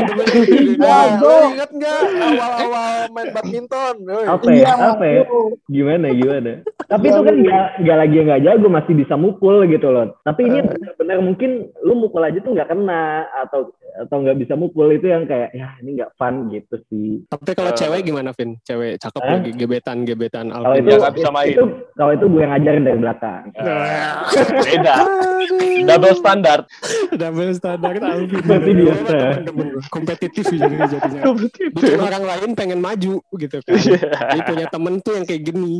Nah, 0.77 1.03
inget 1.47 1.69
nggak 1.73 1.99
awal-awal 2.37 2.89
main 3.09 3.27
badminton? 3.31 3.95
Apa 4.25 4.45
ya 4.47 4.55
Iya, 4.57 4.71
apa 4.89 5.05
ya? 5.05 5.21
gimana 5.67 6.07
gimana? 6.11 6.51
Tapi 6.87 7.05
itu 7.05 7.19
kan 7.19 7.35
nggak 7.35 7.65
nggak 7.83 7.97
lagi 7.97 8.15
nggak 8.17 8.41
jago 8.41 8.67
masih 8.69 8.93
bisa 8.95 9.15
mukul 9.15 9.55
gitu 9.65 9.87
loh. 9.87 10.15
Tapi 10.21 10.41
ini 10.41 10.59
benar-benar 10.61 11.17
mungkin 11.19 11.51
lu 11.81 11.93
mukul 11.97 12.23
aja 12.23 12.39
tuh 12.39 12.53
nggak 12.53 12.69
kena 12.69 13.03
atau 13.37 13.75
atau 13.97 14.17
nggak 14.17 14.39
bisa 14.39 14.53
mukul. 14.53 14.87
Itu 14.89 15.05
yang 15.05 15.25
kayak 15.25 15.51
ya 15.51 15.75
ini 15.77 15.99
nggak 15.99 16.15
fun 16.15 16.47
gitu 16.47 16.79
sih. 16.87 17.27
Tapi 17.27 17.51
kalau 17.53 17.71
Eh. 17.71 17.77
cewek 17.77 18.01
gimana, 18.03 18.31
Vin? 18.31 18.55
Cewek 18.61 18.95
cakep 18.97 19.19
Hah? 19.19 19.31
lagi 19.35 19.51
gebetan 19.53 19.97
gebetan 20.01 20.47
kalau 20.47 20.73
itu 20.73 20.87
Ya, 20.89 21.11
bisa 21.11 21.29
main. 21.29 21.51
itu 21.51 21.63
kalau 21.93 22.11
itu 22.13 22.25
gue 22.25 22.39
yang 22.39 22.55
ngajarin 22.57 22.83
dari 22.83 22.99
belakang 22.99 23.43
Beda. 24.67 24.95
Double 25.87 26.15
standard. 26.17 26.63
Double 27.15 27.53
standar 27.55 27.93
Alvin. 28.01 28.41
Seperti 28.43 28.71
biasa. 28.75 29.15
Temen-temen 29.15 29.65
gue. 29.71 29.81
Kompetitif 29.87 30.43
jadi 30.51 30.75
jadinya. 30.89 31.23
Bikin 31.71 31.99
orang 32.07 32.23
lain 32.27 32.49
pengen 32.57 32.79
maju 32.83 33.21
gitu 33.23 33.57
kan. 33.63 33.77
Jadi 33.77 34.39
punya 34.43 34.65
temen 34.67 34.99
tuh 34.99 35.13
yang 35.15 35.25
kayak 35.25 35.43
gini. 35.47 35.79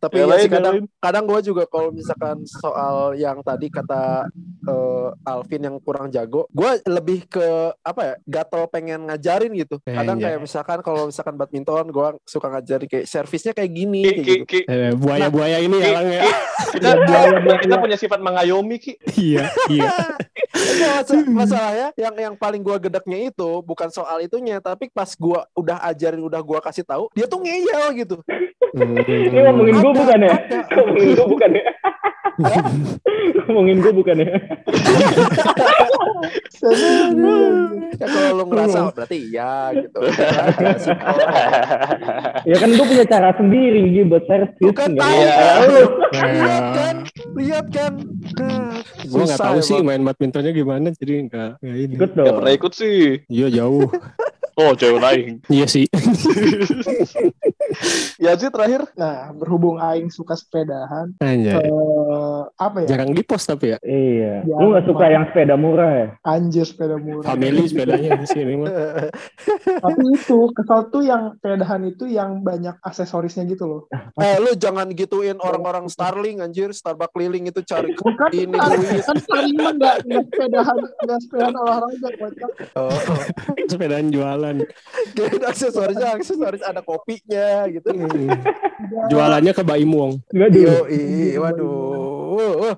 Tapi 0.00 0.14
Yang 0.18 0.28
ya 0.28 0.36
sih 0.42 0.50
kadang 0.50 0.76
kadang 0.98 1.24
gue 1.28 1.40
juga 1.44 1.62
kalau 1.70 1.94
misalkan 1.94 2.42
soal 2.48 3.14
yang 3.14 3.38
tadi 3.46 3.70
kata 3.70 4.26
eh, 4.66 5.08
Alvin 5.26 5.62
yang 5.62 5.76
kurang 5.80 6.10
jago, 6.10 6.50
gue 6.50 6.70
lebih 6.86 7.26
ke 7.30 7.72
apa 7.80 8.00
ya 8.02 8.14
gatel 8.26 8.66
pengen 8.68 9.06
ngajarin 9.06 9.52
gitu. 9.54 9.78
Eh, 9.86 9.94
Kadang 9.94 10.18
iya. 10.18 10.34
kayak 10.34 10.38
misalkan 10.42 10.78
kalau 10.82 11.08
misalkan 11.08 11.34
badminton, 11.38 11.86
gue 11.88 12.08
suka 12.26 12.46
ngajarin 12.50 12.88
kayak 12.90 13.06
servisnya 13.06 13.52
kayak 13.54 13.70
gini, 13.72 14.02
Ki, 14.02 14.10
kayak 14.10 14.18
ki, 14.18 14.30
gitu. 14.30 14.44
ki. 14.44 14.60
Eh, 14.66 14.92
buaya-buaya 14.98 15.58
ini 15.62 15.76
Ki, 15.78 15.84
ya 15.86 15.90
Lang 15.94 16.08
ya. 16.10 16.22
Ki. 16.22 16.32
Kita, 16.76 16.92
kita 17.62 17.76
punya 17.80 17.96
sifat 17.96 18.20
mengayomi, 18.20 18.76
Ki. 18.76 19.00
Iya, 19.16 19.48
iya. 19.72 19.88
Masalahnya 21.38 21.88
yang 21.96 22.12
yang 22.16 22.34
paling 22.36 22.60
gua 22.60 22.76
gedeknya 22.76 23.32
itu 23.32 23.64
bukan 23.64 23.88
soal 23.88 24.20
itunya, 24.20 24.60
tapi 24.60 24.92
pas 24.92 25.08
gua 25.16 25.48
udah 25.56 25.80
ajarin, 25.88 26.20
udah 26.20 26.40
gua 26.44 26.60
kasih 26.60 26.84
tahu, 26.84 27.08
dia 27.16 27.24
tuh 27.24 27.40
ngeyel 27.40 27.96
gitu. 27.96 28.20
ini 28.76 29.38
ngomongin 29.40 29.76
gue 29.80 29.92
bukan 29.96 30.20
ya 30.20 30.36
ngomongin 30.76 31.08
gue 31.16 31.26
bukan 31.26 31.50
ya 31.56 31.64
ngomongin 33.46 33.78
gue 33.80 33.92
bukan 33.94 34.16
ya 34.20 34.34
Ya 37.96 38.06
kalau 38.12 38.30
lu 38.36 38.44
ngerasa 38.50 38.92
berarti 38.92 39.16
iya 39.32 39.72
gitu. 39.72 39.98
Ya, 40.04 40.74
ya 42.50 42.56
kan 42.60 42.68
gue 42.76 42.86
punya 42.86 43.04
cara 43.08 43.30
sendiri 43.38 43.80
gitu 43.88 44.04
buat 44.10 44.24
servis 44.28 44.52
Bukan 44.60 44.90
tahu. 45.00 45.16
Iya. 45.16 45.44
lu. 45.64 45.84
Lihat 46.12 46.66
kan? 46.76 46.96
Lihat 47.36 47.66
kan? 47.72 47.92
Nah, 48.36 48.76
Gue 49.06 49.22
nggak 49.24 49.40
tahu 49.40 49.58
sih 49.64 49.78
main 49.80 50.02
badmintonnya 50.04 50.52
gimana, 50.52 50.92
jadi 50.92 51.24
nggak 51.30 51.50
nggak 51.62 51.76
ini. 51.76 51.94
ikut 51.96 52.10
Gak 52.12 52.18
dong 52.18 52.36
pernah 52.42 52.52
ikut 52.52 52.72
sih. 52.76 53.22
Iya 53.30 53.48
jauh. 53.62 53.88
Oh, 54.56 54.72
cewek 54.72 54.98
lain. 54.98 55.32
Iya 55.52 55.66
sih. 55.66 55.84
Ya 58.16 58.32
sih 58.32 58.48
terakhir. 58.48 58.88
Nah, 58.96 59.34
berhubung 59.34 59.76
Aing 59.76 60.08
suka 60.08 60.32
sepedahan, 60.32 61.12
Anjay. 61.18 61.60
eh, 61.60 62.40
apa 62.56 62.76
ya? 62.82 62.96
Jarang 62.96 63.12
di 63.12 63.20
post 63.20 63.44
tapi 63.44 63.74
ya. 63.74 63.78
iya 63.82 64.40
Ya, 64.40 64.56
lu 64.56 64.72
nggak 64.72 64.86
suka 64.86 65.04
emang. 65.04 65.12
yang 65.12 65.24
sepeda 65.28 65.54
murah 65.58 65.90
ya 65.92 66.08
Anjir 66.24 66.64
sepeda 66.64 66.96
murah. 66.96 67.26
Family 67.26 67.68
sepedanya 67.68 68.16
di 68.16 68.26
sini 68.26 68.54
mah. 68.56 68.70
Tapi 69.84 70.02
itu 70.08 70.38
kesal 70.54 70.88
tuh 70.88 71.02
yang 71.02 71.36
sepedahan 71.36 71.82
itu 71.84 72.04
yang 72.06 72.40
banyak 72.40 72.78
aksesorisnya 72.80 73.44
gitu 73.44 73.64
loh. 73.66 73.80
Eh 74.16 74.38
lu 74.38 74.56
jangan 74.56 74.88
gituin 74.92 75.36
orang-orang 75.36 75.86
Starling 75.86 76.40
anjir, 76.40 76.70
Starbucks 76.70 77.12
keliling 77.12 77.44
itu 77.46 77.60
cari 77.60 77.92
Bukan 77.92 78.30
ini 78.32 78.56
kan, 78.56 78.72
duit. 78.72 79.02
kan 79.02 79.16
Starling 79.18 79.56
mah 79.58 79.72
nggak 79.74 79.96
nggak 80.02 80.24
sepedahan 80.24 80.76
nggak 81.02 81.18
sepedahan 81.20 81.54
olahraga 81.54 82.08
kocak. 82.16 82.50
Oh, 82.74 82.88
oh. 82.88 83.22
Sepedaan 83.66 84.08
jualan. 84.46 84.66
Aksesorisnya 85.50 86.14
aksesoris 86.14 86.62
ada 86.62 86.80
kopinya 86.82 87.66
gitu. 87.70 87.90
Jualannya 89.10 89.52
ke 89.54 89.62
Baim 89.66 89.90
Wong. 89.90 90.12
dulu 90.30 90.86
Yo, 90.86 91.40
waduh. 91.40 92.76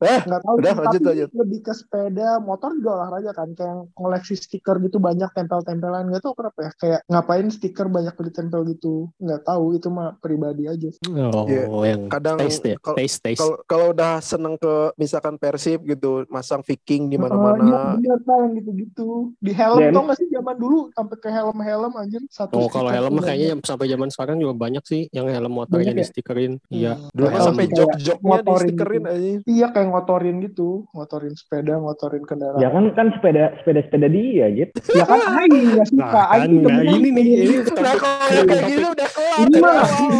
Eh, 0.00 0.20
nggak 0.20 0.40
tahu 0.40 0.54
Udah, 0.56 0.70
sih, 0.70 0.78
lanjut, 0.78 0.94
tapi 0.94 1.10
lanjut. 1.10 1.28
lebih 1.34 1.60
ke 1.60 1.72
sepeda 1.72 2.28
motor 2.38 2.70
juga 2.72 2.90
olahraga 2.96 3.32
kan 3.32 3.50
kayak 3.50 3.66
yang 3.68 3.82
koleksi 3.92 4.34
stiker 4.34 4.78
gitu 4.78 4.96
banyak 4.96 5.26
tempel-tempelan 5.28 6.06
nggak 6.06 6.22
tahu 6.22 6.34
kenapa 6.34 6.58
ya 6.60 6.70
kayak 6.72 7.00
ngapain 7.04 7.46
stiker 7.48 7.86
banyak 7.88 8.14
ditempel 8.14 8.62
gitu 8.68 9.10
nggak 9.16 9.42
tahu 9.42 9.74
itu 9.74 9.88
mah 9.88 10.14
pribadi 10.16 10.64
aja 10.64 10.86
sih. 10.86 11.02
Oh, 11.10 11.44
Iya. 11.44 11.66
yang 11.88 12.06
Kadang 12.08 12.38
taste 12.38 12.62
ya. 12.64 12.76
kalau- 12.76 12.94
Taste, 12.96 13.18
taste. 13.20 13.42
Kalau 13.64 13.90
udah 13.90 14.12
seneng 14.18 14.54
ke 14.54 14.74
misalkan 14.94 15.34
Persib 15.36 15.82
gitu, 15.82 16.22
masang 16.28 16.62
Viking 16.62 17.08
di 17.08 17.14
iya 17.14 17.22
mana-mana. 17.24 17.94
bener 17.94 18.18
kan 18.22 18.54
gitu-gitu 18.54 19.08
di 19.36 19.50
helm 19.50 19.78
Dan- 19.80 19.92
tau 19.92 20.02
nggak 20.04 20.16
sih 20.16 20.28
zaman 20.28 20.56
dulu 20.56 20.78
sampai 20.92 21.16
ke 21.16 21.28
helm-helm 21.28 21.92
anjir 21.96 22.22
satu 22.28 22.54
Oh, 22.56 22.68
kalau 22.68 22.88
helm 22.88 23.12
mah 23.12 23.24
kayaknya 23.24 23.48
yang 23.50 23.60
sampai 23.60 23.86
zaman 23.86 24.08
sekarang 24.08 24.38
juga 24.38 24.54
banyak 24.54 24.84
sih 24.84 25.10
yang 25.10 25.26
helm 25.26 25.50
motornya 25.52 25.90
ya? 25.90 25.96
di 25.96 26.04
stikerin. 26.04 26.52
Iya. 26.68 27.02
Dulu 27.10 27.26
Helm 27.28 27.42
sampai 27.44 27.66
jok-joknya 27.68 28.14
di 28.14 28.28
motorin 28.28 28.62
stikerin 28.68 29.00
gitu. 29.00 29.10
aja. 29.10 29.30
Iya 29.44 29.66
kayak 29.68 29.87
ngotorin 29.88 30.40
gitu, 30.40 30.84
ngotorin 30.92 31.32
sepeda, 31.32 31.76
ngotorin 31.76 32.22
kendaraan. 32.22 32.60
ya 32.60 32.68
kan 32.68 32.92
kan 32.92 33.08
sepeda 33.12 33.56
sepeda 33.58 33.80
sepeda 33.82 34.06
dia 34.06 34.46
gitu 34.50 34.72
Ya 34.92 35.04
kan 35.04 35.18
Aing 35.18 35.54
nggak 35.72 35.88
suka, 35.88 36.04
Nah, 36.04 36.26
kan, 36.28 36.40
Aing 36.40 36.52
nah 36.58 36.70
temen 36.70 36.84
ini 36.94 37.08
nih, 37.10 37.26
ini 37.40 37.56
Nah, 37.74 37.94
kalau 37.94 38.28
yang 38.28 38.46
kayak 38.46 38.64
gini 38.66 38.84
udah 38.86 39.08
kelar. 39.08 39.38
ini 39.38 39.56
mah 39.58 39.74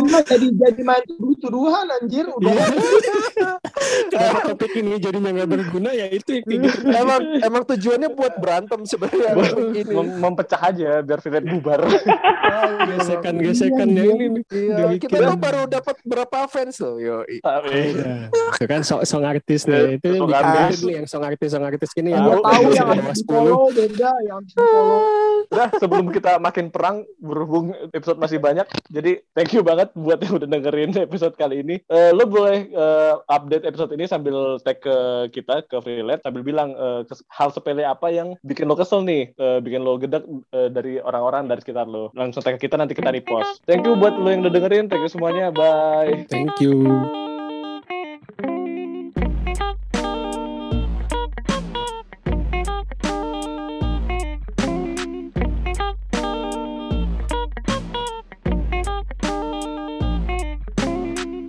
mah 0.08 0.22
jadi 0.24 0.46
jadi 0.52 0.82
main 0.82 1.04
tuduh-tuduhan 1.38 1.86
anjir 2.02 2.26
udah 2.26 2.52
Iya. 3.38 3.54
Kenapa 4.10 4.38
topik 4.52 4.72
ini 4.74 4.98
jadinya 4.98 5.30
nggak 5.30 5.48
berguna 5.48 5.90
ya 5.94 6.10
itu 6.10 6.42
gitu. 6.42 6.66
emang 6.84 7.20
emang 7.38 7.62
tujuannya 7.64 8.10
buat 8.12 8.34
berantem 8.42 8.80
sebenarnya 8.82 9.32
ini. 9.72 9.82
Mem- 9.86 10.18
mempecah 10.18 10.60
aja 10.60 11.00
biar 11.00 11.18
Vivek 11.22 11.44
bubar. 11.46 11.80
Gesekan-gesekannya 12.88 14.02
Iya, 14.02 14.14
ini 14.14 14.26
nih. 14.30 14.42
Iya, 14.50 14.74
Dibikin. 14.88 15.08
kita 15.10 15.16
tuh 15.30 15.38
baru 15.38 15.62
dapat 15.68 15.96
berapa 16.02 16.38
fans 16.48 16.76
loh, 16.80 16.96
yo. 16.98 17.16
Nah, 17.44 17.60
itu 18.56 18.64
kan 18.66 18.80
song, 18.82 19.04
song 19.04 19.22
artis 19.22 19.68
nih. 19.68 20.00
Itu 20.00 20.16
yang 20.16 20.26
nih 20.26 20.94
yang 21.02 21.06
song 21.06 21.22
artis 21.22 21.48
song 21.52 21.64
artis 21.64 21.90
gini 21.92 22.10
yang 22.10 22.24
yang 22.24 22.40
tahu 22.42 22.62
yang 22.72 22.88
10. 23.14 23.28
follow 23.28 23.62
beda 23.70 24.10
yang 24.26 24.40
follow 24.54 25.00
Udah 25.48 25.68
sebelum 25.76 26.06
kita 26.10 26.36
makin 26.40 26.68
perang 26.68 26.96
berhubung 27.20 27.72
episode 27.92 28.18
masih 28.20 28.36
banyak, 28.36 28.66
jadi 28.90 29.22
thank 29.32 29.52
you 29.52 29.64
banget 29.64 29.88
buat 29.96 30.20
yang 30.20 30.36
udah 30.36 30.48
dengerin 30.48 30.90
episode 30.98 31.27
kali 31.36 31.66
ini. 31.66 31.76
Eh, 31.90 32.14
lo 32.14 32.24
boleh 32.24 32.70
eh, 32.70 33.14
update 33.28 33.66
episode 33.66 33.92
ini 33.92 34.06
sambil 34.06 34.56
tag 34.62 34.80
ke 34.80 35.28
kita 35.34 35.66
ke 35.66 35.76
Freelance 35.82 36.22
sambil 36.24 36.46
bilang 36.46 36.72
kes- 37.04 37.26
hal 37.28 37.50
sepele 37.50 37.82
apa 37.82 38.08
yang 38.08 38.38
bikin 38.46 38.70
lo 38.70 38.78
kesel 38.78 39.02
nih, 39.02 39.34
eh, 39.34 39.58
bikin 39.58 39.82
lo 39.82 39.98
gedek 39.98 40.24
eh, 40.54 40.68
dari 40.70 41.02
orang-orang 41.02 41.50
dari 41.50 41.60
sekitar 41.60 41.90
lo. 41.90 42.14
Langsung 42.14 42.40
tag 42.40 42.56
ke 42.56 42.68
kita 42.68 42.78
nanti 42.78 42.94
kita 42.94 43.10
repost. 43.10 43.64
Thank 43.66 43.84
you 43.84 43.98
buat 43.98 44.16
lo 44.16 44.28
yang 44.30 44.46
udah 44.46 44.52
dengerin, 44.54 44.86
thank 44.86 45.02
you 45.02 45.10
semuanya, 45.10 45.50
bye. 45.50 46.24
Thank 46.30 46.62
you. 46.62 47.37